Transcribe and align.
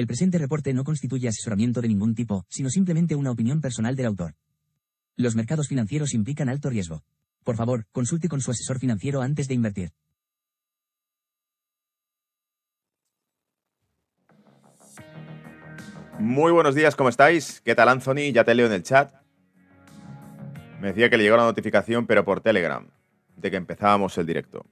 El 0.00 0.06
presente 0.06 0.38
reporte 0.38 0.72
no 0.72 0.82
constituye 0.82 1.28
asesoramiento 1.28 1.82
de 1.82 1.88
ningún 1.88 2.14
tipo, 2.14 2.46
sino 2.48 2.70
simplemente 2.70 3.16
una 3.16 3.32
opinión 3.32 3.60
personal 3.60 3.96
del 3.96 4.06
autor. 4.06 4.34
Los 5.14 5.36
mercados 5.36 5.68
financieros 5.68 6.14
implican 6.14 6.48
alto 6.48 6.70
riesgo. 6.70 7.02
Por 7.44 7.56
favor, 7.56 7.84
consulte 7.92 8.26
con 8.26 8.40
su 8.40 8.50
asesor 8.50 8.78
financiero 8.78 9.20
antes 9.20 9.46
de 9.46 9.52
invertir. 9.52 9.92
Muy 16.18 16.50
buenos 16.50 16.74
días, 16.74 16.96
¿cómo 16.96 17.10
estáis? 17.10 17.60
¿Qué 17.60 17.74
tal, 17.74 17.90
Anthony? 17.90 18.32
Ya 18.32 18.42
te 18.42 18.54
leo 18.54 18.68
en 18.68 18.72
el 18.72 18.82
chat. 18.82 19.12
Me 20.80 20.88
decía 20.88 21.10
que 21.10 21.18
le 21.18 21.24
llegó 21.24 21.36
la 21.36 21.44
notificación, 21.44 22.06
pero 22.06 22.24
por 22.24 22.40
Telegram, 22.40 22.88
de 23.36 23.50
que 23.50 23.58
empezábamos 23.58 24.16
el 24.16 24.24
directo. 24.24 24.64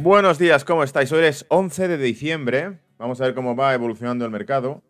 Buenos 0.00 0.38
días, 0.38 0.64
¿cómo 0.64 0.84
estáis? 0.84 1.10
Hoy 1.10 1.24
es 1.24 1.44
11 1.48 1.88
de 1.88 1.98
diciembre. 1.98 2.78
Vamos 2.98 3.20
a 3.20 3.24
ver 3.24 3.34
cómo 3.34 3.56
va 3.56 3.74
evolucionando 3.74 4.24
el 4.24 4.30
mercado. 4.30 4.80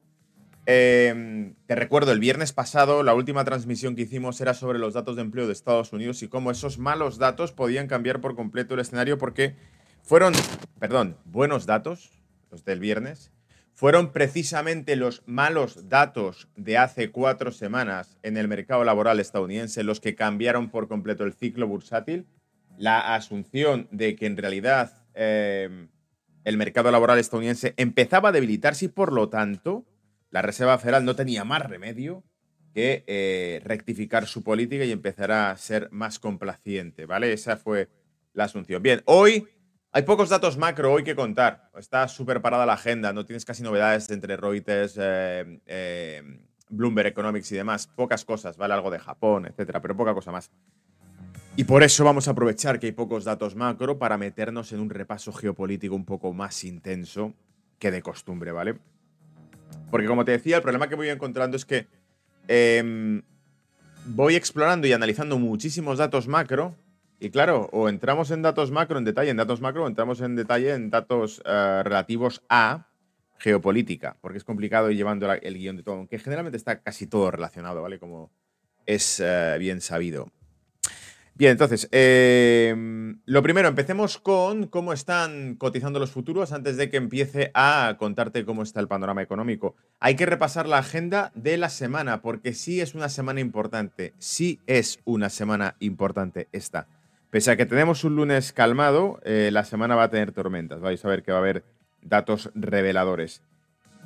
Eh, 0.66 1.54
te 1.64 1.74
recuerdo, 1.74 2.12
el 2.12 2.20
viernes 2.20 2.52
pasado 2.52 3.02
la 3.02 3.14
última 3.14 3.42
transmisión 3.42 3.96
que 3.96 4.02
hicimos 4.02 4.38
era 4.42 4.52
sobre 4.52 4.78
los 4.78 4.92
datos 4.92 5.16
de 5.16 5.22
empleo 5.22 5.46
de 5.46 5.54
Estados 5.54 5.94
Unidos 5.94 6.22
y 6.22 6.28
cómo 6.28 6.50
esos 6.50 6.78
malos 6.78 7.16
datos 7.16 7.52
podían 7.52 7.86
cambiar 7.86 8.20
por 8.20 8.36
completo 8.36 8.74
el 8.74 8.80
escenario 8.80 9.16
porque 9.16 9.56
fueron, 10.02 10.34
perdón, 10.78 11.16
buenos 11.24 11.64
datos, 11.64 12.10
los 12.50 12.66
del 12.66 12.78
viernes, 12.78 13.32
fueron 13.72 14.12
precisamente 14.12 14.94
los 14.94 15.22
malos 15.24 15.88
datos 15.88 16.48
de 16.54 16.76
hace 16.76 17.10
cuatro 17.10 17.50
semanas 17.50 18.18
en 18.22 18.36
el 18.36 18.46
mercado 18.46 18.84
laboral 18.84 19.20
estadounidense 19.20 19.84
los 19.84 20.00
que 20.00 20.14
cambiaron 20.14 20.68
por 20.68 20.86
completo 20.86 21.24
el 21.24 21.32
ciclo 21.32 21.66
bursátil. 21.66 22.26
La 22.76 23.14
asunción 23.16 23.88
de 23.90 24.14
que 24.14 24.26
en 24.26 24.36
realidad 24.36 24.97
eh, 25.18 25.88
el 26.44 26.56
mercado 26.56 26.90
laboral 26.90 27.18
estadounidense 27.18 27.74
empezaba 27.76 28.30
a 28.30 28.32
debilitarse 28.32 28.86
y 28.86 28.88
por 28.88 29.12
lo 29.12 29.28
tanto 29.28 29.84
la 30.30 30.40
Reserva 30.40 30.78
Federal 30.78 31.04
no 31.04 31.14
tenía 31.14 31.44
más 31.44 31.62
remedio 31.68 32.24
que 32.74 33.04
eh, 33.06 33.60
rectificar 33.64 34.26
su 34.26 34.42
política 34.42 34.84
y 34.84 34.92
empezar 34.92 35.32
a 35.32 35.56
ser 35.56 35.88
más 35.90 36.18
complaciente, 36.18 37.06
¿vale? 37.06 37.32
Esa 37.32 37.56
fue 37.56 37.88
la 38.34 38.44
asunción. 38.44 38.82
Bien, 38.82 39.02
hoy 39.06 39.46
hay 39.90 40.02
pocos 40.02 40.28
datos 40.28 40.56
macro 40.56 40.92
hoy 40.92 41.02
que 41.02 41.16
contar. 41.16 41.70
Está 41.76 42.06
súper 42.08 42.40
parada 42.40 42.66
la 42.66 42.74
agenda, 42.74 43.12
no 43.12 43.24
tienes 43.24 43.44
casi 43.44 43.62
novedades 43.62 44.10
entre 44.10 44.36
Reuters, 44.36 44.96
eh, 45.00 45.60
eh, 45.66 46.22
Bloomberg 46.68 47.08
Economics 47.08 47.50
y 47.52 47.56
demás. 47.56 47.86
Pocas 47.86 48.24
cosas, 48.24 48.56
¿vale? 48.56 48.74
Algo 48.74 48.90
de 48.90 48.98
Japón, 48.98 49.46
etcétera, 49.46 49.80
pero 49.80 49.96
poca 49.96 50.14
cosa 50.14 50.30
más. 50.30 50.50
Y 51.58 51.64
por 51.64 51.82
eso 51.82 52.04
vamos 52.04 52.28
a 52.28 52.30
aprovechar 52.30 52.78
que 52.78 52.86
hay 52.86 52.92
pocos 52.92 53.24
datos 53.24 53.56
macro 53.56 53.98
para 53.98 54.16
meternos 54.16 54.72
en 54.72 54.78
un 54.78 54.90
repaso 54.90 55.32
geopolítico 55.32 55.92
un 55.96 56.04
poco 56.04 56.32
más 56.32 56.62
intenso 56.62 57.34
que 57.80 57.90
de 57.90 58.00
costumbre, 58.00 58.52
¿vale? 58.52 58.76
Porque 59.90 60.06
como 60.06 60.24
te 60.24 60.30
decía, 60.30 60.58
el 60.58 60.62
problema 60.62 60.88
que 60.88 60.94
voy 60.94 61.08
encontrando 61.08 61.56
es 61.56 61.64
que 61.64 61.88
em, 62.46 63.22
voy 64.06 64.36
explorando 64.36 64.86
y 64.86 64.92
analizando 64.92 65.36
muchísimos 65.36 65.98
datos 65.98 66.28
macro 66.28 66.76
y 67.18 67.30
claro, 67.30 67.68
o 67.72 67.88
entramos 67.88 68.30
en 68.30 68.42
datos 68.42 68.70
macro 68.70 68.96
en 68.96 69.04
detalle 69.04 69.30
en 69.30 69.38
datos 69.38 69.60
macro, 69.60 69.82
o 69.82 69.88
entramos 69.88 70.20
en 70.20 70.36
detalle 70.36 70.74
en 70.74 70.90
datos 70.90 71.42
eh, 71.44 71.82
relativos 71.82 72.40
a 72.48 72.86
geopolítica, 73.38 74.16
porque 74.20 74.38
es 74.38 74.44
complicado 74.44 74.92
ir 74.92 74.96
llevando 74.96 75.32
el 75.32 75.58
guion 75.58 75.76
de 75.76 75.82
todo, 75.82 75.96
aunque 75.96 76.20
generalmente 76.20 76.56
está 76.56 76.82
casi 76.82 77.08
todo 77.08 77.32
relacionado, 77.32 77.82
¿vale? 77.82 77.98
Como 77.98 78.30
es 78.86 79.18
eh, 79.18 79.56
bien 79.58 79.80
sabido. 79.80 80.30
Bien, 81.38 81.52
entonces, 81.52 81.88
em, 81.92 83.20
lo 83.24 83.44
primero, 83.44 83.68
empecemos 83.68 84.18
con 84.18 84.66
cómo 84.66 84.92
están 84.92 85.54
cotizando 85.54 86.00
los 86.00 86.10
futuros 86.10 86.50
antes 86.50 86.76
de 86.76 86.90
que 86.90 86.96
empiece 86.96 87.52
a 87.54 87.94
contarte 87.96 88.44
cómo 88.44 88.64
está 88.64 88.80
el 88.80 88.88
panorama 88.88 89.22
económico. 89.22 89.76
Hay 90.00 90.16
que 90.16 90.26
repasar 90.26 90.66
la 90.66 90.78
agenda 90.78 91.30
de 91.36 91.56
la 91.56 91.68
semana, 91.68 92.22
porque 92.22 92.54
sí 92.54 92.80
es 92.80 92.96
una 92.96 93.08
semana 93.08 93.38
importante, 93.38 94.14
sí 94.18 94.58
es 94.66 94.98
una 95.04 95.30
semana 95.30 95.76
importante 95.78 96.48
esta. 96.50 96.88
Pese 97.30 97.52
a 97.52 97.56
que 97.56 97.66
tenemos 97.66 98.02
un 98.02 98.16
lunes 98.16 98.52
calmado, 98.52 99.20
eh, 99.22 99.50
la 99.52 99.62
semana 99.62 99.94
va 99.94 100.04
a 100.04 100.10
tener 100.10 100.32
tormentas. 100.32 100.80
Vais 100.80 101.04
a 101.04 101.08
ver 101.08 101.22
que 101.22 101.30
va 101.30 101.38
a 101.38 101.42
haber 101.42 101.62
datos 102.02 102.50
reveladores. 102.56 103.42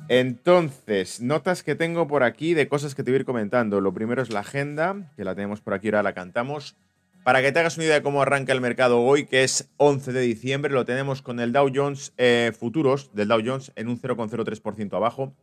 Entonces, 0.07 1.19
notas 1.19 1.63
que 1.63 1.73
tengo 1.73 2.07
por 2.07 2.21
aquí 2.21 2.53
de 2.53 2.67
cosas 2.67 2.93
que 2.93 3.01
te 3.01 3.09
voy 3.09 3.15
a 3.17 3.19
ir 3.21 3.25
comentando. 3.25 3.81
Lo 3.81 3.91
primero 3.91 4.21
es 4.21 4.29
la 4.29 4.41
agenda, 4.41 5.11
que 5.15 5.23
la 5.23 5.33
tenemos 5.33 5.61
por 5.61 5.73
aquí, 5.73 5.87
ahora 5.87 6.03
la 6.03 6.13
cantamos. 6.13 6.75
Para 7.23 7.41
que 7.41 7.53
te 7.53 7.59
hagas 7.59 7.77
una 7.77 7.85
idea 7.85 7.95
de 7.95 8.03
cómo 8.03 8.21
arranca 8.21 8.51
el 8.51 8.59
mercado 8.59 9.01
hoy, 9.01 9.25
que 9.25 9.45
es 9.45 9.69
11 9.77 10.11
de 10.11 10.19
diciembre, 10.19 10.73
lo 10.73 10.83
tenemos 10.83 11.21
con 11.21 11.39
el 11.39 11.53
Dow 11.53 11.71
Jones 11.73 12.13
eh, 12.17 12.51
futuros 12.57 13.11
del 13.13 13.29
Dow 13.29 13.39
Jones 13.43 13.71
en 13.77 13.87
un 13.87 13.97
0,03% 13.97 14.93
abajo, 14.93 15.33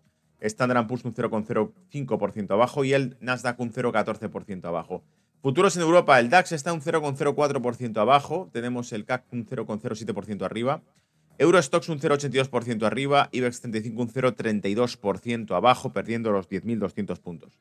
Standard 0.41 0.87
Poor's 0.87 1.07
un 1.07 1.15
0,05% 1.15 2.51
abajo 2.51 2.85
y 2.85 2.93
el 2.93 3.17
Nasdaq 3.21 3.59
un 3.61 3.73
0,14% 3.73 4.67
abajo. 4.67 5.03
Futuros 5.41 5.75
en 5.77 5.83
Europa, 5.83 6.21
el 6.21 6.29
DAX 6.29 6.53
está 6.53 6.71
un 6.71 6.83
0,04% 6.83 7.97
abajo, 7.97 8.51
tenemos 8.53 8.93
el 8.93 9.07
CAC 9.07 9.25
un 9.33 9.47
0,07% 9.47 10.43
arriba, 10.43 10.83
Eurostox 11.39 11.89
un 11.89 11.99
0,82% 11.99 12.85
arriba, 12.85 13.31
IBEX 13.33 13.63
35 13.63 14.03
un 14.03 14.13
0,32% 14.13 15.57
abajo, 15.57 15.95
perdiendo 15.95 16.31
los 16.31 16.47
10.200 16.51 17.19
puntos. 17.21 17.59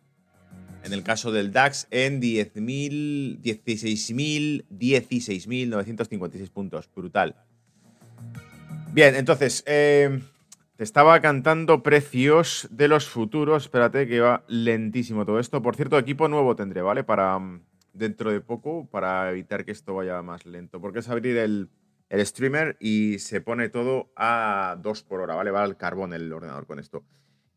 En 0.84 0.94
el 0.94 1.04
caso 1.04 1.32
del 1.32 1.52
DAX, 1.52 1.88
en 1.92 2.22
10.000, 2.22 3.42
16.000, 3.42 4.66
16.956 4.70 6.50
puntos. 6.50 6.90
Brutal. 6.96 7.36
Bien, 8.92 9.16
entonces, 9.16 9.64
eh, 9.68 10.20
te 10.80 10.84
estaba 10.84 11.20
cantando 11.20 11.84
precios 11.84 12.68
de 12.72 12.88
los 12.88 13.10
futuros. 13.10 13.64
Espérate 13.64 14.08
que 14.08 14.22
va 14.22 14.44
lentísimo 14.48 15.26
todo 15.26 15.40
esto. 15.40 15.62
Por 15.62 15.76
cierto, 15.76 16.00
equipo 16.00 16.30
nuevo 16.30 16.56
tendré, 16.56 16.82
¿vale? 16.82 17.04
Para 17.04 17.38
mm, 17.38 17.62
dentro 17.92 18.32
de 18.32 18.40
poco, 18.40 18.88
para 18.90 19.30
evitar 19.30 19.66
que 19.66 19.74
esto 19.74 19.94
vaya 19.94 20.22
más 20.22 20.46
lento. 20.46 20.80
Porque 20.80 21.00
es 21.00 21.10
abrir 21.10 21.36
el, 21.36 21.70
streamer 22.26 22.78
y 22.80 23.20
se 23.20 23.42
pone 23.42 23.68
todo 23.68 24.12
a 24.16 24.78
2 24.82 25.04
por 25.04 25.20
hora, 25.20 25.36
¿vale? 25.36 25.52
Va 25.52 25.64
al 25.64 25.76
carbón 25.76 26.14
el 26.14 26.32
ordenador 26.32 26.66
con 26.66 26.80
esto. 26.80 27.04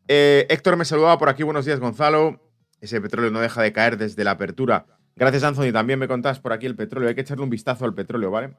Eh, 0.09 0.44
Héctor 0.50 0.77
me 0.77 0.84
saludaba 0.84 1.16
por 1.16 1.28
aquí. 1.28 1.44
Buenos 1.44 1.65
días, 1.65 1.78
Gonzalo. 1.78 2.52
Ese 2.82 3.00
petróleo 3.00 3.31
no 3.31 3.41
deja 3.41 3.62
de 3.62 3.72
caer 3.72 3.97
desde 3.97 4.25
la 4.25 4.32
apertura. 4.32 4.87
Gracias, 5.15 5.44
Anthony. 5.44 5.72
También 5.72 6.00
me 6.00 6.09
contás 6.09 6.41
por 6.41 6.53
aquí 6.53 6.66
el 6.66 6.75
petróleo. 6.75 7.09
Hay 7.09 7.15
que 7.15 7.20
echarle 7.20 7.44
un 7.44 7.50
vistazo 7.50 7.84
al 7.84 7.94
petróleo, 7.94 8.32
¿vale? 8.32 8.56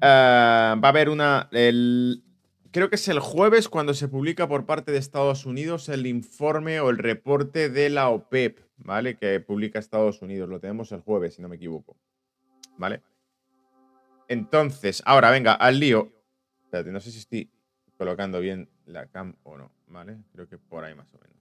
va 0.00 0.72
a 0.82 0.88
haber 0.88 1.10
una. 1.10 1.50
creo 1.50 2.88
que 2.88 2.94
es 2.94 3.06
el 3.06 3.18
jueves 3.18 3.68
cuando 3.68 3.92
se 3.92 4.08
publica 4.08 4.48
por 4.48 4.64
parte 4.64 4.92
de 4.92 4.98
Estados 4.98 5.44
Unidos 5.44 5.90
el 5.90 6.06
informe 6.06 6.80
o 6.80 6.88
el 6.88 6.96
reporte 6.96 7.68
de 7.68 7.90
la 7.90 8.08
OPEP, 8.08 8.60
¿vale? 8.78 9.18
Que 9.18 9.40
publica 9.40 9.78
Estados 9.78 10.22
Unidos. 10.22 10.48
Lo 10.48 10.58
tenemos 10.58 10.90
el 10.92 11.02
jueves, 11.02 11.34
si 11.34 11.42
no 11.42 11.48
me 11.48 11.56
equivoco. 11.56 11.98
¿Vale? 12.78 13.02
Entonces, 14.26 15.02
ahora 15.04 15.30
venga, 15.30 15.52
al 15.52 15.80
lío. 15.80 16.10
Espérate, 16.62 16.90
no 16.90 17.00
sé 17.00 17.10
si 17.10 17.18
estoy 17.18 17.50
colocando 17.98 18.40
bien 18.40 18.70
la 18.86 19.04
cam 19.06 19.36
o 19.42 19.58
no, 19.58 19.70
¿vale? 19.86 20.16
Creo 20.32 20.48
que 20.48 20.56
por 20.56 20.82
ahí 20.82 20.94
más 20.94 21.12
o 21.12 21.18
menos. 21.18 21.33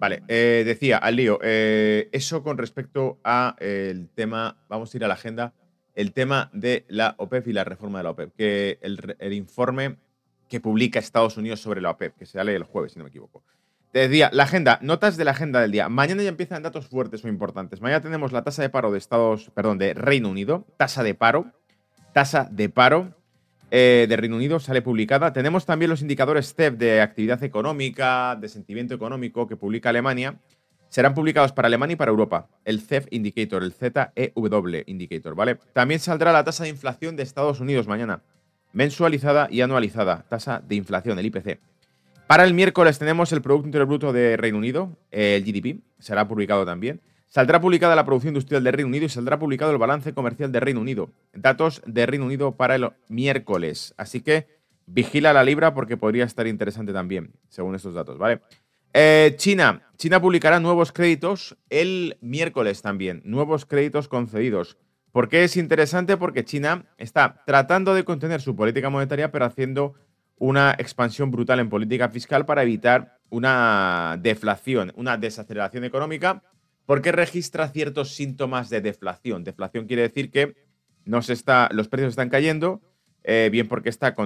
Vale, 0.00 0.22
eh, 0.28 0.62
decía, 0.64 0.96
al 0.96 1.16
lío, 1.16 1.38
eh, 1.42 2.08
eso 2.12 2.42
con 2.42 2.56
respecto 2.56 3.20
al 3.22 3.54
el 3.60 4.08
tema, 4.08 4.56
vamos 4.66 4.94
a 4.94 4.96
ir 4.96 5.04
a 5.04 5.08
la 5.08 5.12
agenda, 5.12 5.52
el 5.94 6.14
tema 6.14 6.48
de 6.54 6.86
la 6.88 7.14
OPEP 7.18 7.48
y 7.48 7.52
la 7.52 7.64
reforma 7.64 7.98
de 7.98 8.04
la 8.04 8.10
OPEP, 8.12 8.34
que 8.34 8.78
el, 8.80 9.32
informe 9.34 9.96
que 10.48 10.58
publica 10.58 10.98
Estados 10.98 11.36
Unidos 11.36 11.60
sobre 11.60 11.82
la 11.82 11.90
OPEP, 11.90 12.16
que 12.16 12.24
se 12.24 12.32
sale 12.38 12.56
el 12.56 12.62
jueves, 12.62 12.92
si 12.92 12.98
no 12.98 13.04
me 13.04 13.10
equivoco. 13.10 13.44
Te 13.92 14.08
decía, 14.08 14.30
la 14.32 14.44
agenda, 14.44 14.78
notas 14.80 15.18
de 15.18 15.24
la 15.26 15.32
agenda 15.32 15.60
del 15.60 15.70
día. 15.70 15.90
Mañana 15.90 16.22
ya 16.22 16.30
empiezan 16.30 16.62
datos 16.62 16.86
fuertes 16.86 17.22
o 17.26 17.28
importantes. 17.28 17.82
Mañana 17.82 18.00
tenemos 18.00 18.32
la 18.32 18.42
tasa 18.42 18.62
de 18.62 18.70
paro 18.70 18.90
de 18.92 18.96
Estados, 18.96 19.50
perdón, 19.50 19.76
de 19.76 19.92
Reino 19.92 20.30
Unido, 20.30 20.64
tasa 20.78 21.02
de 21.02 21.14
paro, 21.14 21.52
tasa 22.14 22.48
de 22.50 22.70
paro 22.70 23.19
eh, 23.70 24.06
de 24.08 24.16
Reino 24.16 24.36
Unido 24.36 24.58
sale 24.58 24.82
publicada. 24.82 25.32
Tenemos 25.32 25.64
también 25.64 25.90
los 25.90 26.02
indicadores 26.02 26.54
CEP 26.54 26.76
de 26.76 27.00
actividad 27.00 27.42
económica, 27.44 28.36
de 28.36 28.48
sentimiento 28.48 28.94
económico 28.94 29.46
que 29.46 29.56
publica 29.56 29.90
Alemania. 29.90 30.36
Serán 30.88 31.14
publicados 31.14 31.52
para 31.52 31.66
Alemania 31.66 31.94
y 31.94 31.96
para 31.96 32.10
Europa. 32.10 32.48
El 32.64 32.80
CEF 32.80 33.06
Indicator, 33.10 33.62
el 33.62 33.72
ZEW 33.72 34.82
Indicator, 34.86 35.36
¿vale? 35.36 35.56
También 35.72 36.00
saldrá 36.00 36.32
la 36.32 36.42
tasa 36.42 36.64
de 36.64 36.70
inflación 36.70 37.14
de 37.14 37.22
Estados 37.22 37.60
Unidos 37.60 37.86
mañana. 37.86 38.22
Mensualizada 38.72 39.46
y 39.50 39.60
anualizada. 39.60 40.24
Tasa 40.28 40.60
de 40.66 40.74
inflación, 40.74 41.18
el 41.18 41.26
IPC. 41.26 41.60
Para 42.26 42.44
el 42.44 42.54
miércoles 42.54 42.98
tenemos 42.98 43.32
el 43.32 43.42
Producto 43.42 43.66
Interior 43.66 43.88
Bruto 43.88 44.12
de 44.12 44.36
Reino 44.36 44.58
Unido, 44.58 44.96
el 45.10 45.44
GDP, 45.44 45.80
será 45.98 46.28
publicado 46.28 46.64
también. 46.64 47.00
Saldrá 47.30 47.60
publicada 47.60 47.94
la 47.94 48.04
producción 48.04 48.32
industrial 48.32 48.64
de 48.64 48.72
Reino 48.72 48.88
Unido 48.88 49.06
y 49.06 49.08
saldrá 49.08 49.38
publicado 49.38 49.70
el 49.70 49.78
balance 49.78 50.12
comercial 50.12 50.50
de 50.50 50.58
Reino 50.58 50.80
Unido. 50.80 51.12
Datos 51.32 51.80
de 51.86 52.04
Reino 52.04 52.26
Unido 52.26 52.56
para 52.56 52.74
el 52.74 52.90
miércoles. 53.08 53.94
Así 53.96 54.20
que 54.20 54.48
vigila 54.86 55.32
la 55.32 55.44
libra 55.44 55.72
porque 55.72 55.96
podría 55.96 56.24
estar 56.24 56.48
interesante 56.48 56.92
también, 56.92 57.30
según 57.48 57.76
estos 57.76 57.94
datos, 57.94 58.18
¿vale? 58.18 58.40
Eh, 58.92 59.34
China. 59.36 59.82
China 59.96 60.20
publicará 60.20 60.58
nuevos 60.58 60.90
créditos 60.90 61.56
el 61.68 62.18
miércoles 62.20 62.82
también. 62.82 63.22
Nuevos 63.24 63.64
créditos 63.64 64.08
concedidos. 64.08 64.76
¿Por 65.12 65.28
qué 65.28 65.44
es 65.44 65.56
interesante? 65.56 66.16
Porque 66.16 66.44
China 66.44 66.86
está 66.98 67.44
tratando 67.46 67.94
de 67.94 68.02
contener 68.02 68.40
su 68.40 68.56
política 68.56 68.90
monetaria, 68.90 69.30
pero 69.30 69.44
haciendo 69.44 69.94
una 70.36 70.72
expansión 70.72 71.30
brutal 71.30 71.60
en 71.60 71.68
política 71.68 72.08
fiscal 72.08 72.44
para 72.44 72.64
evitar 72.64 73.18
una 73.28 74.18
deflación, 74.20 74.92
una 74.96 75.16
desaceleración 75.16 75.84
económica, 75.84 76.42
porque 76.90 77.12
registra 77.12 77.68
ciertos 77.68 78.16
síntomas 78.16 78.68
de 78.68 78.80
deflación. 78.80 79.44
Deflación 79.44 79.86
quiere 79.86 80.02
decir 80.02 80.28
que 80.28 80.56
está, 81.28 81.68
los 81.70 81.86
precios 81.86 82.10
están 82.10 82.30
cayendo, 82.30 82.80
eh, 83.22 83.48
bien 83.52 83.68
porque 83.68 83.90
está 83.90 84.16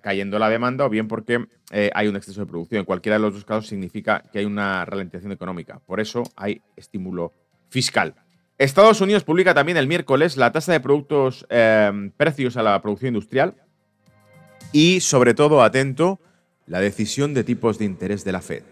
cayendo 0.00 0.38
la 0.38 0.48
demanda 0.48 0.86
o 0.86 0.88
bien 0.88 1.06
porque 1.06 1.44
eh, 1.70 1.90
hay 1.92 2.08
un 2.08 2.16
exceso 2.16 2.40
de 2.40 2.46
producción. 2.46 2.78
En 2.78 2.86
cualquiera 2.86 3.16
de 3.16 3.20
los 3.20 3.34
dos 3.34 3.44
casos 3.44 3.66
significa 3.66 4.22
que 4.32 4.38
hay 4.38 4.46
una 4.46 4.86
ralentización 4.86 5.32
económica. 5.32 5.80
Por 5.80 6.00
eso 6.00 6.22
hay 6.34 6.62
estímulo 6.76 7.34
fiscal. 7.68 8.14
Estados 8.56 9.02
Unidos 9.02 9.22
publica 9.22 9.52
también 9.52 9.76
el 9.76 9.86
miércoles 9.86 10.38
la 10.38 10.50
tasa 10.50 10.72
de 10.72 10.80
productos, 10.80 11.46
eh, 11.50 12.10
precios 12.16 12.56
a 12.56 12.62
la 12.62 12.80
producción 12.80 13.08
industrial 13.08 13.54
y, 14.72 15.00
sobre 15.00 15.34
todo, 15.34 15.62
atento, 15.62 16.20
la 16.64 16.80
decisión 16.80 17.34
de 17.34 17.44
tipos 17.44 17.78
de 17.78 17.84
interés 17.84 18.24
de 18.24 18.32
la 18.32 18.40
Fed. 18.40 18.62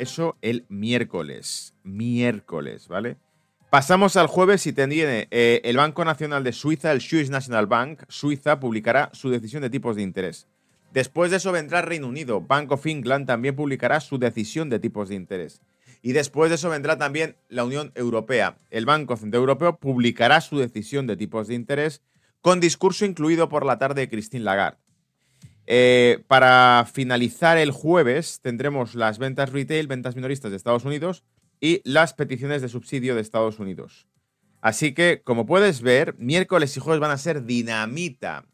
Eso 0.00 0.38
el 0.40 0.64
miércoles. 0.70 1.74
Miércoles, 1.82 2.88
¿vale? 2.88 3.18
Pasamos 3.68 4.16
al 4.16 4.28
jueves 4.28 4.66
y 4.66 4.72
tiene 4.72 5.28
eh, 5.30 5.60
el 5.62 5.76
Banco 5.76 6.06
Nacional 6.06 6.42
de 6.42 6.54
Suiza, 6.54 6.90
el 6.90 7.02
Swiss 7.02 7.28
National 7.28 7.66
Bank, 7.66 8.04
Suiza, 8.08 8.58
publicará 8.58 9.10
su 9.12 9.28
decisión 9.28 9.60
de 9.60 9.68
tipos 9.68 9.96
de 9.96 10.02
interés. 10.02 10.48
Después 10.94 11.30
de 11.30 11.36
eso 11.36 11.52
vendrá 11.52 11.82
Reino 11.82 12.08
Unido. 12.08 12.40
Bank 12.40 12.72
of 12.72 12.86
England 12.86 13.26
también 13.26 13.54
publicará 13.54 14.00
su 14.00 14.18
decisión 14.18 14.70
de 14.70 14.78
tipos 14.78 15.10
de 15.10 15.16
interés. 15.16 15.60
Y 16.00 16.12
después 16.12 16.48
de 16.48 16.54
eso 16.54 16.70
vendrá 16.70 16.96
también 16.96 17.36
la 17.50 17.64
Unión 17.64 17.92
Europea. 17.94 18.56
El 18.70 18.86
Banco 18.86 19.18
Central 19.18 19.40
Europeo 19.40 19.76
publicará 19.76 20.40
su 20.40 20.58
decisión 20.58 21.06
de 21.06 21.18
tipos 21.18 21.46
de 21.46 21.56
interés 21.56 22.00
con 22.40 22.58
discurso 22.58 23.04
incluido 23.04 23.50
por 23.50 23.66
la 23.66 23.78
tarde 23.78 24.00
de 24.00 24.08
Christine 24.08 24.44
Lagarde. 24.44 24.78
Eh, 25.72 26.24
para 26.26 26.84
finalizar 26.92 27.56
el 27.56 27.70
jueves 27.70 28.40
tendremos 28.42 28.96
las 28.96 29.20
ventas 29.20 29.52
retail, 29.52 29.86
ventas 29.86 30.16
minoristas 30.16 30.50
de 30.50 30.56
Estados 30.56 30.84
Unidos 30.84 31.22
y 31.60 31.80
las 31.84 32.12
peticiones 32.12 32.60
de 32.60 32.68
subsidio 32.68 33.14
de 33.14 33.20
Estados 33.20 33.60
Unidos. 33.60 34.08
Así 34.60 34.94
que, 34.94 35.22
como 35.22 35.46
puedes 35.46 35.80
ver, 35.80 36.16
miércoles 36.18 36.76
y 36.76 36.80
jueves 36.80 36.98
van 36.98 37.12
a 37.12 37.18
ser 37.18 37.44
dinamita. 37.44 38.46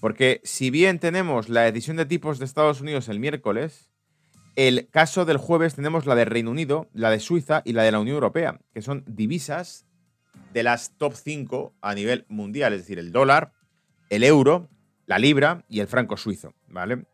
Porque 0.00 0.40
si 0.44 0.70
bien 0.70 1.00
tenemos 1.00 1.48
la 1.48 1.66
edición 1.66 1.96
de 1.96 2.06
tipos 2.06 2.38
de 2.38 2.44
Estados 2.44 2.80
Unidos 2.80 3.08
el 3.08 3.18
miércoles, 3.18 3.90
el 4.54 4.86
caso 4.88 5.24
del 5.24 5.38
jueves 5.38 5.74
tenemos 5.74 6.06
la 6.06 6.14
de 6.14 6.26
Reino 6.26 6.52
Unido, 6.52 6.88
la 6.94 7.10
de 7.10 7.18
Suiza 7.18 7.62
y 7.64 7.72
la 7.72 7.82
de 7.82 7.90
la 7.90 7.98
Unión 7.98 8.14
Europea, 8.14 8.60
que 8.72 8.82
son 8.82 9.02
divisas 9.08 9.84
de 10.52 10.62
las 10.62 10.96
top 10.96 11.14
5 11.16 11.74
a 11.80 11.92
nivel 11.96 12.24
mundial, 12.28 12.72
es 12.72 12.82
decir, 12.82 13.00
el 13.00 13.10
dólar, 13.10 13.52
el 14.10 14.22
euro, 14.22 14.68
la 15.06 15.18
libra 15.18 15.64
y 15.68 15.80
el 15.80 15.86
franco 15.86 16.16
suizo, 16.16 16.54
¿vale? 16.68 17.04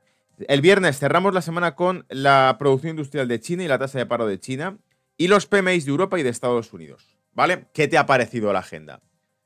El 0.46 0.60
viernes 0.60 0.98
cerramos 0.98 1.34
la 1.34 1.42
semana 1.42 1.74
con 1.74 2.06
la 2.08 2.56
producción 2.58 2.90
industrial 2.90 3.26
de 3.26 3.40
China 3.40 3.64
y 3.64 3.68
la 3.68 3.78
tasa 3.78 3.98
de 3.98 4.06
paro 4.06 4.26
de 4.26 4.38
China 4.38 4.78
y 5.16 5.26
los 5.26 5.46
PMIs 5.46 5.84
de 5.84 5.90
Europa 5.90 6.18
y 6.18 6.22
de 6.22 6.30
Estados 6.30 6.72
Unidos. 6.72 7.18
¿Vale? 7.32 7.66
¿Qué 7.72 7.88
te 7.88 7.98
ha 7.98 8.06
parecido 8.06 8.52
la 8.52 8.60
agenda? 8.60 9.00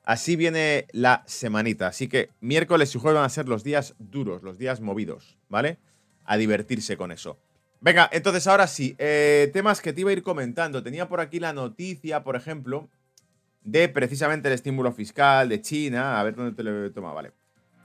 Así 0.04 0.36
viene 0.36 0.86
la 0.92 1.22
semanita. 1.26 1.88
Así 1.88 2.08
que 2.08 2.30
miércoles 2.40 2.94
y 2.94 2.98
jueves 2.98 3.16
van 3.16 3.24
a 3.24 3.28
ser 3.28 3.48
los 3.48 3.64
días 3.64 3.94
duros, 3.98 4.42
los 4.42 4.58
días 4.58 4.80
movidos, 4.80 5.38
¿vale? 5.48 5.78
A 6.24 6.36
divertirse 6.36 6.96
con 6.96 7.12
eso. 7.12 7.38
Venga, 7.80 8.08
entonces 8.12 8.46
ahora 8.46 8.66
sí, 8.66 8.94
eh, 8.98 9.50
temas 9.52 9.80
que 9.80 9.92
te 9.92 10.02
iba 10.02 10.10
a 10.10 10.12
ir 10.12 10.22
comentando. 10.22 10.82
Tenía 10.82 11.08
por 11.08 11.20
aquí 11.20 11.40
la 11.40 11.52
noticia, 11.52 12.22
por 12.22 12.36
ejemplo, 12.36 12.88
de 13.62 13.88
precisamente 13.88 14.48
el 14.48 14.54
estímulo 14.54 14.92
fiscal 14.92 15.48
de 15.48 15.60
China. 15.60 16.20
A 16.20 16.22
ver 16.22 16.34
dónde 16.34 16.52
te 16.54 16.62
lo 16.62 16.86
he 16.86 16.90
tomado, 16.90 17.14
vale. 17.14 17.32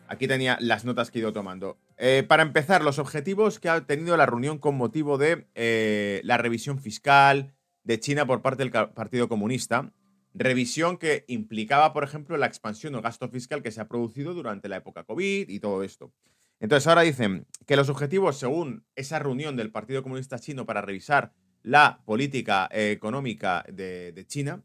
Aquí 0.08 0.28
tenía 0.28 0.58
las 0.62 0.86
notas 0.86 1.12
que 1.12 1.20
he 1.20 1.22
ido 1.22 1.34
tomando. 1.34 1.78
Eh, 1.98 2.24
para 2.28 2.44
empezar, 2.44 2.84
los 2.84 3.00
objetivos 3.00 3.60
que 3.60 3.70
ha 3.70 3.86
tenido 3.86 4.16
la 4.16 4.26
reunión 4.26 4.58
con 4.58 4.76
motivo 4.76 5.18
de 5.18 5.48
eh, 5.56 6.22
la 6.24 6.38
revisión 6.38 6.80
fiscal, 6.80 7.54
de 7.84 8.00
China 8.00 8.26
por 8.26 8.42
parte 8.42 8.64
del 8.64 8.72
Partido 8.72 9.30
Comunista, 9.30 9.94
revisión 10.34 10.98
que 10.98 11.26
implicaba, 11.28 11.94
por 11.94 12.04
ejemplo, 12.04 12.38
la 12.38 12.46
expansión 12.46 12.94
del 12.94 13.02
gasto 13.02 13.30
fiscal 13.30 13.64
que 13.64 13.72
se 13.72 13.82
ha 13.82 13.88
producido 13.88 14.34
durante 14.34 14.70
la 14.70 14.78
época 14.78 15.04
COVID 15.04 15.50
y 15.50 15.60
todo 15.60 15.84
esto. 15.84 16.14
Entonces 16.60 16.88
ahora 16.88 17.02
dicen 17.02 17.46
que 17.66 17.76
los 17.76 17.90
objetivos, 17.90 18.38
según 18.38 18.86
esa 18.96 19.20
reunión 19.20 19.56
del 19.56 19.72
Partido 19.72 20.04
Comunista 20.04 20.40
Chino 20.40 20.66
para 20.66 20.82
revisar 20.82 21.34
la 21.64 22.02
política 22.06 22.68
eh, 22.72 22.92
económica 22.92 23.64
de, 23.72 24.12
de 24.12 24.28
China, 24.28 24.64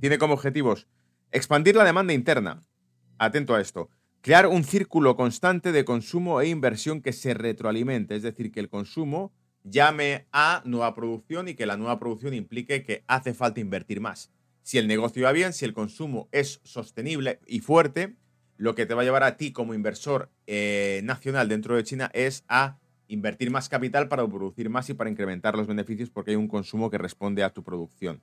tiene 0.00 0.18
como 0.18 0.34
objetivos 0.34 0.86
expandir 1.30 1.76
la 1.76 1.84
demanda 1.84 2.12
interna, 2.12 2.60
atento 3.18 3.54
a 3.54 3.60
esto, 3.60 3.90
crear 4.20 4.46
un 4.46 4.64
círculo 4.64 5.16
constante 5.16 5.72
de 5.72 5.84
consumo 5.84 6.40
e 6.40 6.48
inversión 6.48 7.00
que 7.00 7.12
se 7.12 7.34
retroalimente, 7.34 8.16
es 8.16 8.22
decir, 8.22 8.50
que 8.50 8.60
el 8.60 8.68
consumo 8.68 9.32
llame 9.64 10.26
a 10.32 10.62
nueva 10.64 10.94
producción 10.94 11.48
y 11.48 11.54
que 11.54 11.66
la 11.66 11.76
nueva 11.76 11.98
producción 11.98 12.34
implique 12.34 12.82
que 12.82 13.04
hace 13.06 13.34
falta 13.34 13.60
invertir 13.60 14.00
más. 14.00 14.30
Si 14.62 14.78
el 14.78 14.86
negocio 14.86 15.24
va 15.24 15.32
bien, 15.32 15.52
si 15.52 15.64
el 15.64 15.72
consumo 15.72 16.28
es 16.32 16.60
sostenible 16.64 17.40
y 17.46 17.60
fuerte, 17.60 18.16
lo 18.56 18.74
que 18.74 18.86
te 18.86 18.94
va 18.94 19.02
a 19.02 19.04
llevar 19.04 19.22
a 19.22 19.36
ti 19.36 19.52
como 19.52 19.72
inversor 19.72 20.30
eh, 20.46 21.00
nacional 21.04 21.48
dentro 21.48 21.76
de 21.76 21.84
China 21.84 22.10
es 22.12 22.44
a 22.48 22.78
invertir 23.06 23.50
más 23.50 23.68
capital 23.68 24.08
para 24.08 24.26
producir 24.26 24.68
más 24.68 24.90
y 24.90 24.94
para 24.94 25.10
incrementar 25.10 25.56
los 25.56 25.66
beneficios 25.66 26.10
porque 26.10 26.32
hay 26.32 26.36
un 26.36 26.48
consumo 26.48 26.90
que 26.90 26.98
responde 26.98 27.42
a 27.42 27.50
tu 27.50 27.62
producción. 27.62 28.20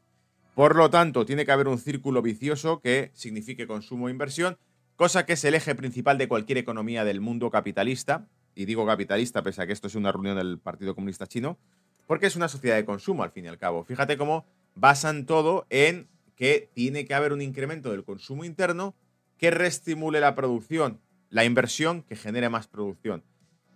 Por 0.53 0.75
lo 0.75 0.89
tanto, 0.89 1.25
tiene 1.25 1.45
que 1.45 1.51
haber 1.51 1.67
un 1.67 1.79
círculo 1.79 2.21
vicioso 2.21 2.79
que 2.79 3.11
signifique 3.13 3.67
consumo 3.67 4.07
e 4.07 4.11
inversión, 4.11 4.57
cosa 4.95 5.25
que 5.25 5.33
es 5.33 5.43
el 5.43 5.55
eje 5.55 5.75
principal 5.75 6.17
de 6.17 6.27
cualquier 6.27 6.57
economía 6.57 7.03
del 7.03 7.21
mundo 7.21 7.49
capitalista, 7.49 8.27
y 8.55 8.65
digo 8.65 8.85
capitalista, 8.85 9.43
pese 9.43 9.61
a 9.61 9.67
que 9.67 9.73
esto 9.73 9.87
es 9.87 9.95
una 9.95 10.11
reunión 10.11 10.37
del 10.37 10.59
Partido 10.59 10.95
Comunista 10.95 11.27
Chino, 11.27 11.57
porque 12.07 12.27
es 12.27 12.35
una 12.35 12.47
sociedad 12.47 12.75
de 12.75 12.85
consumo 12.85 13.23
al 13.23 13.31
fin 13.31 13.45
y 13.45 13.47
al 13.47 13.57
cabo. 13.57 13.83
Fíjate 13.83 14.17
cómo 14.17 14.45
basan 14.75 15.25
todo 15.25 15.65
en 15.69 16.07
que 16.35 16.69
tiene 16.73 17.05
que 17.05 17.13
haber 17.13 17.33
un 17.33 17.41
incremento 17.41 17.91
del 17.91 18.03
consumo 18.03 18.45
interno 18.45 18.95
que 19.37 19.51
reestimule 19.51 20.19
la 20.19 20.35
producción, 20.35 20.99
la 21.29 21.45
inversión 21.45 22.03
que 22.03 22.15
genere 22.15 22.49
más 22.49 22.67
producción. 22.67 23.23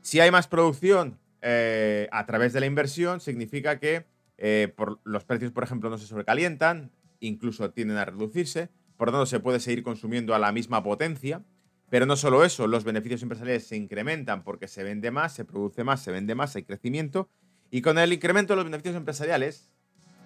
Si 0.01 0.19
hay 0.19 0.31
más 0.31 0.47
producción 0.47 1.19
eh, 1.41 2.07
a 2.11 2.25
través 2.25 2.53
de 2.53 2.59
la 2.59 2.65
inversión, 2.65 3.19
significa 3.19 3.79
que 3.79 4.05
eh, 4.37 4.71
por, 4.75 4.99
los 5.03 5.25
precios, 5.25 5.51
por 5.51 5.63
ejemplo, 5.63 5.89
no 5.89 5.97
se 5.97 6.07
sobrecalientan, 6.07 6.91
incluso 7.19 7.71
tienden 7.71 7.97
a 7.97 8.05
reducirse, 8.05 8.69
por 8.99 9.07
lo 9.07 9.13
tanto 9.13 9.27
se 9.27 9.39
puede 9.39 9.61
seguir 9.61 9.81
consumiendo 9.81 10.35
a 10.35 10.39
la 10.39 10.51
misma 10.51 10.83
potencia. 10.83 11.41
Pero 11.89 12.05
no 12.05 12.17
solo 12.17 12.43
eso, 12.43 12.67
los 12.67 12.83
beneficios 12.83 13.23
empresariales 13.23 13.65
se 13.65 13.77
incrementan 13.77 14.43
porque 14.43 14.67
se 14.67 14.83
vende 14.83 15.09
más, 15.09 15.33
se 15.33 15.45
produce 15.45 15.85
más, 15.85 16.03
se 16.03 16.11
vende 16.11 16.35
más, 16.35 16.53
hay 16.57 16.63
crecimiento. 16.63 17.29
Y 17.71 17.81
con 17.81 17.97
el 17.97 18.11
incremento 18.11 18.51
de 18.51 18.57
los 18.57 18.65
beneficios 18.65 18.97
empresariales, 18.97 19.71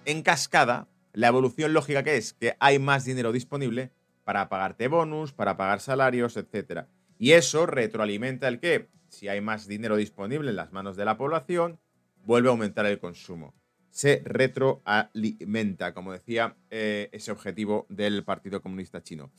en 0.06 0.22
cascada, 0.22 0.88
la 1.12 1.28
evolución 1.28 1.72
lógica 1.72 2.02
que 2.02 2.16
es 2.16 2.32
que 2.32 2.56
hay 2.58 2.80
más 2.80 3.04
dinero 3.04 3.30
disponible 3.30 3.92
para 4.24 4.48
pagarte 4.48 4.88
bonus, 4.88 5.32
para 5.32 5.56
pagar 5.56 5.78
salarios, 5.78 6.36
etc. 6.36 6.86
Y 7.16 7.30
eso 7.30 7.66
retroalimenta 7.66 8.48
el 8.48 8.58
que, 8.58 8.88
si 9.08 9.28
hay 9.28 9.40
más 9.40 9.68
dinero 9.68 9.94
disponible 9.94 10.50
en 10.50 10.56
las 10.56 10.72
manos 10.72 10.96
de 10.96 11.04
la 11.04 11.16
población, 11.16 11.78
vuelve 12.24 12.48
a 12.48 12.50
aumentar 12.50 12.86
el 12.86 12.98
consumo. 12.98 13.54
Se 13.94 14.22
retroalimenta, 14.24 15.94
como 15.94 16.10
decía 16.10 16.56
eh, 16.68 17.10
ese 17.12 17.30
objetivo 17.30 17.86
del 17.88 18.24
Partido 18.24 18.60
Comunista 18.60 19.00
Chino. 19.04 19.30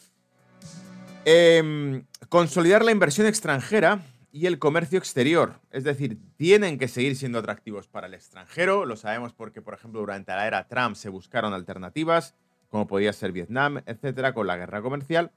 Em, 1.26 2.06
consolidar 2.30 2.86
la 2.86 2.94
inversión 2.94 3.28
extranjera 3.28 4.06
y 4.32 4.46
el 4.46 4.58
comercio 4.58 4.98
exterior. 4.98 5.60
Es 5.72 5.84
decir, 5.84 6.20
tienen 6.38 6.78
que 6.78 6.88
seguir 6.88 7.18
siendo 7.18 7.40
atractivos 7.40 7.90
para 7.90 8.08
el 8.08 8.14
extranjero. 8.14 8.86
Lo 8.86 8.96
sabemos 8.96 9.34
porque, 9.34 9.62
por 9.62 9.74
ejemplo, 9.74 10.00
durante 10.00 10.32
la 10.32 10.48
era 10.48 10.70
Trump 10.70 10.96
se 10.96 11.10
buscaron 11.10 11.54
alternativas, 11.54 12.34
como 12.70 12.88
podía 12.88 13.12
ser 13.12 13.34
Vietnam, 13.34 13.82
etcétera, 13.86 14.34
con 14.34 14.48
la 14.48 14.56
guerra 14.56 14.82
comercial. 14.82 15.32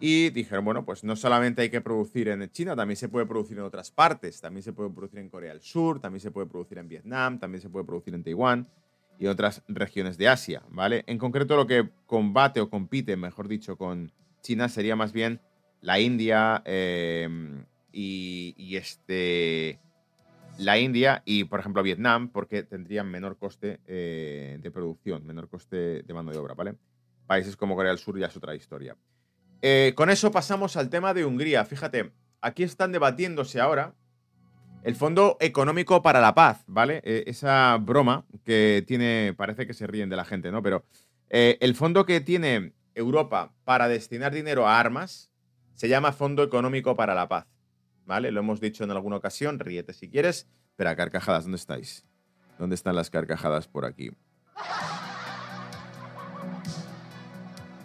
Y 0.00 0.30
dijeron, 0.30 0.64
bueno, 0.64 0.84
pues 0.84 1.02
no 1.02 1.16
solamente 1.16 1.62
hay 1.62 1.70
que 1.70 1.80
producir 1.80 2.28
en 2.28 2.48
China, 2.50 2.76
también 2.76 2.96
se 2.96 3.08
puede 3.08 3.26
producir 3.26 3.58
en 3.58 3.64
otras 3.64 3.90
partes. 3.90 4.40
También 4.40 4.62
se 4.62 4.72
puede 4.72 4.90
producir 4.90 5.18
en 5.18 5.28
Corea 5.28 5.52
del 5.52 5.60
Sur, 5.60 6.00
también 6.00 6.20
se 6.20 6.30
puede 6.30 6.46
producir 6.46 6.78
en 6.78 6.88
Vietnam, 6.88 7.38
también 7.40 7.60
se 7.60 7.68
puede 7.68 7.84
producir 7.84 8.14
en 8.14 8.22
Taiwán 8.22 8.68
y 9.18 9.26
otras 9.26 9.62
regiones 9.66 10.16
de 10.16 10.28
Asia, 10.28 10.62
¿vale? 10.68 11.02
En 11.06 11.18
concreto, 11.18 11.56
lo 11.56 11.66
que 11.66 11.90
combate 12.06 12.60
o 12.60 12.70
compite, 12.70 13.16
mejor 13.16 13.48
dicho, 13.48 13.76
con 13.76 14.12
China 14.42 14.68
sería 14.68 14.94
más 14.94 15.12
bien 15.12 15.40
la 15.80 15.98
India 15.98 16.62
em, 16.64 17.64
y, 17.92 18.76
este 18.76 19.80
la 20.58 20.78
India 20.78 21.22
y, 21.24 21.44
por 21.44 21.60
ejemplo, 21.60 21.82
Vietnam, 21.82 22.30
porque 22.30 22.62
tendrían 22.62 23.08
menor 23.08 23.36
coste 23.36 23.80
eh, 23.86 24.58
de 24.60 24.70
producción, 24.70 25.24
menor 25.26 25.48
coste 25.48 26.02
de 26.02 26.14
mano 26.14 26.30
de 26.30 26.38
obra, 26.38 26.54
¿vale? 26.54 26.74
Países 27.26 27.56
como 27.56 27.76
Corea 27.76 27.90
del 27.90 27.98
Sur 27.98 28.18
ya 28.18 28.26
es 28.26 28.36
otra 28.36 28.54
historia. 28.54 28.96
Eh, 29.62 29.92
con 29.96 30.10
eso 30.10 30.30
pasamos 30.30 30.76
al 30.76 30.88
tema 30.88 31.14
de 31.14 31.24
Hungría. 31.24 31.64
Fíjate, 31.64 32.12
aquí 32.40 32.62
están 32.62 32.92
debatiéndose 32.92 33.60
ahora 33.60 33.94
el 34.84 34.94
Fondo 34.94 35.36
Económico 35.40 36.02
para 36.02 36.20
la 36.20 36.34
Paz, 36.34 36.62
¿vale? 36.66 37.02
Eh, 37.04 37.24
esa 37.26 37.76
broma 37.80 38.24
que 38.44 38.84
tiene, 38.86 39.34
parece 39.36 39.66
que 39.66 39.74
se 39.74 39.86
ríen 39.86 40.08
de 40.08 40.16
la 40.16 40.24
gente, 40.24 40.50
¿no? 40.50 40.62
Pero 40.62 40.84
el 41.30 41.74
fondo 41.74 42.06
que 42.06 42.22
tiene 42.22 42.72
Europa 42.94 43.52
para 43.64 43.86
destinar 43.86 44.32
dinero 44.32 44.66
a 44.66 44.80
armas 44.80 45.30
se 45.74 45.88
llama 45.88 46.12
Fondo 46.12 46.42
Económico 46.42 46.96
para 46.96 47.14
la 47.14 47.28
Paz. 47.28 47.46
¿Vale? 48.06 48.32
Lo 48.32 48.40
hemos 48.40 48.60
dicho 48.60 48.84
en 48.84 48.90
alguna 48.90 49.16
ocasión, 49.16 49.58
ríete 49.58 49.92
si 49.92 50.08
quieres. 50.08 50.48
Espera, 50.70 50.96
carcajadas, 50.96 51.44
¿dónde 51.44 51.56
estáis? 51.56 52.06
¿Dónde 52.58 52.74
están 52.74 52.96
las 52.96 53.10
carcajadas 53.10 53.68
por 53.68 53.84
aquí? 53.84 54.10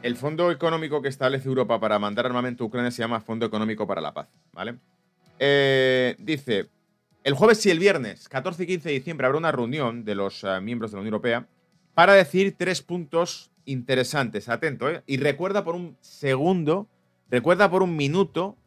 El 0.03 0.17
fondo 0.17 0.51
económico 0.51 1.01
que 1.01 1.07
establece 1.07 1.47
Europa 1.47 1.79
para 1.79 1.97
mandar 1.97 2.25
armamento 2.25 2.65
a 2.65 2.67
Ucrania 2.67 2.91
se 2.91 3.01
llama 3.01 3.21
Fondo 3.21 3.45
Económico 3.45 3.87
para 3.87 4.01
la 4.01 4.13
Paz, 4.13 4.27
¿vale? 4.51 4.75
Eh, 5.39 6.17
dice, 6.19 6.67
el 7.23 7.33
jueves 7.35 7.65
y 7.65 7.71
el 7.71 7.79
viernes, 7.79 8.27
14 8.27 8.63
y 8.63 8.67
15 8.67 8.89
de 8.89 8.95
diciembre, 8.95 9.27
habrá 9.27 9.37
una 9.39 9.53
reunión 9.53 10.03
de 10.03 10.15
los 10.15 10.43
eh, 10.43 10.59
miembros 10.59 10.91
de 10.91 10.97
la 10.97 11.01
Unión 11.03 11.13
Europea 11.13 11.47
para 11.93 12.15
decir 12.15 12.53
tres 12.57 12.81
puntos 12.81 13.49
interesantes. 13.63 14.49
Atento, 14.49 14.89
¿eh? 14.89 15.03
Y 15.07 15.17
recuerda 15.17 15.63
por 15.63 15.73
un 15.73 15.95
segundo, 16.01 16.89
recuerda 17.29 17.71
por 17.71 17.81
un 17.81 17.95
minuto 17.95 18.57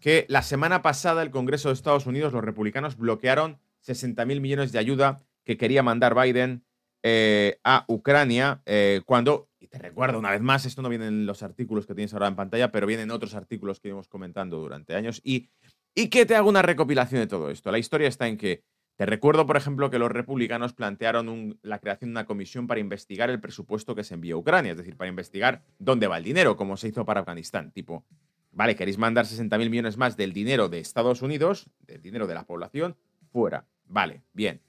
que 0.00 0.26
la 0.28 0.42
semana 0.42 0.82
pasada 0.82 1.22
el 1.22 1.30
Congreso 1.30 1.68
de 1.68 1.74
Estados 1.74 2.06
Unidos, 2.06 2.32
los 2.32 2.42
republicanos, 2.42 2.96
bloquearon 2.96 3.60
60 3.82 4.24
mil 4.24 4.40
millones 4.40 4.72
de 4.72 4.80
ayuda 4.80 5.22
que 5.44 5.56
quería 5.56 5.84
mandar 5.84 6.20
Biden 6.20 6.64
eh, 7.02 7.58
a 7.64 7.84
Ucrania 7.88 8.62
eh, 8.66 9.00
cuando, 9.06 9.48
y 9.58 9.66
te 9.68 9.78
recuerdo 9.78 10.18
una 10.18 10.30
vez 10.30 10.40
más, 10.40 10.66
esto 10.66 10.82
no 10.82 10.88
viene 10.88 11.06
en 11.06 11.26
los 11.26 11.42
artículos 11.42 11.86
que 11.86 11.94
tienes 11.94 12.12
ahora 12.12 12.28
en 12.28 12.36
pantalla, 12.36 12.70
pero 12.70 12.86
vienen 12.86 13.10
otros 13.10 13.34
artículos 13.34 13.80
que 13.80 13.88
íbamos 13.88 14.08
comentando 14.08 14.58
durante 14.58 14.94
años 14.94 15.20
y, 15.24 15.48
y 15.94 16.08
que 16.08 16.26
te 16.26 16.36
hago 16.36 16.48
una 16.48 16.62
recopilación 16.62 17.20
de 17.20 17.26
todo 17.26 17.50
esto. 17.50 17.70
La 17.70 17.78
historia 17.78 18.08
está 18.08 18.28
en 18.28 18.36
que 18.36 18.64
te 19.00 19.06
recuerdo, 19.06 19.46
por 19.46 19.56
ejemplo, 19.56 19.88
que 19.88 19.98
los 19.98 20.12
republicanos 20.12 20.74
plantearon 20.74 21.58
la 21.62 21.78
creación 21.78 22.10
de 22.10 22.12
una 22.12 22.26
comisión 22.26 22.66
para 22.66 22.80
investigar 22.80 23.30
el 23.30 23.40
presupuesto 23.40 23.94
que 23.94 24.04
se 24.04 24.12
envió 24.12 24.36
a 24.36 24.38
Ucrania, 24.40 24.72
es 24.72 24.76
decir, 24.76 24.94
para 24.94 25.08
investigar 25.08 25.64
dónde 25.78 26.06
va 26.06 26.18
el 26.18 26.24
dinero, 26.24 26.54
como 26.54 26.76
se 26.76 26.88
hizo 26.88 27.06
para 27.06 27.20
Afganistán. 27.20 27.72
Tipo, 27.72 28.04
vale, 28.52 28.76
queréis 28.76 28.98
mandar 28.98 29.24
60 29.24 29.56
mil 29.56 29.70
millones 29.70 29.96
más 29.96 30.18
del 30.18 30.34
dinero 30.34 30.68
de 30.68 30.80
Estados 30.80 31.22
Unidos, 31.22 31.70
del 31.80 32.02
dinero 32.02 32.26
de 32.26 32.34
la 32.34 32.44
población, 32.44 32.94
fuera. 33.32 33.64
Vale, 33.86 34.20
bien. 34.34 34.60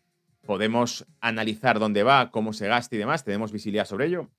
Podemos 0.46 1.06
analizar 1.20 1.80
dónde 1.80 2.04
va, 2.04 2.32
cómo 2.32 2.54
se 2.54 2.68
gasta 2.68 2.96
y 2.96 3.00
demás. 3.00 3.24
¿Tenemos 3.24 3.52
visibilidad 3.52 3.86
sobre 3.86 4.08
ello? 4.08 4.30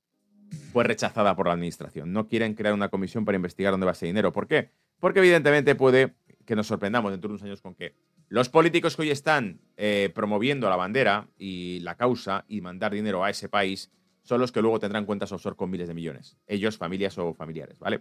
Fue 0.73 0.85
rechazada 0.85 1.35
por 1.37 1.47
la 1.47 1.54
administración. 1.54 2.12
No 2.12 2.28
quieren 2.28 2.54
crear 2.54 2.75
una 2.75 2.88
comisión 2.88 3.25
para 3.25 3.37
investigar 3.37 3.73
dónde 3.73 3.87
va 3.87 3.92
ese 3.92 4.06
dinero. 4.06 4.32
¿Por 4.32 4.47
qué? 4.47 4.71
Porque 4.99 5.21
evidentemente 5.21 5.75
puede 5.75 6.14
que 6.44 6.56
nos 6.56 6.66
sorprendamos 6.66 7.12
dentro 7.12 7.28
de 7.28 7.35
unos 7.35 7.42
años 7.44 7.62
con 7.62 7.75
que 7.75 7.94
los 8.28 8.49
políticos 8.49 8.97
que 8.97 9.02
hoy 9.02 9.11
están 9.11 9.61
eh, 9.76 10.11
promoviendo 10.14 10.68
la 10.68 10.76
bandera 10.76 11.28
y 11.37 11.80
la 11.80 11.97
causa 11.97 12.44
y 12.49 12.61
mandar 12.61 12.92
dinero 12.92 13.23
a 13.25 13.30
ese 13.30 13.49
país 13.49 13.90
son 14.23 14.40
los 14.40 14.52
que 14.52 14.62
luego 14.62 14.80
tendrán 14.80 15.04
cuentas 15.04 15.32
offshore 15.32 15.56
con 15.56 15.71
miles 15.71 15.88
de 15.88 15.94
millones. 15.94 16.37
Ellos, 16.47 16.78
familias 16.78 17.18
o 17.18 17.35
familiares, 17.35 17.78
¿vale? 17.78 18.00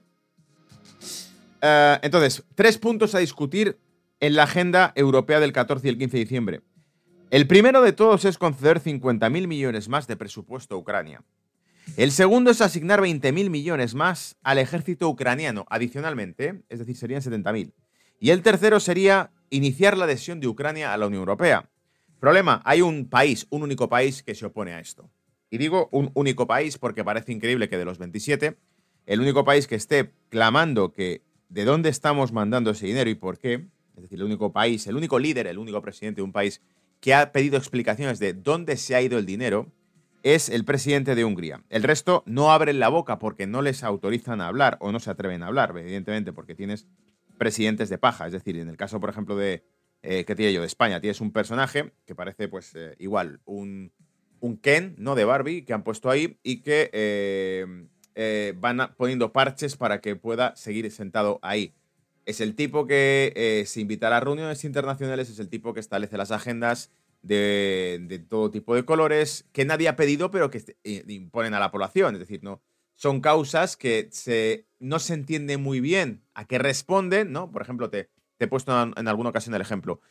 Eh, 1.62 2.00
entonces, 2.02 2.44
tres 2.56 2.78
puntos 2.78 3.14
a 3.16 3.20
discutir 3.20 3.78
en 4.20 4.36
la 4.36 4.44
agenda 4.44 4.94
europea 4.96 5.40
del 5.40 5.52
14 5.52 5.88
y 5.88 5.90
el 5.90 5.98
15 5.98 6.18
de 6.18 6.24
diciembre. 6.24 6.62
El 7.32 7.48
primero 7.48 7.82
de 7.82 7.94
todos 7.94 8.26
es 8.26 8.38
conceder 8.38 8.82
50.000 8.82 9.48
millones 9.48 9.88
más 9.88 10.06
de 10.06 10.18
presupuesto 10.18 10.76
a 10.76 10.78
Ucrania. 10.78 11.24
El 11.96 12.12
segundo 12.12 12.52
es 12.52 12.60
asignar 12.60 13.00
20.000 13.00 13.50
millones 13.50 13.96
más 13.96 14.36
al 14.44 14.58
ejército 14.58 15.08
ucraniano 15.08 15.66
adicionalmente, 15.70 16.64
es 16.68 16.80
decir, 16.80 16.98
serían 16.98 17.22
70.000. 17.22 17.72
Y 18.20 18.32
el 18.32 18.42
tercero 18.42 18.82
sería 18.82 19.32
iniciar 19.50 19.96
la 19.96 20.04
adhesión 20.04 20.42
de 20.42 20.50
Ucrania 20.50 20.94
a 20.94 20.98
la 20.98 21.08
Unión 21.08 21.22
Europea. 21.22 21.70
Problema, 22.20 22.62
hay 22.66 22.82
un 22.82 23.08
país, 23.08 23.48
un 23.50 23.64
único 23.64 23.88
país 23.88 24.24
que 24.24 24.36
se 24.36 24.48
opone 24.48 24.74
a 24.74 24.82
esto. 24.82 25.10
Y 25.50 25.58
digo 25.58 25.88
un 25.94 26.12
único 26.14 26.48
país 26.48 26.78
porque 26.78 27.06
parece 27.06 27.32
increíble 27.32 27.70
que 27.70 27.78
de 27.78 27.86
los 27.86 27.98
27, 27.98 28.58
el 29.06 29.22
único 29.22 29.46
país 29.46 29.68
que 29.68 29.76
esté 29.76 30.12
clamando 30.28 30.92
que 30.92 31.22
de 31.48 31.64
dónde 31.64 31.88
estamos 31.88 32.34
mandando 32.34 32.72
ese 32.72 32.88
dinero 32.88 33.10
y 33.10 33.16
por 33.16 33.38
qué, 33.38 33.70
es 33.96 34.02
decir, 34.02 34.20
el 34.20 34.26
único 34.26 34.52
país, 34.52 34.86
el 34.88 34.98
único 34.98 35.18
líder, 35.18 35.48
el 35.48 35.60
único 35.60 35.82
presidente 35.82 36.18
de 36.18 36.24
un 36.24 36.34
país 36.34 36.62
que 37.02 37.14
ha 37.14 37.32
pedido 37.34 37.58
explicaciones 37.58 38.20
de 38.20 38.34
dónde 38.34 38.78
se 38.78 38.96
ha 38.96 39.02
ido 39.02 39.18
el 39.18 39.26
dinero, 39.26 39.72
es 40.24 40.50
el 40.50 40.64
presidente 40.64 41.16
de 41.16 41.26
Hungría. 41.26 41.64
El 41.70 41.84
resto 41.84 42.24
no 42.28 42.52
abren 42.52 42.80
la 42.80 42.90
boca 42.90 43.18
porque 43.18 43.48
no 43.48 43.64
les 43.64 43.84
autorizan 43.84 44.40
a 44.40 44.48
hablar 44.48 44.78
o 44.80 44.92
no 44.92 45.00
se 45.00 45.10
atreven 45.10 45.42
a 45.42 45.48
hablar, 45.48 45.74
evidentemente, 45.76 46.32
porque 46.32 46.54
tienes 46.54 46.88
presidentes 47.40 47.90
de 47.90 47.98
paja. 47.98 48.28
Es 48.28 48.34
decir, 48.34 48.56
en 48.58 48.70
el 48.70 48.78
caso, 48.78 49.00
por 49.00 49.10
ejemplo, 49.10 49.36
de, 49.36 49.64
eh, 50.04 50.26
¿qué 50.26 50.36
tiene 50.36 50.54
yo? 50.54 50.62
De 50.62 50.68
España, 50.68 51.02
tienes 51.02 51.22
un 51.22 51.32
personaje 51.32 51.92
que 52.06 52.14
parece, 52.14 52.48
pues, 52.48 52.76
eh, 52.76 52.96
igual, 53.00 53.42
un, 53.46 53.92
un, 54.40 54.58
Ken, 54.58 54.94
¿no? 55.00 55.16
De 55.16 55.26
Barbie, 55.26 55.66
que 55.66 55.74
han 55.74 55.84
puesto 55.84 56.12
ahí 56.12 56.38
y 56.44 56.62
que 56.62 56.92
eh, 56.94 58.54
van 58.58 58.94
poniendo 58.96 59.34
parches 59.34 59.76
para 59.76 60.02
que 60.02 60.16
pueda 60.16 60.56
seguir 60.56 60.90
sentado 60.92 61.40
ahí. 61.42 61.74
Es 62.26 62.42
el 62.42 62.56
tipo 62.56 62.88
que 62.88 63.64
se 63.66 63.82
invitará 63.82 64.18
a 64.18 64.20
reuniones 64.20 64.64
internacionales, 64.64 65.30
es 65.30 65.40
el 65.40 65.50
tipo 65.50 65.74
que 65.74 65.80
establece 65.80 66.18
las 66.18 66.32
agendas 66.32 66.92
de, 67.22 68.26
todo 68.30 68.52
tipo 68.52 68.76
de 68.76 68.86
colores, 68.86 69.46
que 69.52 69.66
nadie 69.66 69.88
ha 69.88 69.96
pedido, 69.96 70.32
pero 70.32 70.50
que 70.50 70.64
imponen 71.08 71.54
a 71.54 71.60
la 71.60 71.72
población. 71.72 72.16
Es 72.16 72.20
decir, 72.20 72.44
no, 72.44 72.62
son 72.96 73.22
causas 73.22 73.78
que 73.78 74.10
se, 74.12 74.68
no 74.80 75.00
se 75.00 75.14
entiende 75.14 75.58
muy 75.58 75.80
bien 75.80 76.24
a 76.34 76.46
qué 76.46 76.60
responden, 76.60 77.32
¿no? 77.32 77.52
Por 77.52 77.62
ejemplo, 77.62 77.90
te, 77.90 78.10
he 78.40 78.48
puesto 78.48 78.80
en, 78.96 79.08
alguna 79.08 79.30
ocasión 79.30 79.56
el 79.56 79.62
ejemplo. 79.62 80.02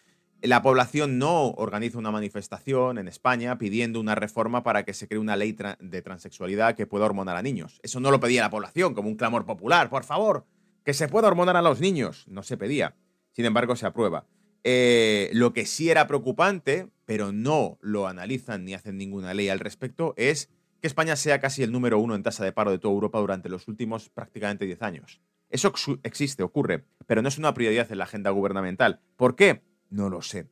La 0.43 0.63
población 0.63 1.19
no 1.19 1.51
organiza 1.51 1.99
una 1.99 2.11
manifestación 2.11 2.97
en 2.97 3.09
España 3.09 3.59
pidiendo 3.59 4.01
una 4.01 4.15
reforma 4.15 4.63
para 4.63 4.85
que 4.85 4.95
se 4.95 5.07
cree 5.07 5.21
una 5.21 5.37
ley 5.37 5.55
de 5.79 6.03
transexualidad 6.03 6.75
que 6.75 6.87
pueda 6.87 7.05
hormonar 7.05 7.37
a 7.37 7.43
niños. 7.43 7.79
Eso 7.83 8.01
no 8.01 8.11
lo 8.11 8.21
pedía 8.21 8.41
la 8.41 8.51
población 8.51 8.95
como 8.95 9.09
un 9.09 9.17
clamor 9.17 9.45
popular. 9.45 9.91
Por 9.91 10.03
favor, 10.05 10.47
que 10.85 10.95
se 10.95 11.09
pueda 11.09 11.29
hormonar 11.29 11.57
a 11.57 11.63
los 11.63 11.81
niños. 11.81 12.27
No 12.29 12.43
se 12.43 12.57
pedía. 12.57 12.97
Sin 13.33 13.45
embargo, 13.45 13.77
se 13.77 13.87
aprueba. 13.87 14.27
Eh, 14.65 15.31
lo 15.33 15.53
que 15.53 15.67
sí 15.67 15.91
era 15.91 16.07
preocupante, 16.07 16.89
pero 17.07 17.33
no 17.33 17.79
lo 17.81 18.07
analizan 18.07 18.65
ni 18.65 18.75
hacen 18.75 18.99
ninguna 18.99 19.35
ley 19.35 19.49
al 19.49 19.61
respecto, 19.61 20.15
es 20.17 20.51
que 20.81 20.87
España 20.87 21.17
sea 21.17 21.41
casi 21.41 21.63
el 21.63 21.73
número 21.73 21.99
uno 21.99 22.15
en 22.15 22.23
tasa 22.23 22.45
de 22.45 22.53
paro 22.53 22.71
de 22.71 22.79
toda 22.79 22.95
Europa 22.95 23.19
durante 23.19 23.49
los 23.49 23.69
últimos 23.69 24.09
prácticamente 24.11 24.67
10 24.67 24.83
años. 24.83 25.21
Eso 25.51 25.73
existe, 26.05 26.43
ocurre, 26.43 26.85
pero 27.07 27.23
no 27.23 27.29
es 27.29 27.39
una 27.39 27.55
prioridad 27.55 27.91
en 27.91 27.99
la 27.99 28.05
agenda 28.05 28.31
gubernamental. 28.31 29.01
¿Por 29.17 29.35
qué? 29.35 29.63
No 29.91 30.09
lo 30.09 30.23
sé. 30.23 30.49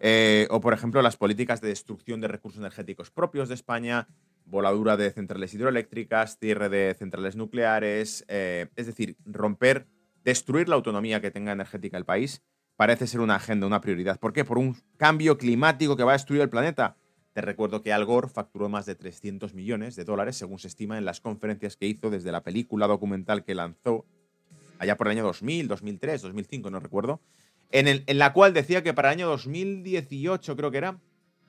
Eh, 0.00 0.48
o, 0.50 0.60
por 0.60 0.74
ejemplo, 0.74 1.00
las 1.00 1.16
políticas 1.16 1.60
de 1.60 1.68
destrucción 1.68 2.20
de 2.20 2.28
recursos 2.28 2.58
energéticos 2.58 3.12
propios 3.12 3.48
de 3.48 3.54
España, 3.54 4.08
voladura 4.44 4.96
de 4.96 5.10
centrales 5.10 5.54
hidroeléctricas, 5.54 6.38
cierre 6.38 6.68
de 6.68 6.94
centrales 6.98 7.36
nucleares, 7.36 8.24
eh, 8.28 8.68
es 8.76 8.86
decir, 8.86 9.16
romper, 9.24 9.86
destruir 10.24 10.68
la 10.68 10.76
autonomía 10.76 11.20
que 11.20 11.30
tenga 11.30 11.52
energética 11.52 11.96
el 11.96 12.04
país, 12.04 12.42
parece 12.76 13.06
ser 13.06 13.20
una 13.20 13.36
agenda, 13.36 13.66
una 13.66 13.80
prioridad. 13.80 14.18
¿Por 14.18 14.32
qué? 14.32 14.44
Por 14.44 14.58
un 14.58 14.76
cambio 14.96 15.38
climático 15.38 15.96
que 15.96 16.04
va 16.04 16.12
a 16.12 16.14
destruir 16.14 16.42
el 16.42 16.50
planeta. 16.50 16.96
Te 17.32 17.40
recuerdo 17.40 17.82
que 17.82 17.92
Al 17.92 18.04
Gore 18.04 18.28
facturó 18.28 18.68
más 18.68 18.84
de 18.84 18.94
300 18.94 19.54
millones 19.54 19.96
de 19.96 20.04
dólares, 20.04 20.36
según 20.36 20.58
se 20.58 20.68
estima 20.68 20.98
en 20.98 21.04
las 21.04 21.20
conferencias 21.20 21.76
que 21.76 21.86
hizo 21.86 22.10
desde 22.10 22.30
la 22.30 22.42
película 22.42 22.86
documental 22.86 23.44
que 23.44 23.54
lanzó 23.54 24.04
allá 24.78 24.96
por 24.96 25.06
el 25.06 25.12
año 25.12 25.24
2000, 25.24 25.68
2003, 25.68 26.22
2005, 26.22 26.70
no 26.70 26.80
recuerdo, 26.80 27.20
en, 27.70 27.88
el, 27.88 28.04
en 28.06 28.18
la 28.18 28.32
cual 28.32 28.52
decía 28.52 28.82
que 28.82 28.92
para 28.92 29.08
el 29.08 29.18
año 29.18 29.28
2018, 29.28 30.56
creo 30.56 30.70
que 30.70 30.78
era, 30.78 31.00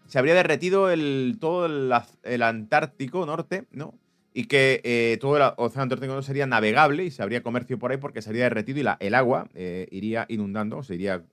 se 0.08 0.20
habría 0.20 0.34
derretido 0.34 0.90
el, 0.92 1.38
todo 1.40 1.66
el, 1.66 2.42
Antártico 2.42 3.26
Norte, 3.26 3.66
¿no? 3.72 3.94
Y 4.34 4.46
que 4.46 4.82
eh, 4.84 5.18
todo 5.22 5.38
el 5.38 5.44
Océano 5.58 5.84
Antártico 5.84 6.22
sería 6.24 6.48
navegable 6.48 7.06
y 7.06 7.12
se 7.12 7.22
habría 7.22 7.44
comercio 7.44 7.78
por 7.78 7.92
ahí 7.92 7.98
porque 7.98 8.22
se 8.22 8.30
habría 8.30 8.46
derretido 8.46 8.80
y 8.80 9.06
el 9.06 9.16
agua 9.16 9.48
eh, 9.54 9.88
iría 9.92 10.26
inundando, 10.28 10.82
se 10.82 10.96
iría 10.96 11.24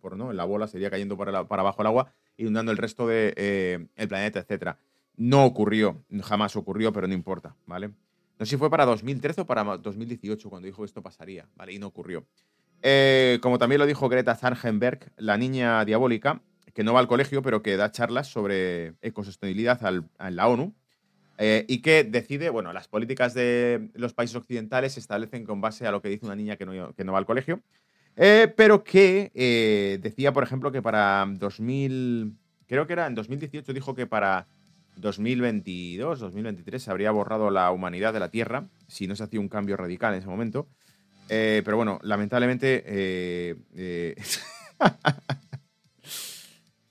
por, 0.00 0.16
¿no? 0.16 0.32
La 0.32 0.44
bola 0.44 0.68
se 0.68 0.76
iría 0.76 0.90
cayendo 0.90 1.16
para, 1.16 1.38
abajo 1.38 1.82
el 1.82 1.86
agua 1.86 2.12
inundando 2.36 2.70
el 2.70 2.78
resto 2.78 3.06
del 3.06 3.34
de, 3.34 3.88
eh, 3.96 4.06
planeta, 4.06 4.40
etc. 4.40 4.76
No 5.16 5.44
ocurrió, 5.44 6.02
jamás 6.22 6.54
ocurrió, 6.56 6.92
pero 6.92 7.06
no 7.06 7.14
importa, 7.14 7.56
¿vale? 7.66 7.88
No 7.88 8.46
sé 8.46 8.50
si 8.50 8.56
fue 8.56 8.70
para 8.70 8.86
2013 8.86 9.42
o 9.42 9.46
para 9.46 9.64
2018 9.76 10.48
cuando 10.48 10.66
dijo 10.66 10.82
que 10.82 10.86
esto 10.86 11.02
pasaría, 11.02 11.46
¿vale? 11.56 11.74
Y 11.74 11.78
no 11.78 11.86
ocurrió. 11.86 12.26
Eh, 12.82 13.38
como 13.42 13.58
también 13.58 13.78
lo 13.78 13.86
dijo 13.86 14.08
Greta 14.08 14.36
Thunberg, 14.36 15.12
la 15.18 15.36
niña 15.36 15.84
diabólica, 15.84 16.40
que 16.80 16.84
no 16.84 16.94
va 16.94 17.00
al 17.00 17.08
colegio, 17.08 17.42
pero 17.42 17.62
que 17.62 17.76
da 17.76 17.92
charlas 17.92 18.28
sobre 18.28 18.94
ecosostenibilidad 19.02 19.78
en 19.86 20.34
la 20.34 20.48
ONU, 20.48 20.74
eh, 21.36 21.66
y 21.68 21.82
que 21.82 22.04
decide, 22.04 22.48
bueno, 22.48 22.72
las 22.72 22.88
políticas 22.88 23.34
de 23.34 23.90
los 23.92 24.14
países 24.14 24.34
occidentales 24.36 24.94
se 24.94 25.00
establecen 25.00 25.44
con 25.44 25.60
base 25.60 25.86
a 25.86 25.90
lo 25.90 26.00
que 26.00 26.08
dice 26.08 26.24
una 26.24 26.36
niña 26.36 26.56
que 26.56 26.64
no, 26.64 27.12
va 27.12 27.18
al 27.18 27.26
colegio, 27.26 27.60
eh, 28.16 28.50
pero 28.56 28.82
que 28.82 29.30
eh, 29.34 29.98
decía, 30.00 30.32
por 30.32 30.42
ejemplo, 30.42 30.72
que 30.72 30.80
para 30.80 31.26
2000, 31.30 32.32
creo 32.66 32.86
que 32.86 32.94
era 32.94 33.06
en 33.06 33.14
2018, 33.14 33.74
dijo 33.74 33.94
que 33.94 34.06
para 34.06 34.46
2022, 34.96 36.18
2023 36.18 36.82
se 36.82 36.90
habría 36.90 37.10
borrado 37.10 37.50
la 37.50 37.72
humanidad 37.72 38.14
de 38.14 38.20
la 38.20 38.30
Tierra 38.30 38.64
si 38.86 39.06
no 39.06 39.14
se 39.16 39.24
hacía 39.24 39.38
un 39.38 39.50
cambio 39.50 39.76
radical 39.76 40.14
en 40.14 40.20
ese 40.20 40.28
momento. 40.28 40.66
Pero 41.28 41.76
bueno, 41.76 42.00
lamentablemente 42.02 43.54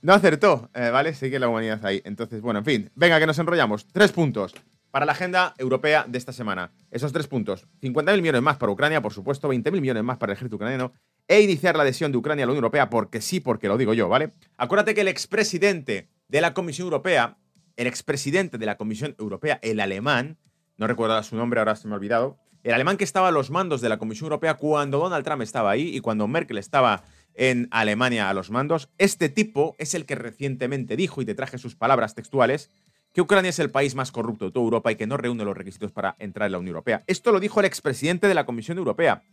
no 0.01 0.13
acertó, 0.13 0.70
¿vale? 0.74 1.13
Sigue 1.13 1.39
la 1.39 1.50
humanidad 1.50 1.86
ahí. 1.86 2.01
Entonces, 2.06 2.41
bueno, 2.41 2.60
en 2.60 2.65
fin, 2.65 2.91
venga, 2.96 3.20
que 3.20 3.27
nos 3.27 3.39
enrollamos. 3.39 3.88
Tres 3.91 4.12
puntos. 4.12 4.53
para 4.91 5.06
la 5.06 5.12
agenda 5.12 5.53
europea 5.58 6.06
de 6.08 6.18
esta 6.18 6.34
semana. 6.34 6.72
Esos 6.91 7.13
tres 7.13 7.27
puntos. 7.27 7.68
50.000 7.82 8.22
millones 8.22 8.41
más 8.41 8.58
para 8.58 8.72
Ucrania, 8.72 9.01
por 9.01 9.13
supuesto, 9.13 9.51
20.000 9.51 9.82
millones 9.82 10.03
más 10.03 10.18
para 10.18 10.32
el 10.32 10.38
ejército 10.38 10.56
ucraniano 10.56 10.94
e 11.27 11.41
iniciar 11.41 11.75
la 11.75 11.84
adhesión 11.84 12.12
de 12.12 12.18
Ucrania 12.18 12.44
a 12.44 12.48
la 12.48 12.51
Unión 12.51 12.63
Europea 12.63 12.89
porque 12.89 13.22
sí, 13.22 13.39
porque 13.39 13.68
lo 13.68 13.77
digo 13.77 13.94
yo, 13.94 14.10
¿vale? 14.10 14.32
Acuérdate 14.58 14.96
que 14.96 15.01
el 15.01 15.08
expresidente 15.08 16.10
de 16.27 16.41
la 16.41 16.53
Comisión 16.53 16.86
Europea, 16.86 17.38
el 17.75 17.88
expresidente 17.88 18.58
de 18.58 18.65
la 18.65 18.77
Comisión 18.77 19.15
Europea, 19.20 19.60
el 19.62 19.79
alemán, 19.79 20.38
no 20.77 20.88
recuerdo 20.88 21.22
su 21.22 21.36
nombre, 21.36 21.60
ahora 21.60 21.75
se 21.75 21.88
me 21.88 21.94
ha 21.94 21.98
olvidado, 21.98 22.39
el 22.63 22.74
alemán 22.74 22.98
que 22.98 23.03
estaba 23.03 23.27
a 23.29 23.32
los 23.32 23.51
mandos 23.51 23.79
de 23.82 23.89
la 23.89 23.98
Comisión 23.98 24.25
Europea 24.25 24.56
cuando 24.56 24.98
Donald 24.98 25.24
Trump 25.24 25.44
estaba 25.44 25.70
ahí 25.72 25.96
y 25.96 26.01
cuando 26.01 26.27
Merkel 26.27 26.58
estaba 26.58 27.03
en 27.39 27.69
Alemania 27.72 28.29
a 28.29 28.34
los 28.34 28.51
mandos, 28.51 28.89
este 28.98 29.29
tipo 29.29 29.74
es 29.79 29.93
el 29.93 30.05
que 30.05 30.15
recientemente 30.15 30.98
dijo, 30.98 31.22
y 31.22 31.25
te 31.25 31.36
traje 31.36 31.58
sus 31.58 31.74
palabras 31.74 32.13
textuales, 32.13 32.69
que 33.13 33.22
Ucrania 33.22 33.50
es 33.50 33.60
el 33.60 33.72
país 33.72 33.96
más 33.96 34.12
corrupto 34.12 34.46
de 34.46 34.51
toda 34.51 34.65
Europa 34.65 34.91
y 34.91 34.98
que 34.98 35.08
no 35.08 35.15
reúne 35.15 35.46
los 35.46 35.55
requisitos 35.55 35.93
para 35.93 36.17
entrar 36.19 36.48
en 36.48 36.51
la 36.51 36.58
Unión 36.58 36.72
Europea. 36.72 37.01
Esto 37.08 37.31
lo 37.31 37.39
dijo 37.39 37.62
el 37.62 37.65
expresidente 37.65 38.27
de 38.27 38.34
la 38.34 38.46
Comisión 38.46 38.77
Europea. 38.77 39.24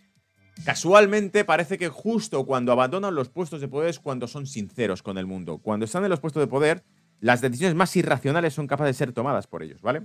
Casualmente 0.65 1.45
parece 1.45 1.79
que 1.79 1.89
justo 1.89 2.47
cuando 2.47 2.71
abandonan 2.71 3.13
los 3.17 3.29
puestos 3.29 3.61
de 3.61 3.67
poder 3.67 3.91
es 3.91 3.99
cuando 3.99 4.29
son 4.29 4.47
sinceros 4.47 5.03
con 5.03 5.19
el 5.19 5.27
mundo. 5.27 5.59
Cuando 5.59 5.85
están 5.85 6.05
en 6.05 6.11
los 6.11 6.21
puestos 6.21 6.41
de 6.41 6.47
poder, 6.47 6.85
las 7.19 7.41
decisiones 7.41 7.75
más 7.75 7.95
irracionales 7.97 8.55
son 8.55 8.69
capaces 8.69 8.97
de 8.97 8.99
ser 9.05 9.13
tomadas 9.13 9.49
por 9.49 9.65
ellos, 9.65 9.83
¿vale? 9.83 10.03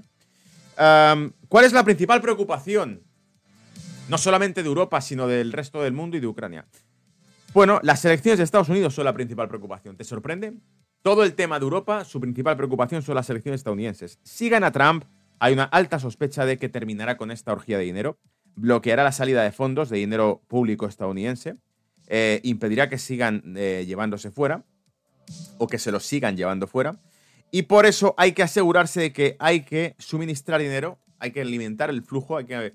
¿Cuál 0.76 1.66
es 1.66 1.72
la 1.72 1.84
principal 1.84 2.20
preocupación? 2.20 3.04
No 4.10 4.18
solamente 4.18 4.64
de 4.64 4.70
Europa, 4.70 5.02
sino 5.02 5.28
del 5.28 5.54
resto 5.54 5.84
del 5.84 5.94
mundo 5.94 6.18
y 6.18 6.20
de 6.20 6.28
Ucrania. 6.28 6.66
Bueno, 7.54 7.82
las 7.84 8.06
elecciones 8.06 8.38
de 8.38 8.46
Estados 8.46 8.70
Unidos 8.70 8.96
son 8.96 9.04
la 9.04 9.14
principal 9.14 9.50
preocupación. 9.50 9.98
¿Te 9.98 10.06
sorprende? 10.06 10.54
Todo 11.02 11.24
el 11.26 11.34
tema 11.34 11.60
de 11.60 11.64
Europa, 11.64 12.06
su 12.06 12.22
principal 12.22 12.56
preocupación 12.56 13.02
son 13.02 13.16
las 13.16 13.30
elecciones 13.30 13.60
estadounidenses. 13.60 14.20
Si 14.24 14.48
gana 14.48 14.72
Trump, 14.72 15.04
hay 15.38 15.52
una 15.52 15.66
alta 15.66 16.00
sospecha 16.00 16.46
de 16.46 16.58
que 16.58 16.70
terminará 16.70 17.18
con 17.18 17.30
esta 17.30 17.52
orgía 17.52 17.78
de 17.78 17.84
dinero, 17.84 18.18
bloqueará 18.56 19.04
la 19.04 19.12
salida 19.12 19.44
de 19.44 19.52
fondos 19.52 19.90
de 19.90 19.98
dinero 19.98 20.42
público 20.48 20.86
estadounidense, 20.86 21.58
eh, 22.08 22.40
impedirá 22.44 22.88
que 22.88 22.98
sigan 22.98 23.44
eh, 23.58 23.84
llevándose 23.86 24.32
fuera 24.32 24.64
o 25.58 25.68
que 25.68 25.78
se 25.78 25.92
los 25.92 26.06
sigan 26.06 26.38
llevando 26.38 26.68
fuera. 26.68 27.02
Y 27.52 27.64
por 27.64 27.86
eso 27.86 28.16
hay 28.18 28.32
que 28.32 28.44
asegurarse 28.44 29.02
de 29.02 29.14
que 29.14 29.36
hay 29.40 29.66
que 29.66 29.96
suministrar 30.00 30.62
dinero, 30.62 31.00
hay 31.20 31.32
que 31.32 31.42
alimentar 31.42 31.90
el 31.90 32.02
flujo, 32.02 32.38
hay 32.38 32.46
que 32.46 32.74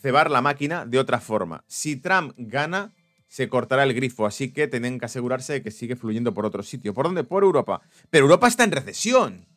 cebar 0.00 0.30
la 0.30 0.40
máquina 0.40 0.86
de 0.86 0.98
otra 0.98 1.20
forma. 1.20 1.62
Si 1.66 1.96
Trump 1.96 2.32
gana, 2.38 2.94
se 3.34 3.48
cortará 3.48 3.82
el 3.82 3.94
grifo, 3.94 4.26
así 4.26 4.52
que 4.52 4.68
tienen 4.68 5.00
que 5.00 5.06
asegurarse 5.06 5.54
de 5.54 5.62
que 5.64 5.72
sigue 5.72 5.96
fluyendo 5.96 6.32
por 6.32 6.46
otro 6.46 6.62
sitio. 6.62 6.94
¿Por 6.94 7.06
dónde? 7.06 7.24
Por 7.24 7.42
Europa. 7.42 7.82
Pero 8.08 8.26
Europa 8.26 8.46
está 8.46 8.62
en 8.62 8.70
recesión. 8.70 9.48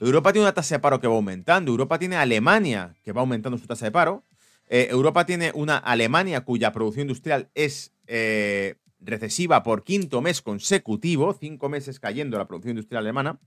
Europa 0.00 0.32
tiene 0.32 0.46
una 0.46 0.52
tasa 0.52 0.74
de 0.74 0.78
paro 0.80 0.98
que 0.98 1.06
va 1.06 1.14
aumentando. 1.14 1.70
Europa 1.70 1.96
tiene 1.96 2.16
Alemania 2.16 2.96
que 3.04 3.12
va 3.12 3.20
aumentando 3.20 3.56
su 3.56 3.68
tasa 3.68 3.84
de 3.84 3.92
paro. 3.92 4.24
Eh, 4.68 4.88
Europa 4.90 5.26
tiene 5.26 5.52
una 5.54 5.76
Alemania 5.76 6.40
cuya 6.40 6.72
producción 6.72 7.02
industrial 7.02 7.48
es 7.54 7.92
eh, 8.08 8.74
recesiva 8.98 9.62
por 9.62 9.84
quinto 9.84 10.20
mes 10.20 10.42
consecutivo, 10.42 11.32
cinco 11.32 11.68
meses 11.68 12.00
cayendo 12.00 12.36
la 12.36 12.48
producción 12.48 12.72
industrial 12.72 13.04
alemana. 13.04 13.38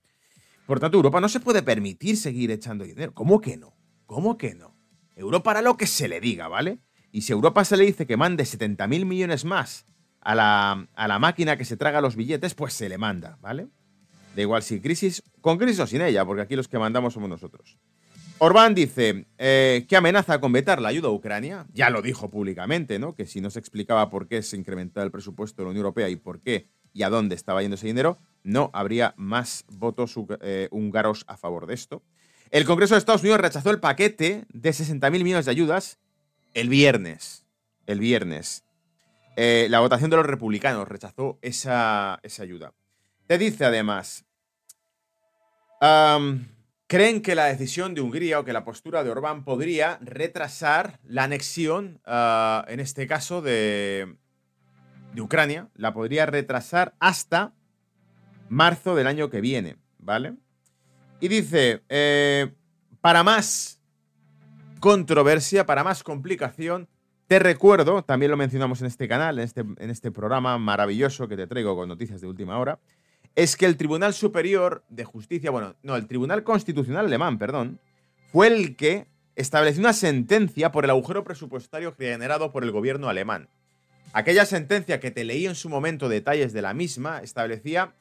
Por 0.66 0.80
tanto, 0.80 0.96
Europa 0.96 1.20
no 1.20 1.28
se 1.28 1.42
puede 1.42 1.62
permitir 1.62 2.16
seguir 2.16 2.52
echando 2.52 2.86
dinero. 2.86 3.13
¿Cómo 3.13 3.42
que 3.42 3.58
no? 3.58 3.75
¿Cómo 4.06 4.38
que 4.38 4.56
no? 4.56 4.78
Europa 5.18 5.52
hará 5.52 5.62
lo 5.62 5.75
que 5.75 5.88
se 5.88 6.08
le 6.08 6.22
diga, 6.22 6.48
¿vale? 6.48 6.80
Y 7.13 7.22
si 7.22 7.32
Europa 7.32 7.63
se 7.63 7.77
le 7.77 7.86
dice 7.86 8.08
que 8.08 8.17
mande 8.17 8.43
70.000 8.43 9.05
millones 9.05 9.46
más 9.46 9.86
a 10.20 10.34
la, 10.34 10.88
a 10.96 11.08
la, 11.08 11.20
máquina 11.20 11.58
que 11.58 11.63
se 11.63 11.77
traga 11.77 12.01
los 12.01 12.15
billetes, 12.15 12.55
pues 12.55 12.74
se 12.74 12.89
le 12.89 12.98
manda, 12.98 13.38
¿vale? 13.39 13.67
Da 14.36 14.41
igual 14.41 14.63
si 14.63 14.82
crisis, 14.82 15.21
con 15.39 15.60
crisis 15.60 15.80
o 15.80 15.86
sin 15.86 16.02
ella, 16.02 16.26
porque 16.26 16.41
aquí 16.41 16.56
los 16.56 16.67
que 16.67 16.80
mandamos 16.80 17.13
somos 17.13 17.30
nosotros. 17.30 17.78
Orbán 18.39 18.73
dice 18.73 19.28
eh, 19.38 19.86
que 19.88 19.95
amenaza 19.95 20.41
con 20.41 20.52
vetar 20.52 20.82
la 20.82 20.89
ayuda 20.89 21.10
a 21.10 21.12
Ucrania. 21.12 21.67
Ya 21.71 21.91
lo 21.91 22.02
dijo 22.02 22.32
públicamente, 22.32 22.97
¿no? 22.97 23.13
Que 23.13 23.28
si 23.28 23.41
no 23.41 23.52
se 23.52 23.60
explicaba 23.60 24.10
por 24.10 24.28
qué 24.28 24.41
se 24.41 24.58
incrementaba 24.58 25.06
el 25.06 25.12
presupuesto 25.12 25.62
de 25.62 25.65
la 25.65 25.69
Unión 25.69 25.86
Europea 25.86 26.10
y 26.10 26.15
por 26.15 26.41
qué 26.41 26.67
y 26.93 27.04
a 27.04 27.12
dónde 27.12 27.36
estaba 27.36 27.62
yendo 27.62 27.76
ese 27.76 27.86
dinero, 27.86 28.17
no 28.41 28.71
habría 28.73 29.13
más 29.17 29.65
votos 29.69 30.15
eh, 30.41 30.67
húngaros 30.71 31.26
a 31.28 31.38
favor 31.38 31.67
de 31.67 31.76
esto. 31.76 32.02
El 32.49 32.65
Congreso 32.65 32.95
de 32.95 32.99
Estados 32.99 33.21
Unidos 33.21 33.39
rechazó 33.39 33.69
el 33.69 33.80
paquete 33.80 34.45
de 34.49 34.69
60.000 34.71 35.12
millones 35.23 35.45
de 35.45 35.52
ayudas 35.52 35.99
el 36.54 36.70
viernes. 36.70 37.46
El 37.86 38.00
viernes. 38.00 38.63
Eh, 39.36 39.68
la 39.70 39.80
votación 39.80 40.10
de 40.10 40.18
los 40.18 40.26
republicanos 40.26 40.88
rechazó 40.88 41.39
esa, 41.42 42.20
ayuda. 42.39 42.74
Te 43.28 43.38
dice 43.38 43.66
además, 43.66 44.26
creen 46.88 47.22
que 47.22 47.36
la 47.36 47.46
decisión 47.46 47.96
de 47.96 48.02
Hungría 48.02 48.39
o 48.39 48.46
que 48.46 48.54
la 48.54 48.63
postura 48.63 49.04
de 49.04 49.10
Orbán 49.10 49.44
podría 49.44 49.98
retrasar 50.02 51.00
la 51.04 51.24
anexión, 51.24 52.00
ah, 52.06 52.66
en 52.68 52.80
este 52.80 53.08
caso, 53.08 53.42
de, 53.42 54.18
de 55.13 55.22
Ucrania, 55.22 55.70
la 55.76 55.94
podría 55.94 56.26
retrasar 56.26 56.96
hasta 57.00 57.54
marzo 58.50 58.96
del 58.96 59.08
año 59.08 59.30
que 59.30 59.42
viene, 59.42 59.78
¿vale? 59.98 60.36
Y 61.20 61.28
dice, 61.28 61.84
eh, 61.89 62.54
para 63.02 63.24
más 63.24 63.82
controversia, 64.84 65.65
para 65.65 65.82
más 65.86 66.04
complicación, 66.04 66.89
te 67.28 67.39
recuerdo, 67.39 68.04
también 68.04 68.30
lo 68.30 68.36
mencionamos 68.36 68.82
en 68.82 68.88
este 68.88 69.08
canal, 69.08 69.39
en 69.39 69.46
este, 69.46 69.62
en 69.62 69.89
este 69.89 70.12
programa 70.12 70.58
maravilloso 70.58 71.30
que 71.30 71.38
te 71.38 71.48
traigo 71.48 71.74
con 71.78 71.88
noticias 71.88 72.19
de 72.19 72.28
última 72.28 72.60
hora, 72.60 72.80
es 73.34 73.56
que 73.56 73.65
el 73.65 73.78
Tribunal 73.78 74.13
Superior 74.13 74.84
de 74.89 75.06
Justicia, 75.06 75.52
bueno, 75.52 75.78
no, 75.84 75.96
el 75.96 76.06
Tribunal 76.06 76.43
Constitucional 76.43 77.06
Alemán, 77.06 77.38
perdón, 77.38 77.80
fue 78.34 78.48
el 78.48 78.76
que 78.76 79.08
estableció 79.38 79.80
una 79.80 79.93
sentencia 79.93 80.74
por 80.74 80.84
el 80.84 80.89
agujero 80.89 81.24
presupuestario 81.24 81.96
generado 81.98 82.52
por 82.52 82.65
el 82.65 82.72
gobierno 82.72 83.08
alemán. 83.08 83.48
Aquella 84.12 84.46
sentencia 84.46 85.00
que 85.00 85.12
te 85.12 85.24
leí 85.24 85.46
en 85.46 85.56
su 85.56 85.69
momento 85.69 86.10
detalles 86.10 86.52
de 86.52 86.62
la 86.62 86.74
misma 86.74 87.19
establecía 87.19 87.93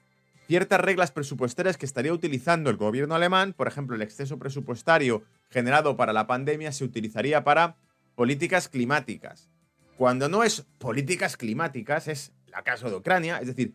ciertas 0.49 0.81
reglas 0.81 1.13
presupuestarias 1.13 1.77
que 1.77 1.87
estaría 1.87 2.13
utilizando 2.13 2.71
el 2.71 2.77
gobierno 2.77 3.15
alemán, 3.15 3.53
por 3.53 3.69
ejemplo, 3.69 3.95
el 3.95 4.03
exceso 4.03 4.37
presupuestario 4.41 5.23
generado 5.53 5.97
para 5.97 6.13
la 6.13 6.27
pandemia 6.27 6.73
se 6.73 6.85
utilizaría 6.85 7.45
para 7.45 7.77
políticas 8.15 8.69
climáticas. 8.69 9.51
Cuando 9.97 10.29
no 10.29 10.43
es 10.43 10.67
políticas 10.79 11.37
climáticas, 11.37 12.09
es 12.09 12.33
la 12.47 12.63
caso 12.63 12.91
de 12.91 12.97
Ucrania, 12.97 13.39
es 13.39 13.47
decir, 13.47 13.75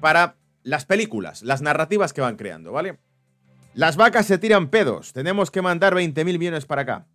para 0.00 0.36
las 0.62 0.84
películas, 0.84 1.42
las 1.42 1.62
narrativas 1.62 2.12
que 2.12 2.20
van 2.20 2.36
creando, 2.36 2.72
¿vale? 2.72 2.98
Las 3.74 3.96
vacas 3.96 4.26
se 4.26 4.38
tiran 4.38 4.68
pedos, 4.68 5.12
tenemos 5.12 5.50
que 5.50 5.62
mandar 5.62 5.94
20.000 5.94 6.24
millones 6.38 6.66
para 6.66 6.82
acá. 6.82 7.06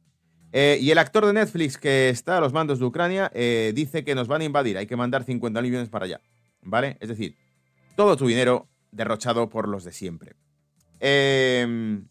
Eh, 0.54 0.78
y 0.82 0.92
el 0.92 0.98
actor 0.98 1.26
de 1.26 1.34
Netflix 1.34 1.78
que 1.78 2.10
está 2.10 2.38
a 2.38 2.42
los 2.42 2.54
mandos 2.54 2.80
de 2.80 2.86
Ucrania 2.86 3.32
eh, 3.34 3.72
dice 3.74 4.04
que 4.04 4.16
nos 4.16 4.28
van 4.28 4.42
a 4.42 4.46
invadir, 4.46 4.78
hay 4.78 4.86
que 4.86 4.96
mandar 4.96 5.26
50.000 5.26 5.62
millones 5.62 5.90
para 5.90 6.06
allá, 6.06 6.22
¿vale? 6.62 6.98
Es 7.00 7.10
decir, 7.10 7.36
todo 7.96 8.18
tu 8.18 8.28
dinero 8.28 8.68
derrochado 8.92 9.50
por 9.50 9.68
los 9.68 9.84
de 9.84 9.94
siempre. 9.94 10.36
Em, 11.00 12.08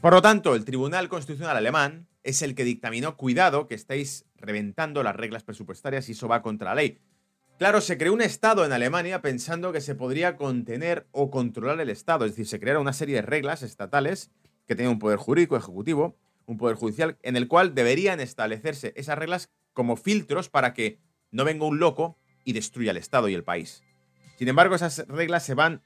por 0.00 0.12
lo 0.12 0.22
tanto, 0.22 0.54
el 0.54 0.64
Tribunal 0.64 1.08
Constitucional 1.08 1.56
alemán 1.56 2.06
es 2.22 2.42
el 2.42 2.54
que 2.54 2.64
dictaminó, 2.64 3.16
cuidado, 3.16 3.66
que 3.66 3.74
estáis 3.74 4.26
reventando 4.36 5.02
las 5.02 5.16
reglas 5.16 5.44
presupuestarias 5.44 6.08
y 6.08 6.12
eso 6.12 6.28
va 6.28 6.42
contra 6.42 6.70
la 6.70 6.76
ley. 6.76 6.98
Claro, 7.58 7.80
se 7.80 7.96
creó 7.96 8.12
un 8.12 8.20
Estado 8.20 8.64
en 8.66 8.72
Alemania 8.72 9.22
pensando 9.22 9.72
que 9.72 9.80
se 9.80 9.94
podría 9.94 10.36
contener 10.36 11.06
o 11.12 11.30
controlar 11.30 11.80
el 11.80 11.88
Estado, 11.88 12.24
es 12.24 12.32
decir, 12.32 12.46
se 12.46 12.60
crearon 12.60 12.82
una 12.82 12.92
serie 12.92 13.14
de 13.14 13.22
reglas 13.22 13.62
estatales 13.62 14.30
que 14.66 14.74
tenían 14.74 14.92
un 14.92 14.98
poder 14.98 15.18
jurídico, 15.18 15.56
ejecutivo, 15.56 16.18
un 16.44 16.58
poder 16.58 16.76
judicial, 16.76 17.16
en 17.22 17.36
el 17.36 17.48
cual 17.48 17.74
deberían 17.74 18.20
establecerse 18.20 18.92
esas 18.96 19.16
reglas 19.16 19.50
como 19.72 19.96
filtros 19.96 20.48
para 20.48 20.74
que 20.74 21.00
no 21.30 21.44
venga 21.44 21.64
un 21.64 21.78
loco 21.78 22.18
y 22.44 22.52
destruya 22.52 22.90
el 22.90 22.98
Estado 22.98 23.28
y 23.28 23.34
el 23.34 23.44
país. 23.44 23.82
Sin 24.38 24.48
embargo, 24.48 24.74
esas 24.74 25.06
reglas 25.08 25.44
se 25.44 25.54
van 25.54 25.82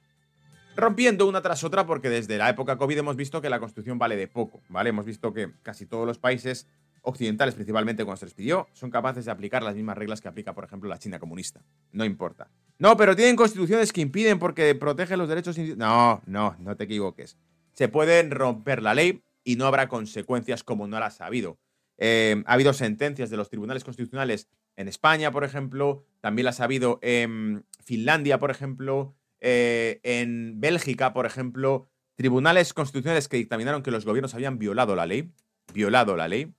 rompiendo 0.80 1.28
una 1.28 1.42
tras 1.42 1.62
otra 1.64 1.86
porque 1.86 2.10
desde 2.10 2.38
la 2.38 2.48
época 2.48 2.76
COVID 2.76 2.98
hemos 2.98 3.16
visto 3.16 3.40
que 3.40 3.50
la 3.50 3.60
Constitución 3.60 3.98
vale 3.98 4.16
de 4.16 4.28
poco, 4.28 4.62
¿vale? 4.68 4.90
Hemos 4.90 5.04
visto 5.04 5.32
que 5.32 5.52
casi 5.62 5.86
todos 5.86 6.06
los 6.06 6.18
países 6.18 6.66
occidentales, 7.02 7.54
principalmente 7.54 8.04
cuando 8.04 8.18
se 8.18 8.26
les 8.26 8.34
pidió, 8.34 8.68
son 8.72 8.90
capaces 8.90 9.24
de 9.24 9.30
aplicar 9.30 9.62
las 9.62 9.74
mismas 9.74 9.96
reglas 9.96 10.20
que 10.20 10.28
aplica, 10.28 10.54
por 10.54 10.64
ejemplo, 10.64 10.88
la 10.88 10.98
China 10.98 11.18
comunista. 11.18 11.62
No 11.92 12.04
importa. 12.04 12.50
No, 12.78 12.96
pero 12.96 13.16
tienen 13.16 13.36
constituciones 13.36 13.92
que 13.92 14.00
impiden 14.00 14.38
porque 14.38 14.74
protegen 14.74 15.18
los 15.18 15.28
derechos. 15.28 15.56
No, 15.58 16.22
no, 16.26 16.56
no 16.58 16.76
te 16.76 16.84
equivoques. 16.84 17.36
Se 17.72 17.88
pueden 17.88 18.30
romper 18.30 18.82
la 18.82 18.94
ley 18.94 19.22
y 19.44 19.56
no 19.56 19.66
habrá 19.66 19.88
consecuencias 19.88 20.62
como 20.64 20.86
no 20.86 20.98
las 21.00 21.20
ha 21.20 21.26
habido. 21.26 21.58
Eh, 21.98 22.42
ha 22.46 22.54
habido 22.54 22.72
sentencias 22.72 23.30
de 23.30 23.36
los 23.36 23.50
tribunales 23.50 23.84
constitucionales 23.84 24.48
en 24.76 24.88
España, 24.88 25.30
por 25.30 25.44
ejemplo, 25.44 26.06
también 26.20 26.46
las 26.46 26.60
ha 26.60 26.64
habido 26.64 26.98
en 27.02 27.66
Finlandia, 27.84 28.38
por 28.38 28.50
ejemplo, 28.50 29.14
eh, 29.40 30.00
en 30.02 30.60
Bélgica, 30.60 31.12
por 31.12 31.26
ejemplo, 31.26 31.88
tribunales 32.14 32.74
constitucionales 32.74 33.28
que 33.28 33.36
dictaminaron 33.36 33.82
que 33.82 33.90
los 33.90 34.04
gobiernos 34.04 34.34
habían 34.34 34.58
violado 34.58 34.94
la 34.94 35.06
ley, 35.06 35.32
violado 35.72 36.16
la 36.16 36.28
ley, 36.28 36.52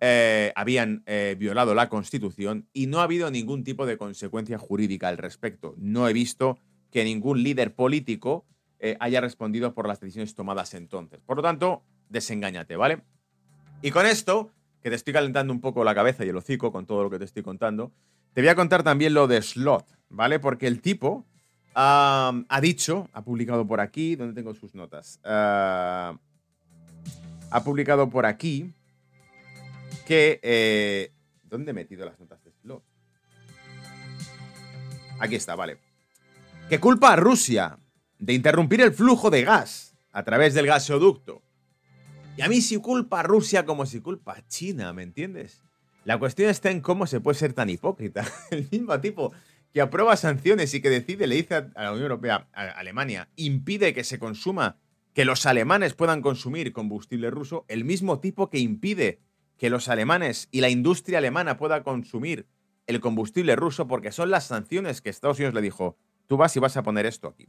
eh, 0.00 0.52
habían 0.56 1.02
eh, 1.06 1.36
violado 1.38 1.74
la 1.74 1.88
constitución 1.88 2.68
y 2.72 2.86
no 2.86 3.00
ha 3.00 3.04
habido 3.04 3.30
ningún 3.30 3.64
tipo 3.64 3.86
de 3.86 3.96
consecuencia 3.96 4.58
jurídica 4.58 5.08
al 5.08 5.16
respecto. 5.16 5.74
No 5.78 6.08
he 6.08 6.12
visto 6.12 6.58
que 6.90 7.04
ningún 7.04 7.42
líder 7.42 7.74
político 7.74 8.46
haya 9.00 9.20
respondido 9.20 9.74
por 9.74 9.88
las 9.88 9.98
decisiones 9.98 10.34
tomadas 10.34 10.74
entonces. 10.74 11.20
Por 11.24 11.38
lo 11.38 11.42
tanto, 11.42 11.82
desengáñate, 12.08 12.76
¿vale? 12.76 13.02
Y 13.82 13.90
con 13.90 14.06
esto, 14.06 14.52
que 14.82 14.90
te 14.90 14.96
estoy 14.96 15.12
calentando 15.12 15.52
un 15.52 15.60
poco 15.60 15.82
la 15.82 15.94
cabeza 15.94 16.24
y 16.24 16.28
el 16.28 16.36
hocico 16.36 16.70
con 16.70 16.86
todo 16.86 17.02
lo 17.02 17.10
que 17.10 17.18
te 17.18 17.24
estoy 17.24 17.42
contando, 17.42 17.90
te 18.32 18.42
voy 18.42 18.48
a 18.48 18.54
contar 18.54 18.82
también 18.82 19.14
lo 19.14 19.26
de 19.26 19.40
Slot, 19.40 19.86
¿vale? 20.10 20.38
Porque 20.38 20.66
el 20.66 20.80
tipo 20.80 21.24
ha 21.78 22.60
dicho, 22.60 23.08
ha 23.12 23.22
publicado 23.22 23.66
por 23.66 23.80
aquí, 23.80 24.16
¿dónde 24.16 24.34
tengo 24.34 24.54
sus 24.54 24.74
notas? 24.74 25.20
Ah, 25.24 26.18
ha 27.50 27.64
publicado 27.64 28.08
por 28.08 28.26
aquí 28.26 28.72
que... 30.06 30.40
Eh, 30.42 31.12
¿Dónde 31.44 31.70
he 31.70 31.74
metido 31.74 32.04
las 32.04 32.18
notas 32.18 32.42
de 32.42 32.50
Slot? 32.50 32.82
Aquí 35.20 35.36
está, 35.36 35.54
vale. 35.54 35.78
Que 36.68 36.80
culpa 36.80 37.12
a 37.12 37.16
Rusia 37.16 37.78
de 38.18 38.32
interrumpir 38.32 38.80
el 38.80 38.92
flujo 38.92 39.30
de 39.30 39.42
gas 39.42 39.94
a 40.12 40.24
través 40.24 40.54
del 40.54 40.66
gasoducto. 40.66 41.42
Y 42.36 42.42
a 42.42 42.48
mí 42.48 42.60
si 42.60 42.78
culpa 42.78 43.20
a 43.20 43.22
Rusia 43.22 43.64
como 43.64 43.86
si 43.86 44.00
culpa 44.00 44.32
a 44.32 44.46
China, 44.48 44.92
¿me 44.92 45.02
entiendes? 45.02 45.62
La 46.04 46.18
cuestión 46.18 46.50
está 46.50 46.70
en 46.70 46.80
cómo 46.80 47.06
se 47.06 47.20
puede 47.20 47.38
ser 47.38 47.52
tan 47.52 47.70
hipócrita. 47.70 48.24
El 48.50 48.68
mismo 48.70 49.00
tipo 49.00 49.32
que 49.76 49.82
aprueba 49.82 50.16
sanciones 50.16 50.72
y 50.72 50.80
que 50.80 50.88
decide, 50.88 51.26
le 51.26 51.34
dice 51.34 51.54
a 51.54 51.82
la 51.82 51.90
Unión 51.90 52.04
Europea, 52.04 52.48
a 52.54 52.62
Alemania, 52.62 53.28
impide 53.36 53.92
que 53.92 54.04
se 54.04 54.18
consuma, 54.18 54.78
que 55.12 55.26
los 55.26 55.44
alemanes 55.44 55.92
puedan 55.92 56.22
consumir 56.22 56.72
combustible 56.72 57.28
ruso, 57.30 57.66
el 57.68 57.84
mismo 57.84 58.18
tipo 58.18 58.48
que 58.48 58.58
impide 58.58 59.20
que 59.58 59.68
los 59.68 59.90
alemanes 59.90 60.48
y 60.50 60.62
la 60.62 60.70
industria 60.70 61.18
alemana 61.18 61.58
pueda 61.58 61.82
consumir 61.82 62.46
el 62.86 63.00
combustible 63.00 63.54
ruso 63.54 63.86
porque 63.86 64.12
son 64.12 64.30
las 64.30 64.46
sanciones 64.46 65.02
que 65.02 65.10
Estados 65.10 65.36
Unidos 65.36 65.52
le 65.52 65.60
dijo, 65.60 65.98
tú 66.26 66.38
vas 66.38 66.56
y 66.56 66.58
vas 66.58 66.78
a 66.78 66.82
poner 66.82 67.04
esto 67.04 67.28
aquí. 67.28 67.46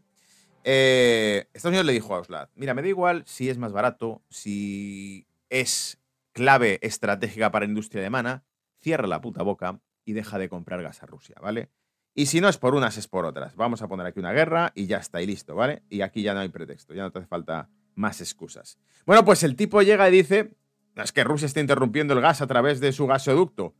Eh, 0.65 1.47
Estados 1.53 1.71
Unidos 1.71 1.85
le 1.85 1.93
dijo 1.93 2.13
a 2.13 2.19
Oslad, 2.19 2.49
mira, 2.55 2.73
me 2.73 2.81
da 2.81 2.89
igual 2.89 3.23
si 3.25 3.49
es 3.49 3.57
más 3.57 3.71
barato, 3.71 4.21
si 4.29 5.25
es 5.49 5.97
clave 6.33 6.77
estratégica 6.81 7.53
para 7.53 7.65
la 7.65 7.69
industria 7.69 8.01
alemana, 8.01 8.43
cierra 8.81 9.07
la 9.07 9.21
puta 9.21 9.43
boca 9.43 9.79
y 10.03 10.11
deja 10.11 10.37
de 10.37 10.49
comprar 10.49 10.83
gas 10.83 11.01
a 11.03 11.05
Rusia, 11.05 11.37
¿vale? 11.41 11.69
Y 12.19 12.25
si 12.25 12.41
no 12.41 12.49
es 12.49 12.57
por 12.57 12.73
unas, 12.73 12.97
es 12.97 13.07
por 13.07 13.25
otras. 13.25 13.55
Vamos 13.55 13.83
a 13.83 13.87
poner 13.87 14.07
aquí 14.07 14.19
una 14.19 14.31
guerra 14.31 14.71
y 14.73 14.87
ya 14.87 14.97
está, 14.97 15.21
y 15.21 15.27
listo, 15.27 15.53
¿vale? 15.53 15.83
Y 15.87 16.01
aquí 16.01 16.23
ya 16.23 16.33
no 16.33 16.39
hay 16.39 16.49
pretexto, 16.49 16.95
ya 16.95 17.03
no 17.03 17.11
te 17.11 17.19
hace 17.19 17.27
falta 17.27 17.69
más 17.93 18.21
excusas. 18.21 18.79
Bueno, 19.05 19.23
pues 19.23 19.43
el 19.43 19.55
tipo 19.55 19.83
llega 19.83 20.09
y 20.09 20.11
dice, 20.11 20.51
es 20.95 21.11
que 21.11 21.23
Rusia 21.23 21.45
está 21.45 21.59
interrumpiendo 21.59 22.15
el 22.15 22.21
gas 22.21 22.41
a 22.41 22.47
través 22.47 22.79
de 22.79 22.91
su 22.91 23.05
gasoducto. 23.05 23.75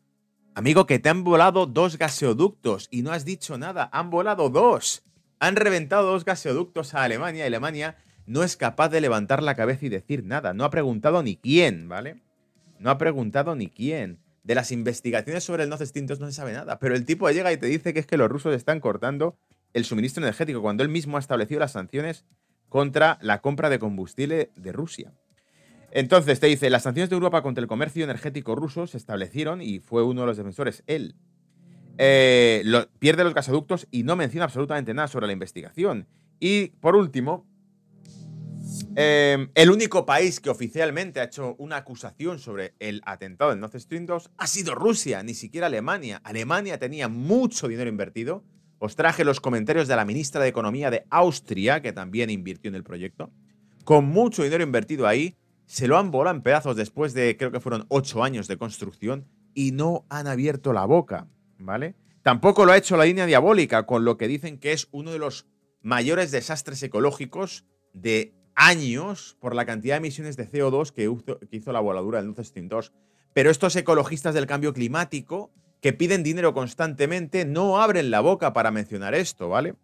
Amigo, 0.54 0.86
que 0.86 1.00
te 1.00 1.10
han 1.10 1.24
volado 1.24 1.66
dos 1.66 1.98
gasoductos 1.98 2.90
y 2.92 3.02
no 3.02 3.12
has 3.12 3.26
dicho 3.26 3.58
nada. 3.58 3.90
Han 3.92 4.12
volado 4.12 4.52
dos. 4.52 5.04
Han 5.40 5.56
reventado 5.56 6.12
dos 6.12 6.24
gasoductos 6.24 6.94
a 6.94 7.02
Alemania 7.02 7.44
y 7.44 7.48
Alemania 7.48 7.98
no 8.28 8.44
es 8.44 8.56
capaz 8.56 8.90
de 8.90 9.02
levantar 9.02 9.42
la 9.42 9.56
cabeza 9.56 9.88
y 9.88 9.90
decir 9.90 10.24
nada. 10.24 10.54
No 10.54 10.64
ha 10.64 10.70
preguntado 10.70 11.24
ni 11.24 11.38
quién, 11.38 11.90
¿vale? 11.90 12.22
No 12.78 12.92
ha 12.92 13.00
preguntado 13.00 13.56
ni 13.56 13.68
quién. 13.68 14.20
De 14.48 14.56
las 14.56 14.72
investigaciones 14.72 15.44
sobre 15.44 15.64
el 15.64 15.70
Nord 15.70 15.86
Stream 15.86 16.06
no 16.08 16.26
se 16.26 16.32
sabe 16.32 16.54
nada. 16.54 16.80
Pero 16.80 16.96
el 16.96 17.04
tipo 17.04 17.30
llega 17.30 17.52
y 17.52 17.58
te 17.58 17.68
dice 17.68 17.94
que 17.94 18.00
es 18.00 18.08
que 18.08 18.16
los 18.16 18.30
rusos 18.30 18.56
están 18.56 18.80
cortando 18.80 19.38
el 19.74 19.84
suministro 19.84 20.24
energético 20.24 20.62
cuando 20.62 20.84
él 20.84 20.90
mismo 20.90 21.18
ha 21.18 21.20
establecido 21.20 21.60
las 21.60 21.74
sanciones 21.74 22.24
contra 22.70 23.18
la 23.22 23.42
compra 23.42 23.70
de 23.70 23.78
combustible 23.78 24.52
de 24.56 24.72
Rusia. 24.72 25.12
Entonces 25.92 26.40
te 26.40 26.48
dice, 26.48 26.70
las 26.70 26.84
sanciones 26.84 27.10
de 27.10 27.16
Europa 27.16 27.42
contra 27.42 27.62
el 27.62 27.68
comercio 27.68 28.06
energético 28.06 28.56
ruso 28.56 28.88
se 28.88 28.96
establecieron 28.96 29.62
y 29.62 29.80
fue 29.80 30.02
uno 30.04 30.22
de 30.22 30.28
los 30.28 30.38
defensores, 30.38 30.82
él. 30.88 31.16
Eh, 31.98 32.64
pierde 33.00 33.26
los 33.26 33.34
gasoductos 33.34 33.86
y 33.92 34.04
no 34.04 34.16
menciona 34.16 34.46
absolutamente 34.46 34.94
nada 34.94 35.10
sobre 35.10 35.28
la 35.28 35.34
investigación. 35.34 36.08
Y 36.40 36.68
por 36.80 36.96
último, 36.96 37.46
em, 39.00 39.50
el 39.54 39.70
único 39.70 40.06
país 40.06 40.40
que 40.40 40.50
oficialmente 40.50 41.20
ha 41.20 41.26
hecho 41.26 41.56
una 41.60 41.78
acusación 41.78 42.40
sobre 42.40 42.74
el 42.80 43.02
atentado 43.06 43.52
del 43.52 43.60
Nord 43.60 43.80
Stream 43.80 44.06
2 44.06 44.32
ha 44.38 44.48
sido 44.48 44.76
Rusia, 44.76 45.22
ni 45.24 45.34
siquiera 45.34 45.68
Alemania. 45.68 46.22
Alemania 46.24 46.80
tenía 46.80 47.08
mucho 47.08 47.68
dinero 47.68 47.90
invertido. 47.90 48.44
Os 48.80 48.96
traje 48.96 49.24
los 49.24 49.40
comentarios 49.40 49.88
de 49.88 49.96
la 49.96 50.06
ministra 50.06 50.42
de 50.42 50.50
Economía 50.50 50.90
de 50.90 51.06
Austria, 51.10 51.82
que 51.82 51.94
también 51.94 52.30
invirtió 52.30 52.70
en 52.70 52.76
el 52.76 52.84
proyecto. 52.84 53.32
Con 53.84 54.06
mucho 54.06 54.44
dinero 54.44 54.64
invertido 54.64 55.08
ahí, 55.08 55.38
se 55.66 55.88
lo 55.88 55.98
han 55.98 56.12
volado 56.12 56.36
en 56.36 56.42
pedazos 56.42 56.76
después 56.76 57.14
de, 57.14 57.38
creo 57.38 57.52
que 57.52 57.60
fueron 57.60 57.86
ocho 57.90 58.24
años 58.24 58.48
de 58.48 58.58
construcción, 58.58 59.28
y 59.54 59.72
no 59.72 60.06
han 60.10 60.28
abierto 60.28 60.72
la 60.72 60.86
boca, 60.86 61.28
¿vale? 61.58 61.96
Tampoco 62.22 62.66
lo 62.66 62.72
ha 62.72 62.78
hecho 62.78 62.98
la 62.98 63.06
línea 63.06 63.26
diabólica, 63.26 63.86
con 63.86 64.06
lo 64.06 64.18
que 64.18 64.28
dicen 64.28 64.60
que 64.60 64.72
es 64.72 64.88
uno 64.92 65.12
de 65.12 65.20
los 65.20 65.48
mayores 65.82 66.32
desastres 66.32 66.84
ecológicos 66.84 67.66
de 67.94 68.36
años 68.58 69.38
por 69.40 69.56
la 69.56 69.66
cantidad 69.66 69.94
de 69.94 70.00
emisiones 70.00 70.36
de 70.36 70.50
CO2 70.50 70.92
que 70.92 71.10
hizo, 71.52 71.72
la 71.72 71.80
voladura 71.80 72.18
del 72.18 72.28
Nord 72.28 72.44
Stream 72.44 72.68
2. 72.68 72.92
Pero 73.34 73.52
estos 73.52 73.76
ecologistas 73.76 74.34
del 74.34 74.48
cambio 74.48 74.74
climático, 74.74 75.52
que 75.80 75.94
piden 75.94 76.24
dinero 76.24 76.56
constantemente, 76.56 77.46
no 77.46 77.80
abren 77.80 78.10
la 78.10 78.20
boca 78.20 78.54
para 78.54 78.72
mencionar 78.72 79.14
esto, 79.14 79.48
¿vale? 79.48 79.76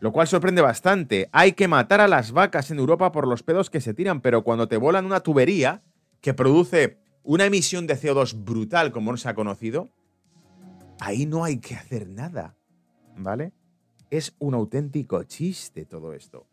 Lo 0.00 0.12
cual 0.12 0.26
sorprende 0.26 0.60
bastante. 0.60 1.28
Hay 1.32 1.52
que 1.52 1.68
matar 1.68 2.00
a 2.00 2.08
las 2.08 2.32
vacas 2.32 2.70
en 2.72 2.80
Europa 2.80 3.12
por 3.12 3.28
los 3.28 3.44
pedos 3.44 3.70
que 3.70 3.80
se 3.80 3.94
tiran, 3.94 4.20
pero 4.20 4.42
cuando 4.42 4.66
te 4.66 4.76
volan 4.76 5.06
una 5.06 5.20
tubería 5.20 5.84
que 6.20 6.34
produce 6.34 6.98
una 7.22 7.44
emisión 7.44 7.86
de 7.86 7.96
CO2 7.96 8.44
brutal, 8.44 8.90
como 8.90 9.12
no 9.12 9.18
se 9.18 9.28
ha 9.28 9.34
conocido, 9.34 9.88
ahí 10.98 11.26
no 11.26 11.44
hay 11.44 11.58
que 11.58 11.76
hacer 11.76 12.08
nada. 12.08 12.56
¿Vale? 13.16 13.52
Es 14.10 14.34
un 14.40 14.54
auténtico 14.54 15.22
chiste 15.22 15.84
todo 15.84 16.12
esto. 16.12 16.46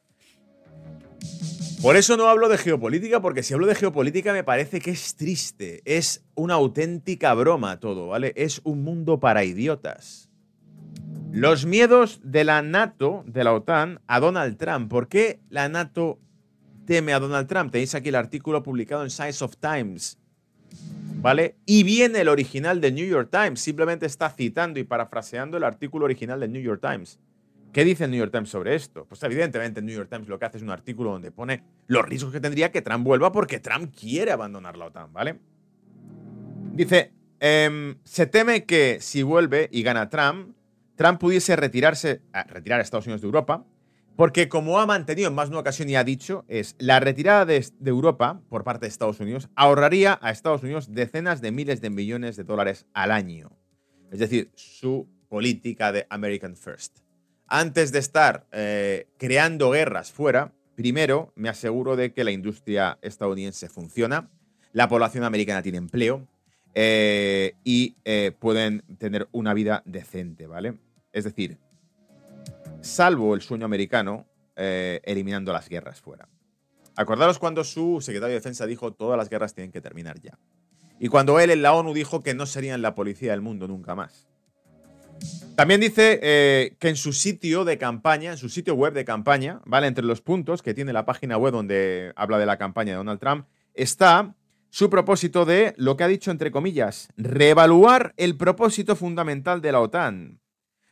Por 1.83 1.97
eso 1.97 2.15
no 2.15 2.29
hablo 2.29 2.47
de 2.47 2.57
geopolítica, 2.57 3.19
porque 3.19 3.43
si 3.43 3.53
hablo 3.53 3.67
de 3.67 3.75
geopolítica 3.75 4.31
me 4.31 4.45
parece 4.45 4.79
que 4.79 4.91
es 4.91 5.17
triste. 5.17 5.81
Es 5.83 6.23
una 6.33 6.53
auténtica 6.53 7.33
broma 7.33 7.81
todo, 7.81 8.07
¿vale? 8.07 8.31
Es 8.37 8.61
un 8.63 8.85
mundo 8.85 9.19
para 9.19 9.43
idiotas. 9.43 10.29
Los 11.33 11.65
miedos 11.65 12.21
de 12.23 12.45
la 12.45 12.61
NATO, 12.61 13.25
de 13.27 13.43
la 13.43 13.51
OTAN, 13.51 13.99
a 14.07 14.21
Donald 14.21 14.55
Trump. 14.55 14.89
¿Por 14.89 15.09
qué 15.09 15.41
la 15.49 15.67
NATO 15.67 16.21
teme 16.85 17.11
a 17.11 17.19
Donald 17.19 17.49
Trump? 17.49 17.73
Tenéis 17.73 17.93
aquí 17.95 18.07
el 18.07 18.15
artículo 18.15 18.63
publicado 18.63 19.03
en 19.03 19.09
Science 19.09 19.43
of 19.43 19.57
Times. 19.57 20.17
¿Vale? 21.19 21.57
Y 21.65 21.83
viene 21.83 22.21
el 22.21 22.29
original 22.29 22.79
del 22.79 22.95
New 22.95 23.05
York 23.05 23.27
Times. 23.29 23.59
Simplemente 23.59 24.05
está 24.05 24.29
citando 24.29 24.79
y 24.79 24.85
parafraseando 24.85 25.57
el 25.57 25.65
artículo 25.65 26.05
original 26.05 26.39
del 26.39 26.53
New 26.53 26.61
York 26.61 26.79
Times. 26.81 27.19
¿Qué 27.73 27.83
dice 27.83 28.03
el 28.03 28.11
New 28.11 28.19
York 28.19 28.31
Times 28.31 28.49
sobre 28.49 28.75
esto? 28.75 29.05
Pues 29.05 29.23
evidentemente 29.23 29.79
el 29.79 29.87
New 29.87 29.95
York 29.95 30.07
Times 30.07 30.27
lo 30.27 30.37
que 30.37 30.45
hace 30.45 30.57
es 30.57 30.63
un 30.63 30.69
artículo 30.69 31.11
donde 31.11 31.31
pone 31.31 31.63
los 31.87 32.05
riesgos 32.05 32.31
que 32.31 32.39
tendría 32.39 32.71
que 32.71 32.83
Trump 32.83 33.03
vuelva 33.03 33.31
porque 33.31 33.59
Trump 33.59 33.91
quiere 33.99 34.31
abandonar 34.31 34.77
la 34.77 34.85
OTAN, 34.85 35.11
¿vale? 35.11 35.39
Dice, 36.73 37.13
em, 37.39 37.97
se 38.03 38.27
teme 38.27 38.65
que 38.65 38.99
si 39.01 39.23
vuelve 39.23 39.69
y 39.71 39.81
gana 39.81 40.07
Trump, 40.09 40.55
Trump 40.95 41.19
pudiese 41.19 41.55
retirarse, 41.55 42.21
retirar 42.47 42.79
a 42.79 42.83
Estados 42.83 43.07
Unidos 43.07 43.21
de 43.21 43.25
Europa, 43.25 43.65
porque 44.15 44.47
como 44.49 44.79
ha 44.79 44.85
mantenido 44.85 45.29
en 45.29 45.33
más 45.33 45.49
de 45.49 45.53
una 45.53 45.61
ocasión 45.61 45.89
y 45.89 45.95
ha 45.95 46.03
dicho, 46.03 46.45
es 46.47 46.75
la 46.77 46.99
retirada 46.99 47.45
de, 47.45 47.65
Europa 47.83 48.39
por 48.49 48.63
parte 48.63 48.85
de 48.85 48.89
Estados 48.89 49.19
Unidos 49.19 49.49
ahorraría 49.55 50.19
a 50.21 50.29
Estados 50.29 50.61
Unidos 50.61 50.93
decenas 50.93 51.41
de 51.41 51.51
miles 51.51 51.81
de 51.81 51.89
millones 51.89 52.35
de 52.35 52.43
dólares 52.43 52.85
al 52.93 53.09
año. 53.09 53.51
Es 54.11 54.19
decir, 54.19 54.51
su 54.53 55.09
política 55.27 55.91
de 55.91 56.05
American 56.11 56.55
First. 56.55 56.99
Antes 57.47 57.91
de 57.91 57.99
estar 57.99 58.47
eh, 58.51 59.07
creando 59.17 59.71
guerras 59.71 60.11
fuera, 60.11 60.53
primero 60.75 61.31
me 61.35 61.49
aseguro 61.49 61.95
de 61.95 62.13
que 62.13 62.23
la 62.23 62.31
industria 62.31 62.97
estadounidense 63.01 63.69
funciona, 63.69 64.29
la 64.71 64.87
población 64.87 65.23
americana 65.23 65.61
tiene 65.61 65.77
empleo, 65.77 66.27
eh, 66.75 67.53
y 67.63 67.95
eh, 68.03 68.31
pueden 68.37 68.81
tener 68.97 69.27
una 69.31 69.53
vida 69.53 69.83
decente, 69.85 70.47
¿vale? 70.47 70.79
Es 71.11 71.23
decir, 71.25 71.59
salvo 72.81 73.35
el 73.35 73.41
sueño 73.41 73.65
americano, 73.65 74.27
eliminando 74.55 75.51
las 75.51 75.67
guerras 75.67 75.99
fuera. 75.99 76.29
Acordaros 76.95 77.39
cuando 77.39 77.63
su 77.63 78.01
secretario 78.01 78.33
de 78.33 78.39
Defensa 78.39 78.67
dijo 78.67 78.93
todas 78.93 79.17
las 79.17 79.29
guerras 79.29 79.55
tienen 79.55 79.71
que 79.71 79.81
terminar 79.81 80.21
ya. 80.21 80.37
Y 80.99 81.07
cuando 81.07 81.39
él 81.39 81.49
en 81.49 81.63
la 81.63 81.73
ONU 81.73 81.93
dijo 81.93 82.21
que 82.21 82.35
no 82.35 82.45
serían 82.45 82.83
la 82.83 82.93
policía 82.93 83.31
del 83.31 83.41
mundo 83.41 83.67
nunca 83.67 83.95
más. 83.95 84.27
También 85.55 85.81
dice 85.81 86.19
que 86.79 86.89
en 86.89 86.95
su 86.95 87.13
sitio 87.13 87.63
de 87.63 87.77
campaña, 87.77 88.31
en 88.31 88.37
su 88.37 88.49
sitio 88.49 88.73
web 88.73 88.93
de 88.93 89.05
campaña, 89.05 89.61
¿vale? 89.65 89.87
Entre 89.87 90.03
los 90.03 90.21
puntos 90.21 90.61
que 90.61 90.73
tiene 90.73 90.93
la 90.93 91.05
página 91.05 91.37
web 91.37 91.53
donde 91.53 92.11
habla 92.15 92.39
de 92.39 92.45
la 92.45 92.57
campaña 92.57 92.93
de 92.93 92.97
Donald 92.97 93.19
Trump, 93.19 93.45
está 93.73 94.35
su 94.73 94.89
propósito 94.89 95.45
de, 95.45 95.75
lo 95.77 95.95
que 95.95 96.03
ha 96.03 96.07
dicho 96.07 96.31
entre 96.31 96.49
comillas, 96.49 97.09
reevaluar 97.15 98.15
el 98.17 98.35
propósito 98.37 98.95
fundamental 98.95 99.61
de 99.61 99.71
la 99.71 99.79
OTAN. 99.79 100.41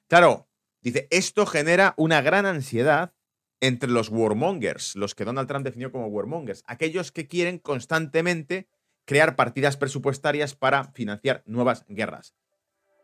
Claro, 0.08 0.48
dice, 0.82 1.08
esto 1.10 1.48
genera 1.48 1.96
una 1.98 2.22
gran 2.22 2.46
ansiedad 2.46 3.14
entre 3.60 3.90
los 3.90 4.10
warmongers, 4.10 4.96
los 4.96 5.16
que 5.16 5.26
Donald 5.26 5.48
Trump 5.48 5.66
definió 5.66 5.92
como 5.92 6.06
warmongers, 6.06 6.64
aquellos 6.68 7.12
que 7.12 7.28
quieren 7.28 7.58
constantemente 7.58 8.68
crear 9.06 9.36
partidas 9.36 9.78
presupuestarias 9.78 10.54
para 10.54 10.92
financiar 10.92 11.42
nuevas 11.48 11.84
guerras. 11.88 12.36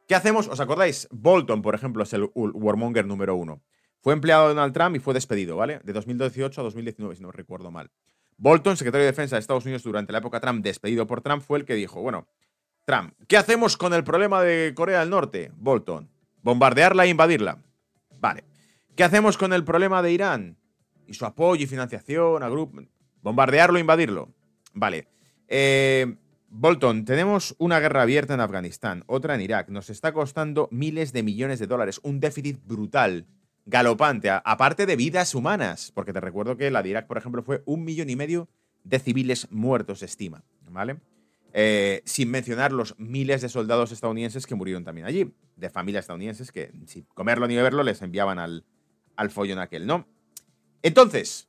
¿Qué 0.08 0.16
hacemos? 0.16 0.48
¿Os 0.48 0.60
acordáis? 0.62 1.08
Bolton, 1.12 1.62
por 1.62 1.76
ejemplo, 1.76 2.02
es 2.04 2.14
el 2.14 2.30
warmonger 2.34 3.06
número 3.06 3.36
uno. 3.36 3.62
Fue 4.00 4.14
empleado 4.14 4.44
de 4.44 4.56
Donald 4.56 4.74
Trump 4.74 4.96
y 4.96 5.00
fue 5.00 5.14
despedido, 5.14 5.58
¿vale? 5.58 5.82
De 5.84 5.92
2018 5.92 6.62
a 6.62 6.64
2019, 6.64 7.18
si 7.18 7.22
no 7.22 7.32
recuerdo 7.32 7.72
mal. 7.72 7.92
Bolton, 8.38 8.78
secretario 8.78 9.04
de 9.04 9.12
Defensa 9.12 9.36
de 9.36 9.42
Estados 9.42 9.66
Unidos 9.66 9.84
durante 9.84 10.14
la 10.14 10.20
época 10.20 10.40
Trump, 10.40 10.64
despedido 10.64 11.06
por 11.08 11.22
Trump, 11.22 11.44
fue 11.44 11.60
el 11.60 11.66
que 11.66 11.76
dijo, 11.76 12.02
bueno, 12.02 12.26
Trump, 12.86 13.16
¿qué 13.28 13.36
hacemos 13.36 13.76
con 13.76 13.94
el 13.94 14.06
problema 14.06 14.42
de 14.42 14.74
Corea 14.76 15.02
del 15.02 15.10
Norte? 15.10 15.52
Bolton, 15.58 16.10
bombardearla 16.42 17.04
e 17.04 17.10
invadirla. 17.10 17.58
Vale. 18.20 18.46
¿Qué 18.96 19.04
hacemos 19.04 19.38
con 19.38 19.52
el 19.52 19.66
problema 19.66 20.02
de 20.02 20.14
Irán? 20.14 20.58
Y 21.06 21.16
su 21.16 21.26
apoyo 21.26 21.64
y 21.64 21.68
financiación 21.68 22.44
a 22.44 22.50
grupo. 22.50 22.82
Bombardearlo 23.22 23.78
e 23.78 23.82
invadirlo. 23.82 24.30
Vale. 24.74 25.10
Eh, 25.50 26.16
Bolton, 26.50 27.04
tenemos 27.04 27.56
una 27.58 27.80
guerra 27.80 28.04
abierta 28.04 28.34
en 28.34 28.40
Afganistán, 28.40 29.04
otra 29.08 29.36
en 29.36 29.42
Irak. 29.42 29.70
Nos 29.70 29.90
está 29.90 30.14
costando 30.14 30.70
miles 30.72 31.12
de 31.12 31.24
millones 31.24 31.60
de 31.60 31.68
dólares. 31.68 32.00
Un 32.04 32.20
déficit 32.20 32.60
brutal, 32.66 33.26
galopante, 33.66 34.30
aparte 34.30 34.86
de 34.86 34.96
vidas 34.96 35.36
humanas. 35.36 35.92
Porque 35.94 36.14
te 36.14 36.22
recuerdo 36.22 36.56
que 36.56 36.72
la 36.72 36.82
de 36.82 36.90
Irak, 36.90 37.08
por 37.08 37.18
ejemplo, 37.18 37.44
fue 37.44 37.64
un 37.66 37.84
millón 37.84 38.10
y 38.10 38.16
medio 38.16 38.48
de 38.84 39.00
civiles 39.00 39.48
muertos, 39.52 40.04
estima. 40.04 40.44
¿Vale? 40.70 40.98
Eh, 41.54 42.02
sin 42.06 42.30
mencionar 42.30 42.72
los 42.72 42.98
miles 43.00 43.42
de 43.42 43.50
soldados 43.50 43.92
estadounidenses 43.92 44.46
que 44.46 44.56
murieron 44.56 44.84
también 44.84 45.08
allí, 45.08 45.34
de 45.56 45.70
familias 45.70 46.04
estadounidenses 46.04 46.52
que, 46.52 46.72
sin 46.86 47.04
comerlo 47.14 47.48
ni 47.48 47.56
beberlo, 47.56 47.84
les 47.84 48.02
enviaban 48.02 48.38
al, 48.38 48.64
al 49.16 49.32
follón 49.32 49.60
aquel, 49.60 49.88
¿no? 49.88 50.08
Entonces, 50.84 51.47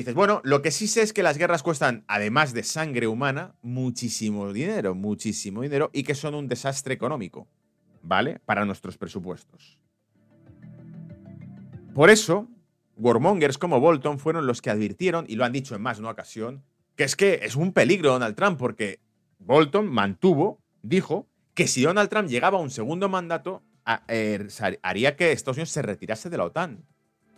dices, 0.00 0.14
bueno, 0.14 0.40
lo 0.44 0.62
que 0.62 0.70
sí 0.70 0.86
sé 0.86 1.02
es 1.02 1.12
que 1.12 1.22
las 1.22 1.38
guerras 1.38 1.62
cuestan, 1.62 2.04
además 2.06 2.52
de 2.52 2.62
sangre 2.62 3.06
humana, 3.06 3.54
muchísimo 3.62 4.52
dinero, 4.52 4.94
muchísimo 4.94 5.62
dinero, 5.62 5.90
y 5.92 6.02
que 6.02 6.14
son 6.14 6.34
un 6.34 6.48
desastre 6.48 6.94
económico, 6.94 7.48
¿vale? 8.02 8.38
Para 8.44 8.64
nuestros 8.64 8.98
presupuestos. 8.98 9.80
Por 11.94 12.10
eso, 12.10 12.48
warmongers 12.96 13.58
como 13.58 13.80
Bolton 13.80 14.18
fueron 14.18 14.46
los 14.46 14.60
que 14.60 14.70
advirtieron, 14.70 15.24
y 15.28 15.36
lo 15.36 15.44
han 15.44 15.52
dicho 15.52 15.74
en 15.74 15.82
más 15.82 15.96
de 15.96 16.02
una 16.02 16.10
ocasión, 16.10 16.62
que 16.94 17.04
es 17.04 17.16
que 17.16 17.40
es 17.42 17.56
un 17.56 17.72
peligro 17.72 18.12
Donald 18.12 18.36
Trump, 18.36 18.58
porque 18.58 19.00
Bolton 19.38 19.86
mantuvo, 19.86 20.60
dijo, 20.82 21.26
que 21.54 21.66
si 21.66 21.82
Donald 21.82 22.10
Trump 22.10 22.28
llegaba 22.28 22.58
a 22.58 22.60
un 22.60 22.70
segundo 22.70 23.08
mandato, 23.08 23.62
eh, 24.08 24.46
haría 24.82 25.16
que 25.16 25.32
Estados 25.32 25.56
Unidos 25.56 25.70
se 25.70 25.80
retirase 25.80 26.28
de 26.28 26.36
la 26.36 26.44
OTAN. 26.44 26.84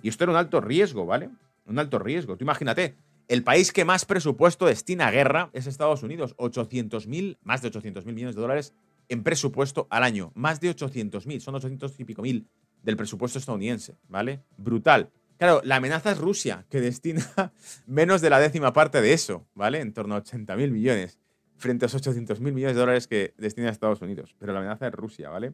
Y 0.03 0.09
esto 0.09 0.25
era 0.25 0.33
un 0.33 0.39
alto 0.39 0.61
riesgo, 0.61 1.07
¿vale? 1.07 1.31
Un 1.69 1.79
alto 1.79 1.99
riesgo. 1.99 2.37
Tú 2.37 2.45
imagínate, 2.45 2.97
el 3.29 3.45
país 3.45 3.73
que 3.73 3.85
más 3.85 4.05
presupuesto 4.05 4.67
destina 4.67 5.07
a 5.07 5.11
guerra 5.11 5.51
es 5.53 5.67
Estados 5.67 6.03
Unidos. 6.03 6.35
800 6.39 7.07
mil, 7.07 7.39
más 7.43 7.63
de 7.63 7.69
800 7.69 8.07
mil 8.07 8.15
millones 8.15 8.35
de 8.35 8.41
dólares 8.41 8.75
en 9.09 9.23
presupuesto 9.23 9.87
al 9.91 10.03
año. 10.03 10.33
Más 10.35 10.61
de 10.61 10.71
800 10.71 11.27
mil, 11.27 11.41
son 11.41 11.55
800 11.55 12.01
y 12.01 12.05
pico 12.05 12.23
mil 12.23 12.49
del 12.83 12.97
presupuesto 12.97 13.39
estadounidense, 13.39 13.97
¿vale? 14.09 14.43
Brutal. 14.57 15.11
Claro, 15.37 15.61
la 15.63 15.77
amenaza 15.77 16.11
es 16.11 16.19
Rusia, 16.19 16.67
que 16.69 16.81
destina 16.81 17.23
menos 17.87 18.21
de 18.21 18.31
la 18.31 18.41
décima 18.41 18.73
parte 18.73 19.01
de 19.01 19.13
eso, 19.13 19.47
¿vale? 19.55 19.81
En 19.81 19.93
torno 19.93 20.15
a 20.15 20.19
80 20.19 20.57
mil 20.57 20.73
millones, 20.73 21.19
frente 21.57 21.85
a 21.85 21.87
los 21.87 21.95
800 21.95 22.41
mil 22.41 22.53
millones 22.53 22.77
de 22.77 22.81
dólares 22.81 23.07
que 23.07 23.35
destina 23.37 23.69
Estados 23.69 24.03
Unidos. 24.03 24.35
Pero 24.39 24.53
la 24.53 24.61
amenaza 24.61 24.89
es 24.89 24.95
Rusia, 24.95 25.29
¿vale? 25.29 25.53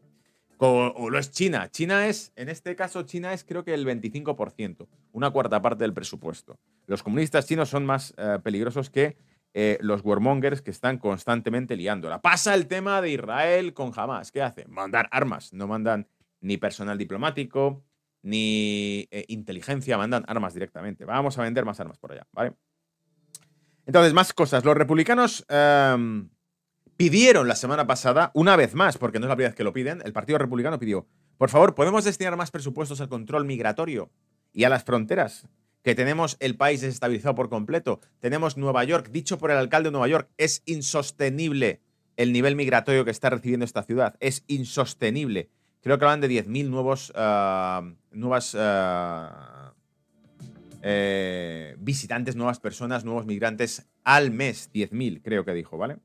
O, 0.57 1.09
lo 1.09 1.19
es 1.19 1.31
China. 1.31 1.69
China 1.69 2.07
es, 2.07 2.31
en 2.35 2.49
este 2.49 2.75
caso, 2.75 3.03
China 3.03 3.33
es 3.33 3.43
creo 3.43 3.63
que 3.63 3.73
el 3.73 3.85
25%, 3.85 4.87
una 5.11 5.31
cuarta 5.31 5.61
parte 5.61 5.83
del 5.83 5.93
presupuesto. 5.93 6.57
Los 6.87 7.03
comunistas 7.03 7.45
chinos 7.45 7.69
son 7.69 7.85
más 7.85 8.13
eh, 8.17 8.39
peligrosos 8.43 8.89
que 8.89 9.17
eh, 9.53 9.77
los 9.81 10.01
warmongers 10.03 10.61
que 10.61 10.71
están 10.71 10.97
constantemente 10.97 11.75
liándola. 11.75 12.21
Pasa 12.21 12.53
el 12.53 12.67
tema 12.67 13.01
de 13.01 13.11
Israel 13.11 13.73
con 13.73 13.91
Hamas. 13.95 14.31
¿Qué 14.31 14.41
hace? 14.41 14.65
Mandar 14.67 15.07
armas. 15.11 15.53
No 15.53 15.67
mandan 15.67 16.07
ni 16.41 16.57
personal 16.57 16.97
diplomático, 16.97 17.83
ni 18.21 19.07
eh, 19.11 19.23
inteligencia, 19.29 19.97
mandan 19.97 20.25
armas 20.27 20.53
directamente. 20.53 21.05
Vamos 21.05 21.37
a 21.37 21.43
vender 21.43 21.63
más 21.63 21.79
armas 21.79 21.97
por 21.97 22.11
allá, 22.11 22.27
¿vale? 22.31 22.53
Entonces, 23.85 24.13
más 24.13 24.33
cosas. 24.33 24.65
Los 24.65 24.75
republicanos 24.75 25.45
em, 25.47 26.29
pidieron 26.97 27.47
la 27.47 27.55
semana 27.55 27.87
pasada, 27.87 28.31
una 28.33 28.55
vez 28.55 28.73
más, 28.73 28.97
porque 28.97 29.19
no 29.19 29.25
es 29.25 29.29
la 29.29 29.35
primera 29.35 29.49
vez 29.49 29.55
que 29.55 29.63
lo 29.63 29.73
piden, 29.73 30.01
el 30.05 30.13
Partido 30.13 30.37
Republicano 30.37 30.79
pidió, 30.79 31.07
por 31.37 31.49
favor, 31.49 31.75
¿podemos 31.75 32.05
destinar 32.05 32.37
más 32.37 32.51
presupuestos 32.51 33.01
al 33.01 33.09
control 33.09 33.45
migratorio 33.45 34.09
y 34.53 34.63
a 34.63 34.69
las 34.69 34.83
fronteras? 34.85 35.47
Que 35.83 35.93
tenemos 35.93 36.37
el 36.39 36.55
país 36.55 36.81
desestabilizado 36.81 37.35
por 37.35 37.49
completo. 37.49 37.99
Tenemos 38.19 38.57
Nueva 38.57 38.83
York, 38.85 39.09
dicho 39.11 39.37
por 39.37 39.51
el 39.51 39.57
alcalde 39.57 39.87
de 39.87 39.91
Nueva 39.91 40.07
York, 40.07 40.29
es 40.37 40.63
insostenible 40.65 41.81
el 42.15 42.31
nivel 42.31 42.55
migratorio 42.55 43.03
que 43.03 43.11
está 43.11 43.29
recibiendo 43.29 43.65
esta 43.65 43.83
ciudad. 43.83 44.15
Es 44.19 44.45
insostenible. 44.47 45.49
Creo 45.81 45.99
que 45.99 46.05
hablan 46.05 46.21
de 46.21 46.29
10.000 46.29 46.69
nuevos, 46.69 47.11
ah, 47.15 47.83
nuevas 48.11 48.55
eh, 50.81 51.75
visitantes, 51.77 52.35
nuevas 52.35 52.59
personas, 52.59 53.03
nuevos 53.03 53.25
migrantes 53.25 53.85
al 54.03 54.31
mes. 54.31 54.71
10.000, 54.73 55.21
creo 55.21 55.45
que 55.45 55.53
dijo, 55.53 55.77
¿vale? 55.77 55.97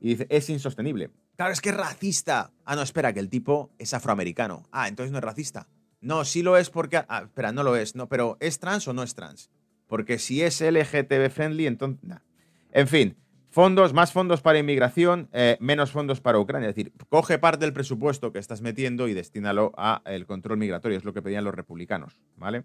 Y 0.00 0.10
dice, 0.10 0.26
es 0.30 0.48
insostenible. 0.50 1.10
Claro, 1.36 1.52
es 1.52 1.60
que 1.60 1.70
es 1.70 1.76
racista. 1.76 2.52
Ah, 2.64 2.76
no, 2.76 2.82
espera, 2.82 3.12
que 3.12 3.20
el 3.20 3.28
tipo 3.28 3.70
es 3.78 3.94
afroamericano. 3.94 4.64
Ah, 4.72 4.88
entonces 4.88 5.12
no 5.12 5.18
es 5.18 5.24
racista. 5.24 5.68
No, 6.00 6.24
sí 6.24 6.42
lo 6.42 6.56
es 6.56 6.70
porque... 6.70 6.98
Ah, 7.08 7.22
espera, 7.24 7.52
no 7.52 7.62
lo 7.62 7.76
es. 7.76 7.94
No, 7.94 8.08
pero 8.08 8.36
¿es 8.40 8.58
trans 8.58 8.86
o 8.88 8.92
no 8.92 9.02
es 9.02 9.14
trans? 9.14 9.50
Porque 9.86 10.18
si 10.18 10.42
es 10.42 10.60
LGTB 10.60 11.30
friendly, 11.30 11.66
entonces... 11.66 12.18
En 12.72 12.88
fin, 12.88 13.16
fondos, 13.50 13.94
más 13.94 14.12
fondos 14.12 14.42
para 14.42 14.58
inmigración, 14.58 15.28
eh, 15.32 15.56
menos 15.60 15.90
fondos 15.90 16.20
para 16.20 16.38
Ucrania. 16.38 16.68
Es 16.68 16.76
decir, 16.76 16.92
coge 17.08 17.38
parte 17.38 17.64
del 17.64 17.72
presupuesto 17.72 18.32
que 18.32 18.38
estás 18.38 18.60
metiendo 18.60 19.08
y 19.08 19.14
destínalo 19.14 19.72
a 19.76 20.02
el 20.04 20.26
control 20.26 20.58
migratorio. 20.58 20.98
Es 20.98 21.04
lo 21.04 21.14
que 21.14 21.22
pedían 21.22 21.44
los 21.44 21.54
republicanos, 21.54 22.20
¿vale? 22.36 22.64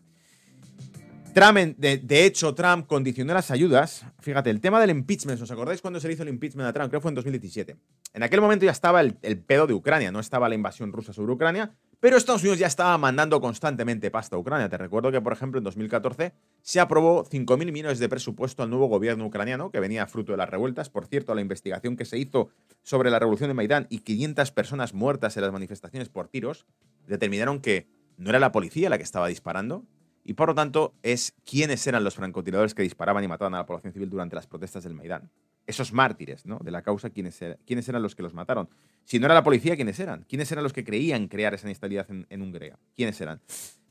De, 1.33 2.25
hecho, 2.25 2.53
Trump 2.53 2.87
condicionó 2.87 3.33
las 3.33 3.51
ayudas. 3.51 4.05
Fíjate, 4.19 4.49
el 4.49 4.59
tema 4.59 4.81
del 4.81 4.89
impeachment, 4.89 5.41
¿os 5.41 5.49
acordáis 5.49 5.81
cuando 5.81 6.01
se 6.01 6.07
le 6.07 6.15
hizo 6.15 6.23
el 6.23 6.29
impeachment 6.29 6.67
a 6.67 6.73
Trump? 6.73 6.89
Creo 6.89 6.99
que 6.99 7.03
fue 7.03 7.11
en 7.11 7.15
2017. 7.15 7.77
En 8.13 8.23
aquel 8.23 8.41
momento 8.41 8.65
ya 8.65 8.71
estaba 8.71 8.99
el, 8.99 9.15
pedo 9.15 9.65
de 9.65 9.73
Ucrania, 9.73 10.11
no 10.11 10.19
estaba 10.19 10.49
la 10.49 10.55
invasión 10.55 10.91
rusa 10.91 11.13
sobre 11.13 11.31
Ucrania, 11.31 11.71
pero 12.01 12.17
Estados 12.17 12.41
Unidos 12.41 12.59
ya 12.59 12.67
estaba 12.67 12.97
mandando 12.97 13.39
constantemente 13.39 14.11
pasta 14.11 14.35
a 14.35 14.39
Ucrania. 14.39 14.67
Te 14.67 14.77
recuerdo 14.77 15.09
que, 15.09 15.21
por 15.21 15.31
ejemplo, 15.31 15.59
en 15.59 15.63
2014 15.63 16.33
se 16.61 16.79
aprobó 16.81 17.23
5.000 17.23 17.71
millones 17.71 17.99
de 17.99 18.09
presupuesto 18.09 18.61
al 18.61 18.69
nuevo 18.69 18.87
gobierno 18.87 19.25
ucraniano, 19.25 19.71
que 19.71 19.79
venía 19.79 20.07
fruto 20.07 20.33
de 20.33 20.37
las 20.37 20.49
revueltas. 20.49 20.89
Por 20.89 21.05
cierto, 21.05 21.33
la 21.33 21.39
investigación 21.39 21.95
que 21.95 22.03
se 22.03 22.17
hizo 22.17 22.49
sobre 22.83 23.09
la 23.09 23.19
revolución 23.19 23.49
de 23.49 23.53
Maidán 23.53 23.87
y 23.89 23.99
500 23.99 24.51
personas 24.51 24.93
muertas 24.93 25.37
en 25.37 25.43
las 25.43 25.53
manifestaciones 25.53 26.09
por 26.09 26.27
tiros 26.27 26.65
determinaron 27.07 27.61
que 27.61 27.87
no 28.17 28.29
era 28.29 28.39
la 28.39 28.51
policía 28.51 28.89
la 28.89 28.97
que 28.97 29.03
estaba 29.03 29.29
disparando, 29.29 29.85
y 30.23 30.33
por 30.33 30.49
lo 30.49 30.55
tanto 30.55 30.93
es 31.03 31.33
quiénes 31.45 31.85
eran 31.87 32.03
los 32.03 32.15
francotiradores 32.15 32.73
que 32.73 32.83
disparaban 32.83 33.23
y 33.23 33.27
mataban 33.27 33.53
a 33.55 33.57
la 33.57 33.65
población 33.65 33.93
civil 33.93 34.09
durante 34.09 34.35
las 34.35 34.47
protestas 34.47 34.83
del 34.83 34.93
Maidán. 34.93 35.29
Esos 35.67 35.93
mártires 35.93 36.45
¿no? 36.45 36.59
de 36.59 36.71
la 36.71 36.81
causa, 36.81 37.09
¿quiénes, 37.09 37.41
eran 37.41 38.01
los 38.01 38.15
que 38.15 38.23
los 38.23 38.33
mataron? 38.33 38.69
Si 39.03 39.19
no 39.19 39.25
era 39.25 39.35
la 39.35 39.43
policía, 39.43 39.75
¿quiénes 39.75 39.99
eran? 39.99 40.25
¿Quiénes 40.27 40.51
eran 40.51 40.63
los 40.63 40.73
que 40.73 40.83
creían 40.83 41.27
crear 41.27 41.53
esa 41.53 41.67
inestabilidad 41.67 42.07
en, 42.09 42.41
Hungría? 42.41 42.77
¿Quiénes 42.95 43.19
eran? 43.21 43.41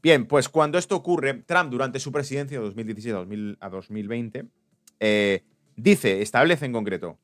Bien, 0.03 0.27
pues 0.27 0.49
cuando 0.49 0.79
esto 0.79 0.97
ocurre, 0.97 1.35
Trump 1.35 1.71
durante 1.71 1.99
su 2.01 2.11
presidencia 2.11 2.59
de 2.59 2.65
2017 2.65 3.57
a 3.61 3.69
2020 3.69 4.47
eh, 4.99 5.45
dice, 5.77 6.23
establece 6.23 6.67
en 6.67 6.73
concreto, 6.73 7.19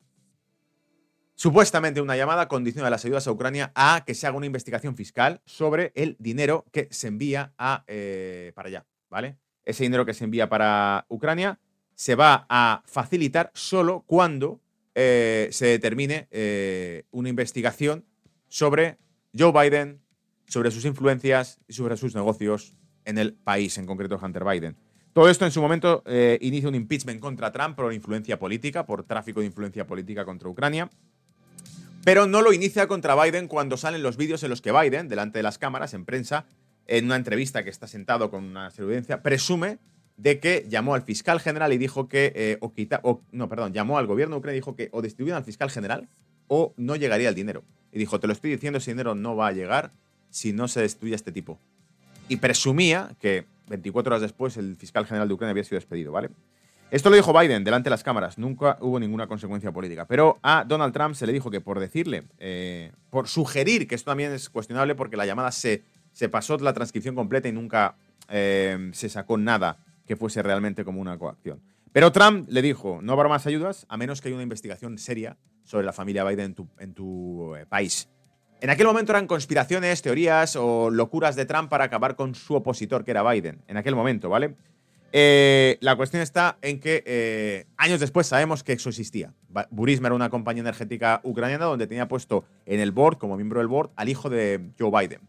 supuestamente 1.35 2.01
una 2.01 2.17
llamada 2.17 2.49
condiciona 2.49 2.91
las 2.91 3.05
ayudas 3.05 3.27
a 3.27 3.33
Ucrania 3.33 3.73
a 3.75 4.05
que 4.07 4.15
se 4.15 4.27
haga 4.27 4.37
una 4.37 4.47
investigación 4.47 4.97
fiscal 4.97 5.43
sobre 5.45 5.93
el 5.95 6.17
dinero 6.19 6.65
que 6.73 6.89
se 6.91 7.09
envía 7.09 7.53
a, 7.59 7.85
eh, 7.87 8.53
para 8.55 8.69
allá. 8.69 8.87
¿Vale? 9.11 9.37
Ese 9.65 9.83
dinero 9.83 10.07
que 10.07 10.15
se 10.15 10.25
envía 10.25 10.49
para 10.49 11.07
Ucrania 11.09 11.59
se 11.95 12.15
va 12.15 12.47
a 12.49 12.83
facilitar 12.87 13.51
solo 13.55 14.05
cuando 14.07 14.61
eh, 14.95 15.49
se 15.51 15.67
determine 15.67 16.29
eh, 16.31 17.05
una 17.11 17.29
investigación 17.29 18.05
sobre 18.49 18.99
Joe 19.37 19.53
Biden, 19.53 20.01
sobre 20.47 20.71
sus 20.71 20.85
influencias 20.85 21.59
y 21.67 21.73
sobre 21.73 21.97
sus 21.97 22.15
negocios 22.15 22.75
en 23.05 23.19
el 23.19 23.35
país, 23.35 23.77
en 23.79 23.87
concreto 23.87 24.19
Hunter 24.23 24.45
Biden. 24.45 24.77
Todo 25.13 25.31
esto 25.31 25.47
en 25.47 25.51
su 25.51 25.63
momento 25.63 26.03
eh, 26.05 26.39
inicia 26.43 26.69
un 26.69 26.75
impeachment 26.75 27.21
contra 27.21 27.51
Trump 27.51 27.75
por 27.75 27.93
influencia 27.93 28.39
política, 28.39 28.85
por 28.85 29.05
tráfico 29.05 29.41
de 29.41 29.47
influencia 29.47 29.87
política 29.87 30.27
contra 30.27 30.49
Ucrania. 30.49 30.91
Pero 32.05 32.27
no 32.27 32.43
lo 32.43 32.53
inicia 32.53 32.87
contra 32.87 33.21
Biden 33.21 33.49
cuando 33.49 33.77
salen 33.77 34.03
los 34.03 34.17
vídeos 34.17 34.43
en 34.43 34.51
los 34.51 34.61
que 34.61 34.73
Biden, 34.73 35.09
delante 35.09 35.39
de 35.39 35.43
las 35.43 35.59
cámaras, 35.59 35.95
en 35.95 36.05
prensa, 36.05 36.45
en 36.87 37.07
una 37.07 37.17
entrevista 37.17 37.65
que 37.65 37.71
está 37.71 37.87
sentado 37.87 38.31
con 38.31 38.45
una 38.45 38.71
evidencia, 38.77 39.23
presume 39.23 39.79
de 40.17 40.41
que 40.41 40.67
llamó 40.69 40.95
al 40.95 41.03
fiscal 41.03 41.41
general 41.41 41.73
y 41.73 41.79
dijo 41.79 42.09
que, 42.09 42.33
eh, 42.35 42.59
o 42.61 42.73
quita, 42.73 43.01
o, 43.03 43.21
no, 43.33 43.49
perdón, 43.49 43.73
llamó 43.73 43.99
al 43.99 44.07
gobierno 44.07 44.37
ucraniano 44.37 44.57
y 44.57 44.61
dijo 44.61 44.77
que 44.77 44.89
o 44.93 45.03
distribuyan 45.03 45.37
al 45.37 45.45
fiscal 45.45 45.71
general 45.71 46.09
o 46.49 46.73
no 46.77 46.97
llegaría 46.97 47.29
el 47.29 47.35
dinero. 47.35 47.65
Y 47.93 47.99
dijo, 47.99 48.21
te 48.21 48.27
lo 48.27 48.33
estoy 48.33 48.51
diciendo, 48.51 48.79
ese 48.79 48.93
dinero 48.93 49.15
no 49.15 49.37
va 49.37 49.49
a 49.49 49.53
llegar 49.53 49.91
si 50.31 50.53
no 50.53 50.69
se 50.69 50.81
destruye 50.81 51.15
este 51.15 51.33
tipo. 51.33 51.59
Y 52.29 52.37
presumía 52.37 53.15
que 53.21 53.47
24 53.69 54.11
horas 54.11 54.23
después 54.23 54.57
el 54.57 54.77
fiscal 54.77 55.07
general 55.07 55.29
de 55.29 55.35
Ucrania 55.35 55.53
había 55.53 55.65
sido 55.65 55.77
despedido, 55.77 56.13
¿vale? 56.13 56.31
Esto 56.91 57.11
lo 57.11 57.17
dijo 57.17 57.37
Biden 57.37 57.65
delante 57.65 57.87
de 57.87 57.91
las 57.91 58.05
cámaras, 58.05 58.39
nunca 58.39 58.79
hubo 58.81 59.01
ninguna 59.01 59.27
consecuencia 59.27 59.73
política. 59.73 60.07
Pero 60.07 60.39
a 60.43 60.65
Donald 60.67 60.93
Trump 60.93 61.17
se 61.17 61.27
le 61.27 61.33
dijo 61.33 61.51
que 61.51 61.61
por 61.61 61.81
decirle, 61.81 62.25
eh, 62.39 62.93
por 63.11 63.27
sugerir, 63.27 63.89
que 63.89 63.97
esto 63.97 64.13
también 64.13 64.33
es 64.33 64.49
cuestionable 64.49 64.95
porque 64.95 65.17
la 65.17 65.27
llamada 65.27 65.51
se 65.51 65.83
se 66.17 66.31
pasó 66.31 66.57
la 66.57 66.73
transcripción 66.73 67.15
completa 67.15 67.47
y 67.47 67.53
nunca 67.53 67.95
eh, 68.31 68.89
se 68.95 69.11
sacó 69.11 69.37
nada 69.37 69.85
que 70.07 70.17
fuese 70.17 70.43
realmente 70.43 70.83
como 70.83 70.99
una 70.99 71.19
coacción. 71.19 71.61
Pero 71.93 72.11
Trump 72.11 72.49
le 72.49 72.63
dijo, 72.63 73.01
no 73.03 73.13
habrá 73.13 73.29
más 73.29 73.47
ayudas 73.47 73.85
a 73.91 73.99
menos 73.99 74.23
que 74.23 74.29
haya 74.29 74.37
una 74.37 74.43
investigación 74.43 74.97
seria 74.97 75.37
sobre 75.65 75.85
la 75.85 75.93
familia 75.93 76.25
Biden 76.25 76.57
en 76.79 76.95
tu, 76.95 77.55
eh, 77.55 77.67
país. 77.67 78.09
En 78.63 78.71
aquel 78.71 78.87
momento 78.87 79.13
eran 79.13 79.27
conspiraciones, 79.27 80.01
teorías 80.01 80.57
o 80.57 80.89
locuras 80.89 81.37
de 81.37 81.45
Trump 81.45 81.69
para 81.69 81.85
acabar 81.85 82.17
con 82.17 82.35
su 82.35 82.55
opositor, 82.55 83.05
que 83.05 83.11
era 83.11 83.23
Biden. 83.31 83.61
En 83.69 83.77
aquel 83.77 83.95
momento, 83.95 84.31
¿vale? 84.31 84.57
Eh, 85.13 85.77
la 85.83 85.97
cuestión 85.97 86.23
está 86.23 86.57
en 86.63 86.81
que 86.81 87.67
años 87.77 88.01
después 88.01 88.27
sabemos 88.27 88.65
que 88.65 88.73
eso 88.73 88.89
existía. 88.89 89.35
Burisma 89.69 90.09
era 90.09 90.15
una 90.15 90.31
compañía 90.31 90.63
energética 90.63 91.21
ucraniana 91.25 91.67
donde 91.67 91.87
tenía 91.87 92.09
puesto 92.09 92.47
en 92.65 92.81
el 92.81 92.91
board, 92.91 93.19
como 93.19 93.37
miembro 93.37 93.61
del 93.61 93.69
board, 93.69 93.91
al 93.97 94.09
hijo 94.09 94.31
de 94.31 94.71
Joe 94.79 94.91
Biden 94.91 95.21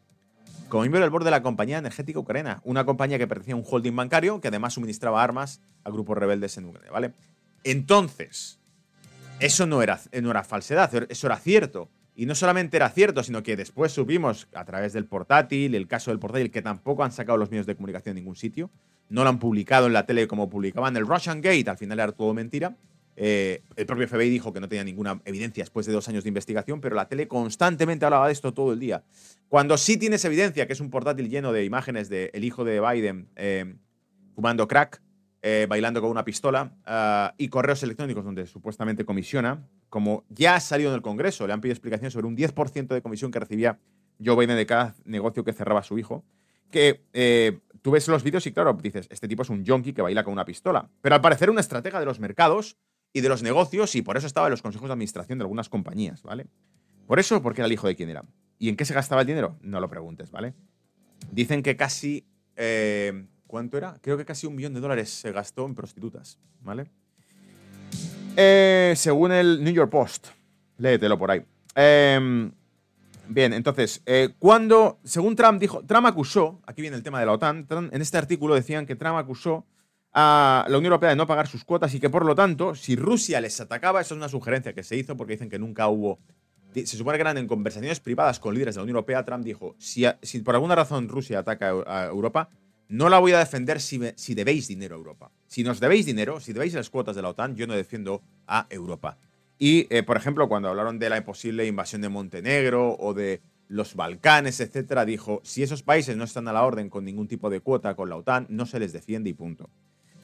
como 0.69 0.81
miembro 0.81 1.01
del 1.01 1.09
board 1.09 1.23
de 1.23 1.31
la 1.31 1.41
compañía 1.41 1.77
energética 1.77 2.19
ucraniana, 2.19 2.61
una 2.63 2.85
compañía 2.85 3.17
que 3.17 3.27
pertenecía 3.27 3.53
a 3.53 3.57
un 3.57 3.63
holding 3.65 3.95
bancario 3.95 4.41
que 4.41 4.49
además 4.49 4.73
suministraba 4.73 5.23
armas 5.23 5.61
a 5.83 5.89
grupos 5.89 6.17
rebeldes 6.17 6.57
en 6.57 6.65
Ucrania, 6.65 6.91
¿vale? 6.91 7.13
Entonces, 7.63 8.59
eso 9.39 9.65
no 9.65 9.81
era, 9.81 9.99
no 10.21 10.31
era 10.31 10.43
falsedad, 10.43 10.91
eso 11.09 11.27
era 11.27 11.37
cierto. 11.37 11.89
Y 12.15 12.25
no 12.25 12.33
solamente 12.33 12.77
era 12.77 12.89
cierto, 12.89 13.23
sino 13.23 13.43
que 13.43 13.55
después 13.55 13.91
supimos 13.91 14.47
a 14.53 14.65
través 14.65 14.91
del 14.93 15.05
portátil, 15.05 15.75
el 15.75 15.87
caso 15.87 16.11
del 16.11 16.19
portátil, 16.19 16.49
que 16.49 16.63
tampoco 16.63 17.03
han 17.03 17.11
sacado 17.11 17.37
los 17.37 17.51
medios 17.51 17.67
de 17.67 17.75
comunicación 17.75 18.17
en 18.17 18.23
ningún 18.23 18.35
sitio, 18.35 18.71
no 19.09 19.23
lo 19.23 19.29
han 19.29 19.39
publicado 19.39 19.87
en 19.87 19.93
la 19.93 20.05
tele 20.05 20.27
como 20.27 20.49
publicaban 20.49 20.97
el 20.97 21.05
Russian 21.05 21.41
Gate, 21.41 21.69
al 21.69 21.77
final 21.77 21.99
era 21.99 22.11
todo 22.11 22.33
mentira. 22.33 22.75
Eh, 23.19 23.63
el 23.75 23.87
propio 23.87 24.07
FBI 24.07 24.29
dijo 24.29 24.53
que 24.53 24.59
no 24.59 24.69
tenía 24.69 24.83
ninguna 24.83 25.19
evidencia 25.25 25.63
después 25.63 25.87
de 25.87 25.91
dos 25.91 26.07
años 26.07 26.23
de 26.23 26.27
investigación, 26.27 26.79
pero 26.79 26.95
la 26.95 27.07
tele 27.07 27.27
constantemente 27.27 28.05
hablaba 28.05 28.27
de 28.27 28.33
esto 28.33 28.53
todo 28.53 28.73
el 28.73 28.79
día. 28.79 29.03
Cuando 29.49 29.75
sí 29.77 29.97
tienes 29.97 30.23
evidencia, 30.23 30.67
que 30.67 30.73
es 30.73 30.79
un 30.79 30.91
portátil 30.91 31.27
lleno 31.27 31.51
de 31.51 31.65
imágenes 31.65 32.09
del 32.09 32.43
hijo 32.43 32.63
de 32.63 32.79
Biden 32.79 33.27
eh, 33.35 33.75
fumando 34.35 34.67
crack, 34.67 35.01
eh, 35.41 35.65
bailando 35.67 35.99
con 35.99 36.11
una 36.11 36.23
pistola, 36.23 37.33
y 37.37 37.47
correos 37.47 37.81
electrónicos 37.81 38.23
donde 38.23 38.45
supuestamente 38.45 39.03
comisiona, 39.03 39.67
como 39.89 40.23
ya 40.29 40.55
ha 40.55 40.59
salido 40.59 40.91
en 40.91 40.95
el 40.95 41.01
Congreso, 41.01 41.47
le 41.47 41.53
han 41.53 41.61
pedido 41.61 41.73
explicaciones 41.73 42.13
sobre 42.13 42.27
un 42.27 42.37
10% 42.37 42.87
de 42.87 43.01
comisión 43.01 43.31
que 43.31 43.39
recibía 43.39 43.79
Joe 44.23 44.35
Biden 44.35 44.57
de 44.57 44.65
cada 44.67 44.93
negocio 45.05 45.43
que 45.43 45.53
cerraba 45.53 45.81
su 45.81 45.97
hijo, 45.97 46.23
que 46.69 47.01
tú 47.81 47.91
ves 47.91 48.07
los 48.09 48.21
vídeos 48.23 48.45
y 48.45 48.51
claro, 48.51 48.73
dices, 48.73 49.07
este 49.09 49.27
tipo 49.27 49.41
es 49.41 49.49
un 49.49 49.65
junkie 49.65 49.93
que 49.93 50.01
baila 50.03 50.23
con 50.23 50.33
una 50.33 50.45
pistola. 50.45 50.87
Pero 51.01 51.15
al 51.15 51.21
parecer 51.21 51.49
una 51.49 51.61
estratega 51.61 51.99
de 51.99 52.05
los 52.05 52.19
mercados 52.19 52.77
y 53.13 53.21
de 53.21 53.29
los 53.29 53.43
negocios 53.43 53.95
y 53.95 54.01
por 54.01 54.17
eso 54.17 54.27
estaba 54.27 54.47
en 54.47 54.51
los 54.51 54.61
consejos 54.61 54.89
de 54.89 54.93
administración 54.93 55.37
de 55.39 55.43
algunas 55.43 55.69
compañías, 55.69 56.23
¿vale? 56.23 56.47
Por 57.07 57.19
eso, 57.19 57.41
porque 57.41 57.61
era 57.61 57.67
el 57.67 57.73
hijo 57.73 57.87
de 57.87 57.95
quién 57.95 58.09
era. 58.09 58.23
¿Y 58.59 58.69
en 58.69 58.75
qué 58.75 58.85
se 58.85 58.93
gastaba 58.93 59.21
el 59.21 59.27
dinero? 59.27 59.57
No 59.61 59.79
lo 59.79 59.89
preguntes, 59.89 60.31
¿vale? 60.31 60.53
Dicen 61.31 61.63
que 61.63 61.75
casi... 61.75 62.25
Eh, 62.55 63.27
¿Cuánto 63.47 63.77
era? 63.77 63.97
Creo 64.01 64.17
que 64.17 64.25
casi 64.25 64.45
un 64.45 64.55
millón 64.55 64.73
de 64.73 64.81
dólares 64.81 65.09
se 65.09 65.31
gastó 65.31 65.65
en 65.65 65.73
prostitutas, 65.73 66.37
¿vale? 66.61 66.87
Eh, 68.35 68.93
según 68.97 69.31
el 69.31 69.63
New 69.63 69.73
York 69.73 69.89
Post. 69.89 70.27
Léetelo 70.77 71.17
por 71.17 71.31
ahí. 71.31 71.43
Em, 71.73 72.51
bien, 73.29 73.53
entonces, 73.53 74.01
eh, 74.05 74.33
cuando, 74.37 74.99
según 75.05 75.35
Trump 75.35 75.61
dijo, 75.61 75.81
Trump 75.85 76.07
acusó, 76.07 76.59
aquí 76.67 76.81
viene 76.81 76.97
el 76.97 77.03
tema 77.03 77.21
de 77.21 77.25
la 77.25 77.31
OTAN, 77.31 77.65
en 77.69 78.01
este 78.01 78.17
artículo 78.17 78.53
decían 78.53 78.85
que 78.85 78.97
Trump 78.97 79.15
acusó 79.15 79.65
a 80.19 80.65
la 80.67 80.77
Unión 80.79 80.93
Europea 80.93 81.11
de 81.11 81.15
no 81.15 81.27
pagar 81.27 81.45
sus 81.45 81.63
cuotas 81.63 81.93
y 81.93 81.99
que 81.99 82.09
por 82.09 82.25
lo 82.25 82.33
tanto, 82.33 82.73
si 82.73 82.95
Rusia 82.95 83.39
les 83.39 83.61
atacaba, 83.61 84.01
eso 84.01 84.15
es 84.15 84.17
una 84.17 84.29
sugerencia 84.29 84.73
que 84.73 84.81
se 84.81 84.95
hizo 84.95 85.15
porque 85.15 85.33
dicen 85.33 85.47
que 85.47 85.59
nunca 85.59 85.87
hubo... 85.89 86.17
Se 86.73 86.97
supone 86.97 87.19
que 87.19 87.21
eran 87.21 87.37
en 87.37 87.47
conversaciones 87.47 87.99
privadas 87.99 88.39
con 88.39 88.55
líderes 88.55 88.73
de 88.73 88.79
la 88.79 88.83
Unión 88.83 88.95
Europea, 88.95 89.23
Trump 89.23 89.45
dijo, 89.45 89.75
si, 89.77 90.05
si 90.23 90.39
por 90.39 90.55
alguna 90.55 90.73
razón 90.73 91.07
Rusia 91.07 91.37
ataca 91.37 91.69
a 91.85 92.05
Europa, 92.05 92.49
no 92.89 93.09
la 93.09 93.19
voy 93.19 93.33
a 93.33 93.37
defender 93.37 93.79
si, 93.79 94.01
si 94.15 94.33
debéis 94.33 94.67
dinero 94.67 94.95
a 94.95 94.97
Europa. 94.97 95.31
Si 95.45 95.63
nos 95.63 95.79
debéis 95.79 96.07
dinero, 96.07 96.39
si 96.39 96.51
debéis 96.51 96.73
las 96.73 96.89
cuotas 96.89 97.15
de 97.15 97.21
la 97.21 97.29
OTAN, 97.29 97.55
yo 97.55 97.67
no 97.67 97.75
defiendo 97.75 98.23
a 98.47 98.65
Europa. 98.71 99.19
Y, 99.59 99.85
eh, 99.95 100.01
por 100.01 100.17
ejemplo, 100.17 100.49
cuando 100.49 100.69
hablaron 100.69 100.97
de 100.97 101.11
la 101.11 101.23
posible 101.23 101.67
invasión 101.67 102.01
de 102.01 102.09
Montenegro 102.09 102.95
o 102.97 103.13
de 103.13 103.41
los 103.67 103.93
Balcanes, 103.93 104.59
etcétera, 104.61 105.05
dijo, 105.05 105.41
si 105.43 105.61
esos 105.61 105.83
países 105.83 106.17
no 106.17 106.23
están 106.23 106.47
a 106.47 106.53
la 106.53 106.63
orden 106.63 106.89
con 106.89 107.05
ningún 107.05 107.27
tipo 107.27 107.51
de 107.51 107.59
cuota 107.59 107.95
con 107.95 108.09
la 108.09 108.15
OTAN, 108.15 108.47
no 108.49 108.65
se 108.65 108.79
les 108.79 108.93
defiende 108.93 109.29
y 109.29 109.33
punto. 109.33 109.69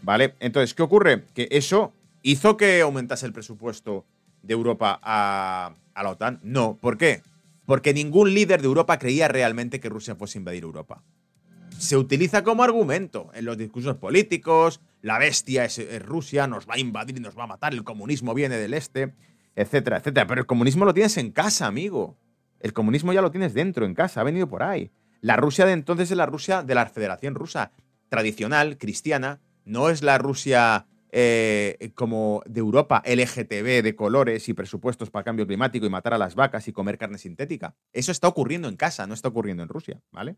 ¿Vale? 0.03 0.35
Entonces, 0.39 0.73
¿qué 0.73 0.83
ocurre? 0.83 1.25
Que 1.33 1.47
eso 1.51 1.93
hizo 2.21 2.57
que 2.57 2.81
aumentase 2.81 3.25
el 3.25 3.33
presupuesto 3.33 4.05
de 4.41 4.53
Europa 4.53 4.99
a, 5.01 5.75
la 5.95 6.09
OTAN. 6.09 6.39
No. 6.43 6.77
¿Por 6.79 6.97
qué? 6.97 7.23
Porque 7.65 7.93
ningún 7.93 8.33
líder 8.33 8.61
de 8.61 8.67
Europa 8.67 8.99
creía 8.99 9.29
realmente 9.29 9.79
que 9.79 9.89
Rusia 9.89 10.15
fuese 10.15 10.37
a 10.37 10.41
invadir 10.41 10.63
Europa. 10.63 11.01
Se 11.77 11.97
utiliza 11.97 12.43
como 12.43 12.63
argumento 12.63 13.31
en 13.33 13.45
los 13.45 13.57
discursos 13.57 13.95
políticos, 13.95 14.81
la 15.01 15.17
bestia 15.17 15.65
es, 15.65 15.81
Rusia, 16.03 16.47
nos 16.47 16.67
va 16.67 16.75
a 16.75 16.79
invadir 16.79 17.17
y 17.17 17.21
nos 17.21 17.37
va 17.37 17.45
a 17.45 17.47
matar, 17.47 17.73
el 17.73 17.83
comunismo 17.83 18.33
viene 18.33 18.57
del 18.57 18.73
este, 18.73 19.13
etcétera, 19.55 19.97
etcétera. 19.97 20.27
Pero 20.27 20.41
el 20.41 20.47
comunismo 20.47 20.85
lo 20.85 20.93
tienes 20.93 21.17
en 21.17 21.31
casa, 21.31 21.65
amigo. 21.65 22.17
El 22.59 22.73
comunismo 22.73 23.11
ya 23.11 23.21
lo 23.21 23.31
tienes 23.31 23.53
dentro, 23.53 23.85
en 23.85 23.95
casa, 23.95 24.21
ha 24.21 24.23
venido 24.23 24.47
por 24.47 24.63
ahí. 24.63 24.91
La 25.21 25.37
Rusia 25.37 25.65
de 25.65 25.71
entonces 25.71 26.11
es 26.11 26.17
la 26.17 26.25
Rusia 26.25 26.63
de 26.63 26.75
la 26.75 26.85
Federación 26.85 27.35
Rusa, 27.35 27.71
tradicional, 28.09 28.77
cristiana, 28.77 29.39
no 29.65 29.89
es 29.89 30.01
la 30.01 30.17
Rusia 30.17 30.87
eh, 31.15 31.91
como 31.93 32.41
de 32.47 32.59
Europa, 32.59 33.03
LGTB 33.05 33.83
de 33.83 33.95
colores 33.95 34.49
y 34.49 34.53
presupuestos 34.53 35.11
para 35.11 35.23
cambio 35.23 35.45
climático 35.45 35.85
y 35.85 35.89
matar 35.89 36.15
a 36.15 36.17
las 36.17 36.33
vacas 36.33 36.67
y 36.67 36.73
comer 36.73 36.97
carne 36.97 37.19
sintética. 37.19 37.75
Eso 37.91 38.11
está 38.11 38.27
ocurriendo 38.27 38.67
en 38.67 38.75
casa, 38.75 39.05
no 39.05 39.13
está 39.13 39.27
ocurriendo 39.27 39.61
en 39.61 39.69
Rusia, 39.69 40.01
¿vale? 40.11 40.37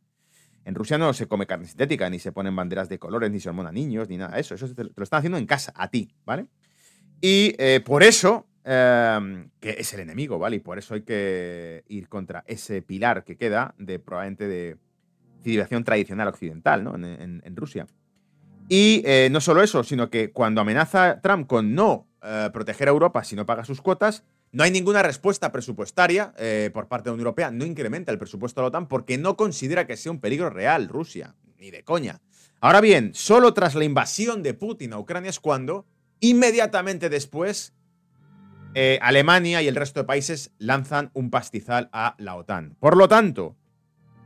En 0.66 0.76
Rusia 0.76 0.98
no 0.98 1.14
se 1.14 1.28
come 1.28 1.48
carne 1.48 1.66
sintética, 1.66 2.10
ni 2.10 2.20
se 2.20 2.34
ponen 2.34 2.56
banderas 2.56 2.90
de 2.90 3.00
colores, 3.00 3.32
ni 3.32 3.40
se 3.40 3.48
hormona 3.48 3.72
niños, 3.72 4.10
ni 4.10 4.18
nada 4.18 4.36
de 4.36 4.42
eso. 4.42 4.56
Eso 4.56 4.74
te, 4.74 4.84
lo 4.84 5.04
están 5.04 5.20
haciendo 5.20 5.38
en 5.38 5.46
casa, 5.46 5.72
a 5.76 5.90
ti, 5.90 6.12
¿vale? 6.26 6.48
Y 7.22 7.56
eh, 7.58 7.80
por 7.86 8.04
eso, 8.04 8.48
em, 8.66 9.50
que 9.62 9.78
es 9.80 9.94
el 9.94 10.02
enemigo, 10.02 10.40
¿vale? 10.40 10.58
Y 10.58 10.60
por 10.60 10.78
eso 10.78 10.96
hay 10.96 11.04
que 11.04 11.86
ir 11.88 12.10
contra 12.10 12.44
ese 12.48 12.82
pilar 12.82 13.24
que 13.24 13.38
queda 13.38 13.76
de 13.78 14.00
probablemente 14.00 14.48
de 14.48 14.78
civilización 15.42 15.86
tradicional 15.86 16.28
occidental, 16.28 16.84
¿no? 16.84 16.96
en 16.96 17.56
Rusia. 17.56 17.88
Y 18.67 19.04
eh, 19.06 19.30
no 19.32 19.41
solo 19.41 19.62
eso, 19.62 19.84
sino 19.84 20.10
que 20.10 20.32
cuando 20.32 20.62
amenaza 20.62 21.21
Trump 21.21 21.47
con 21.47 21.75
no 21.75 22.08
eh, 22.23 22.49
proteger 22.51 22.88
a 22.88 22.91
Europa 22.91 23.23
si 23.23 23.36
no 23.36 23.45
paga 23.45 23.63
sus 23.63 23.82
cuotas, 23.82 24.23
no 24.51 24.63
hay 24.63 24.71
ninguna 24.71 25.04
respuesta 25.04 25.51
presupuestaria 25.51 26.34
eh, 26.38 26.71
por 26.73 26.88
parte 26.88 27.06
de 27.06 27.12
la 27.12 27.13
Unión 27.15 27.28
Europea, 27.28 27.51
no 27.51 27.65
incrementa 27.65 28.12
el 28.12 28.17
presupuesto 28.17 28.62
de 28.62 28.63
la 28.63 28.67
OTAN 28.69 28.88
porque 28.88 29.17
no 29.17 29.38
considera 29.38 29.86
que 29.86 29.97
sea 29.97 30.12
un 30.12 30.19
peligro 30.19 30.49
real 30.49 30.88
Rusia, 30.88 31.36
ni 31.60 31.69
de 31.69 31.84
coña. 31.84 32.21
Ahora 32.60 32.82
bien, 32.82 33.12
solo 33.13 33.54
tras 33.54 33.75
la 33.75 33.84
invasión 33.84 34.41
de 34.41 34.56
Putin 34.56 34.93
a 34.93 34.99
Ucrania 34.99 35.30
es 35.30 35.39
cuando, 35.39 35.86
inmediatamente 36.19 37.10
después, 37.10 37.73
Alemania 39.01 39.62
y 39.62 39.67
el 39.67 39.75
resto 39.75 40.01
de 40.01 40.06
países 40.06 40.51
lanzan 40.58 41.12
un 41.13 41.30
pastizal 41.30 41.89
a 41.93 42.15
la 42.17 42.36
OTAN. 42.36 42.75
Por 42.80 42.97
lo 42.97 43.08
tanto, 43.08 43.56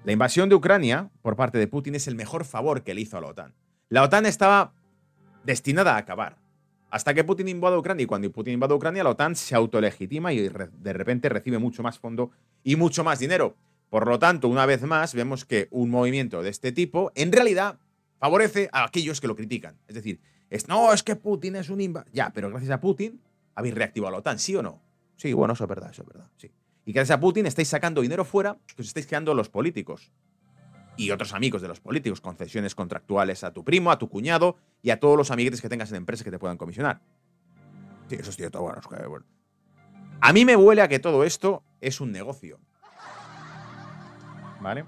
la 0.06 0.12
invasión 0.12 0.47
de 0.47 0.56
Ucrania 0.56 1.10
por 1.21 1.36
parte 1.36 1.58
de 1.58 1.67
Putin 1.67 1.95
es 1.95 2.08
el 2.08 2.15
mejor 2.15 2.45
favor 2.45 2.84
que 2.84 2.93
le 2.93 3.02
hizo 3.02 3.17
a 3.17 3.21
la 3.21 3.28
OTAN. 3.28 3.54
La 3.91 4.04
OTAN 4.04 4.28
estaba 4.28 4.75
destinada 5.43 5.95
a 5.95 5.97
acabar. 5.97 6.38
Hasta 6.91 7.15
que 7.15 7.23
Putin 7.23 7.47
invade 7.47 7.75
Ucrania 7.75 8.04
y 8.04 8.06
cuando 8.06 8.32
Putin 8.32 8.54
invade 8.54 8.75
Ucrania, 8.75 9.04
la 9.04 9.10
OTAN 9.10 9.36
se 9.36 9.56
autolegitima 9.56 10.32
y 10.32 10.47
de 10.47 10.93
repente 10.93 11.28
recibe 11.28 11.58
mucho 11.58 11.82
más 11.82 11.97
fondo 11.97 12.30
y 12.63 12.75
mucho 12.75 13.04
más 13.04 13.17
dinero. 13.17 13.56
Por 13.89 14.08
lo 14.08 14.19
tanto, 14.19 14.47
una 14.47 14.67
vez 14.67 14.84
más, 14.84 15.15
vemos 15.15 15.43
que 15.43 15.67
un 15.71 15.89
movimiento 15.89 16.43
de 16.43 16.49
este 16.49 16.71
tipo 16.71 17.12
en 17.15 17.32
realidad 17.32 17.80
favorece 18.19 18.69
a 18.71 18.84
aquellos 18.84 19.19
que 19.19 19.28
lo 19.28 19.36
critican. 19.36 19.75
Es 19.88 19.95
decir, 19.95 20.19
es, 20.52 20.67
no, 20.67 20.93
es 20.93 21.02
que 21.02 21.15
Putin 21.15 21.56
es 21.56 21.69
un 21.69 21.82
invasor. 21.82 22.12
Ya, 22.13 22.30
pero 22.32 22.52
gracias 22.52 22.71
a 22.71 22.80
Putin 22.80 23.19
habéis 23.56 23.73
reactivado 23.73 24.12
la 24.12 24.19
OTAN, 24.19 24.38
¿sí 24.38 24.56
o 24.56 24.62
no? 24.62 24.84
Sí, 25.15 25.34
bueno, 25.34 25.56
eso 25.56 25.64
es 25.64 25.70
verdad, 25.70 25.89
eso 25.89 26.03
es 26.03 26.07
verdad, 26.07 26.30
sí. 26.38 26.51
Y 26.86 26.93
gracias 26.93 27.18
a 27.18 27.20
Putin 27.20 27.47
estáis 27.47 27.68
sacando 27.68 28.01
dinero 28.01 28.24
fuera 28.24 28.55
que 28.76 28.84
os 28.84 28.88
estáis 28.88 29.07
quedando 29.07 29.34
los 29.34 29.49
políticos 29.49 30.11
y 31.00 31.12
otros 31.12 31.34
amigos 31.34 31.62
de 31.62 31.70
los 31.70 31.80
políticos, 31.80 32.20
concesiones 32.20 32.76
contractuales 32.76 33.45
a 33.45 33.54
tu 33.54 33.64
primo, 33.64 33.89
a 33.89 33.97
tu 33.97 34.10
cuñado 34.10 34.58
y 34.82 34.89
a 34.89 35.00
todos 35.00 35.18
los 35.18 35.32
amiguetes 35.32 35.62
que 35.62 35.70
tengas 35.70 35.89
en 35.91 35.97
empresas 35.97 36.26
que 36.26 36.32
te 36.32 36.39
puedan 36.39 36.58
comisionar. 36.58 37.02
Sí, 38.10 38.18
eso 38.20 38.30
es 38.32 38.36
cierto. 38.36 38.62
Bueno, 38.62 38.82
bueno. 39.08 39.26
A 40.20 40.34
mí 40.34 40.43
me 40.43 40.58
huele 40.58 40.82
a 40.82 40.89
que 40.89 41.00
todo 41.00 41.24
esto 41.24 41.64
es 41.80 42.02
un 42.02 42.12
negocio. 42.12 42.60
¿Vale? 44.60 44.84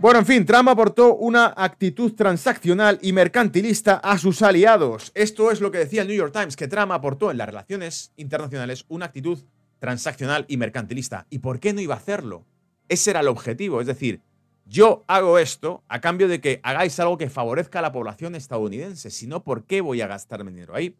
Bueno, 0.00 0.20
en 0.20 0.24
fin, 0.24 0.46
Trump 0.46 0.70
aportó 0.70 1.14
una 1.14 1.52
actitud 1.54 2.14
transaccional 2.14 2.98
y 3.02 3.12
mercantilista 3.12 3.96
a 3.96 4.16
sus 4.16 4.40
aliados. 4.40 5.12
Esto 5.14 5.50
es 5.50 5.60
lo 5.60 5.70
que 5.70 5.76
decía 5.76 6.00
el 6.00 6.08
New 6.08 6.16
York 6.16 6.32
Times, 6.32 6.56
que 6.56 6.68
Trump 6.68 6.92
aportó 6.92 7.30
en 7.30 7.36
las 7.36 7.46
relaciones 7.46 8.14
internacionales 8.16 8.86
una 8.88 9.04
actitud 9.04 9.40
transaccional 9.78 10.46
y 10.48 10.56
mercantilista. 10.56 11.26
¿Y 11.28 11.40
por 11.40 11.60
qué 11.60 11.74
no 11.74 11.82
iba 11.82 11.94
a 11.94 11.98
hacerlo? 11.98 12.46
Ese 12.88 13.10
era 13.10 13.20
el 13.20 13.28
objetivo, 13.28 13.82
es 13.82 13.86
decir, 13.86 14.22
yo 14.70 15.04
hago 15.08 15.40
esto 15.40 15.82
a 15.88 16.00
cambio 16.00 16.28
de 16.28 16.40
que 16.40 16.60
hagáis 16.62 17.00
algo 17.00 17.18
que 17.18 17.28
favorezca 17.28 17.80
a 17.80 17.82
la 17.82 17.90
población 17.90 18.36
estadounidense. 18.36 19.10
Si 19.10 19.26
no, 19.26 19.42
¿por 19.42 19.64
qué 19.64 19.80
voy 19.80 20.00
a 20.00 20.06
gastarme 20.06 20.52
dinero 20.52 20.76
ahí? 20.76 20.96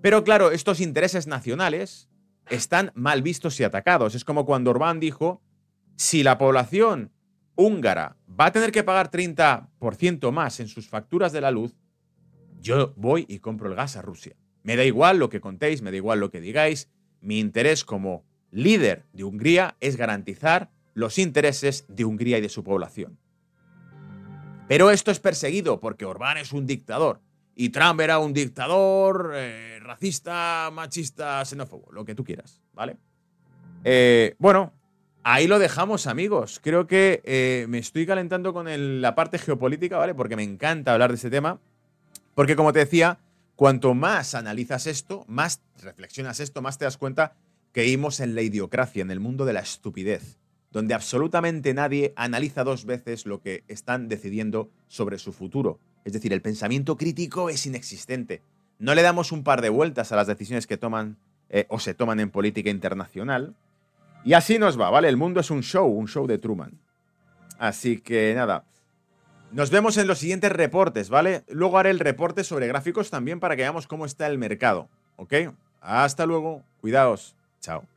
Pero 0.00 0.22
claro, 0.22 0.52
estos 0.52 0.80
intereses 0.80 1.26
nacionales 1.26 2.08
están 2.50 2.92
mal 2.94 3.20
vistos 3.22 3.58
y 3.58 3.64
atacados. 3.64 4.14
Es 4.14 4.24
como 4.24 4.46
cuando 4.46 4.70
Orbán 4.70 5.00
dijo, 5.00 5.42
si 5.96 6.22
la 6.22 6.38
población 6.38 7.10
húngara 7.56 8.16
va 8.28 8.46
a 8.46 8.52
tener 8.52 8.70
que 8.70 8.84
pagar 8.84 9.10
30% 9.10 10.30
más 10.30 10.60
en 10.60 10.68
sus 10.68 10.88
facturas 10.88 11.32
de 11.32 11.40
la 11.40 11.50
luz, 11.50 11.74
yo 12.60 12.94
voy 12.96 13.26
y 13.28 13.40
compro 13.40 13.68
el 13.68 13.74
gas 13.74 13.96
a 13.96 14.02
Rusia. 14.02 14.36
Me 14.62 14.76
da 14.76 14.84
igual 14.84 15.18
lo 15.18 15.30
que 15.30 15.40
contéis, 15.40 15.82
me 15.82 15.90
da 15.90 15.96
igual 15.96 16.20
lo 16.20 16.30
que 16.30 16.40
digáis. 16.40 16.88
Mi 17.20 17.40
interés 17.40 17.84
como 17.84 18.24
líder 18.52 19.06
de 19.12 19.24
Hungría 19.24 19.76
es 19.80 19.96
garantizar 19.96 20.70
los 21.00 21.18
intereses 21.18 21.84
de 21.88 22.04
Hungría 22.04 22.38
y 22.38 22.40
de 22.40 22.48
su 22.48 22.62
población. 22.62 23.18
Pero 24.68 24.90
esto 24.90 25.10
es 25.10 25.18
perseguido 25.18 25.80
porque 25.80 26.04
Orbán 26.04 26.36
es 26.36 26.52
un 26.52 26.66
dictador 26.66 27.20
y 27.56 27.70
Trump 27.70 28.00
era 28.00 28.18
un 28.18 28.32
dictador 28.32 29.32
eh, 29.34 29.80
racista, 29.80 30.70
machista, 30.72 31.44
xenófobo, 31.44 31.90
lo 31.90 32.04
que 32.04 32.14
tú 32.14 32.22
quieras, 32.22 32.62
¿vale? 32.72 32.96
Eh, 33.82 34.36
bueno, 34.38 34.72
ahí 35.24 35.48
lo 35.48 35.58
dejamos, 35.58 36.06
amigos. 36.06 36.60
Creo 36.62 36.86
que 36.86 37.20
eh, 37.24 37.66
me 37.68 37.78
estoy 37.78 38.06
calentando 38.06 38.52
con 38.52 38.68
la 39.00 39.14
parte 39.14 39.38
geopolítica, 39.38 39.98
¿vale? 39.98 40.14
Porque 40.14 40.36
me 40.36 40.44
encanta 40.44 40.92
hablar 40.92 41.10
de 41.10 41.16
este 41.16 41.30
tema. 41.30 41.58
Porque 42.34 42.56
como 42.56 42.72
te 42.72 42.78
decía, 42.78 43.18
cuanto 43.56 43.94
más 43.94 44.34
analizas 44.34 44.86
esto, 44.86 45.24
más 45.26 45.60
reflexionas 45.82 46.40
esto, 46.40 46.62
más 46.62 46.78
te 46.78 46.84
das 46.84 46.96
cuenta 46.96 47.34
que 47.72 47.82
vivimos 47.82 48.20
en 48.20 48.34
la 48.34 48.42
idiocracia, 48.42 49.02
en 49.02 49.10
el 49.10 49.20
mundo 49.20 49.44
de 49.44 49.52
la 49.52 49.60
estupidez, 49.60 50.38
donde 50.70 50.94
absolutamente 50.94 51.74
nadie 51.74 52.12
analiza 52.16 52.64
dos 52.64 52.84
veces 52.84 53.26
lo 53.26 53.40
que 53.40 53.64
están 53.68 54.08
decidiendo 54.08 54.70
sobre 54.88 55.18
su 55.18 55.32
futuro. 55.32 55.78
Es 56.04 56.12
decir, 56.12 56.32
el 56.32 56.42
pensamiento 56.42 56.96
crítico 56.96 57.50
es 57.50 57.66
inexistente. 57.66 58.42
No 58.78 58.94
le 58.94 59.02
damos 59.02 59.32
un 59.32 59.42
par 59.42 59.62
de 59.62 59.68
vueltas 59.68 60.12
a 60.12 60.16
las 60.16 60.26
decisiones 60.26 60.66
que 60.66 60.76
toman 60.76 61.16
eh, 61.50 61.66
o 61.68 61.78
se 61.78 61.94
toman 61.94 62.20
en 62.20 62.30
política 62.30 62.70
internacional. 62.70 63.54
Y 64.24 64.34
así 64.34 64.58
nos 64.58 64.80
va, 64.80 64.90
¿vale? 64.90 65.08
El 65.08 65.16
mundo 65.16 65.40
es 65.40 65.50
un 65.50 65.62
show, 65.62 65.86
un 65.86 66.06
show 66.06 66.26
de 66.26 66.38
Truman. 66.38 66.78
Así 67.58 67.98
que 67.98 68.32
nada, 68.34 68.64
nos 69.52 69.70
vemos 69.70 69.96
en 69.96 70.06
los 70.06 70.18
siguientes 70.18 70.52
reportes, 70.52 71.10
¿vale? 71.10 71.42
Luego 71.48 71.78
haré 71.78 71.90
el 71.90 71.98
reporte 71.98 72.44
sobre 72.44 72.68
gráficos 72.68 73.10
también 73.10 73.40
para 73.40 73.56
que 73.56 73.62
veamos 73.62 73.86
cómo 73.86 74.06
está 74.06 74.26
el 74.28 74.38
mercado, 74.38 74.88
¿ok? 75.16 75.34
Hasta 75.80 76.24
luego, 76.24 76.62
cuidaos, 76.80 77.34
chao. 77.60 77.89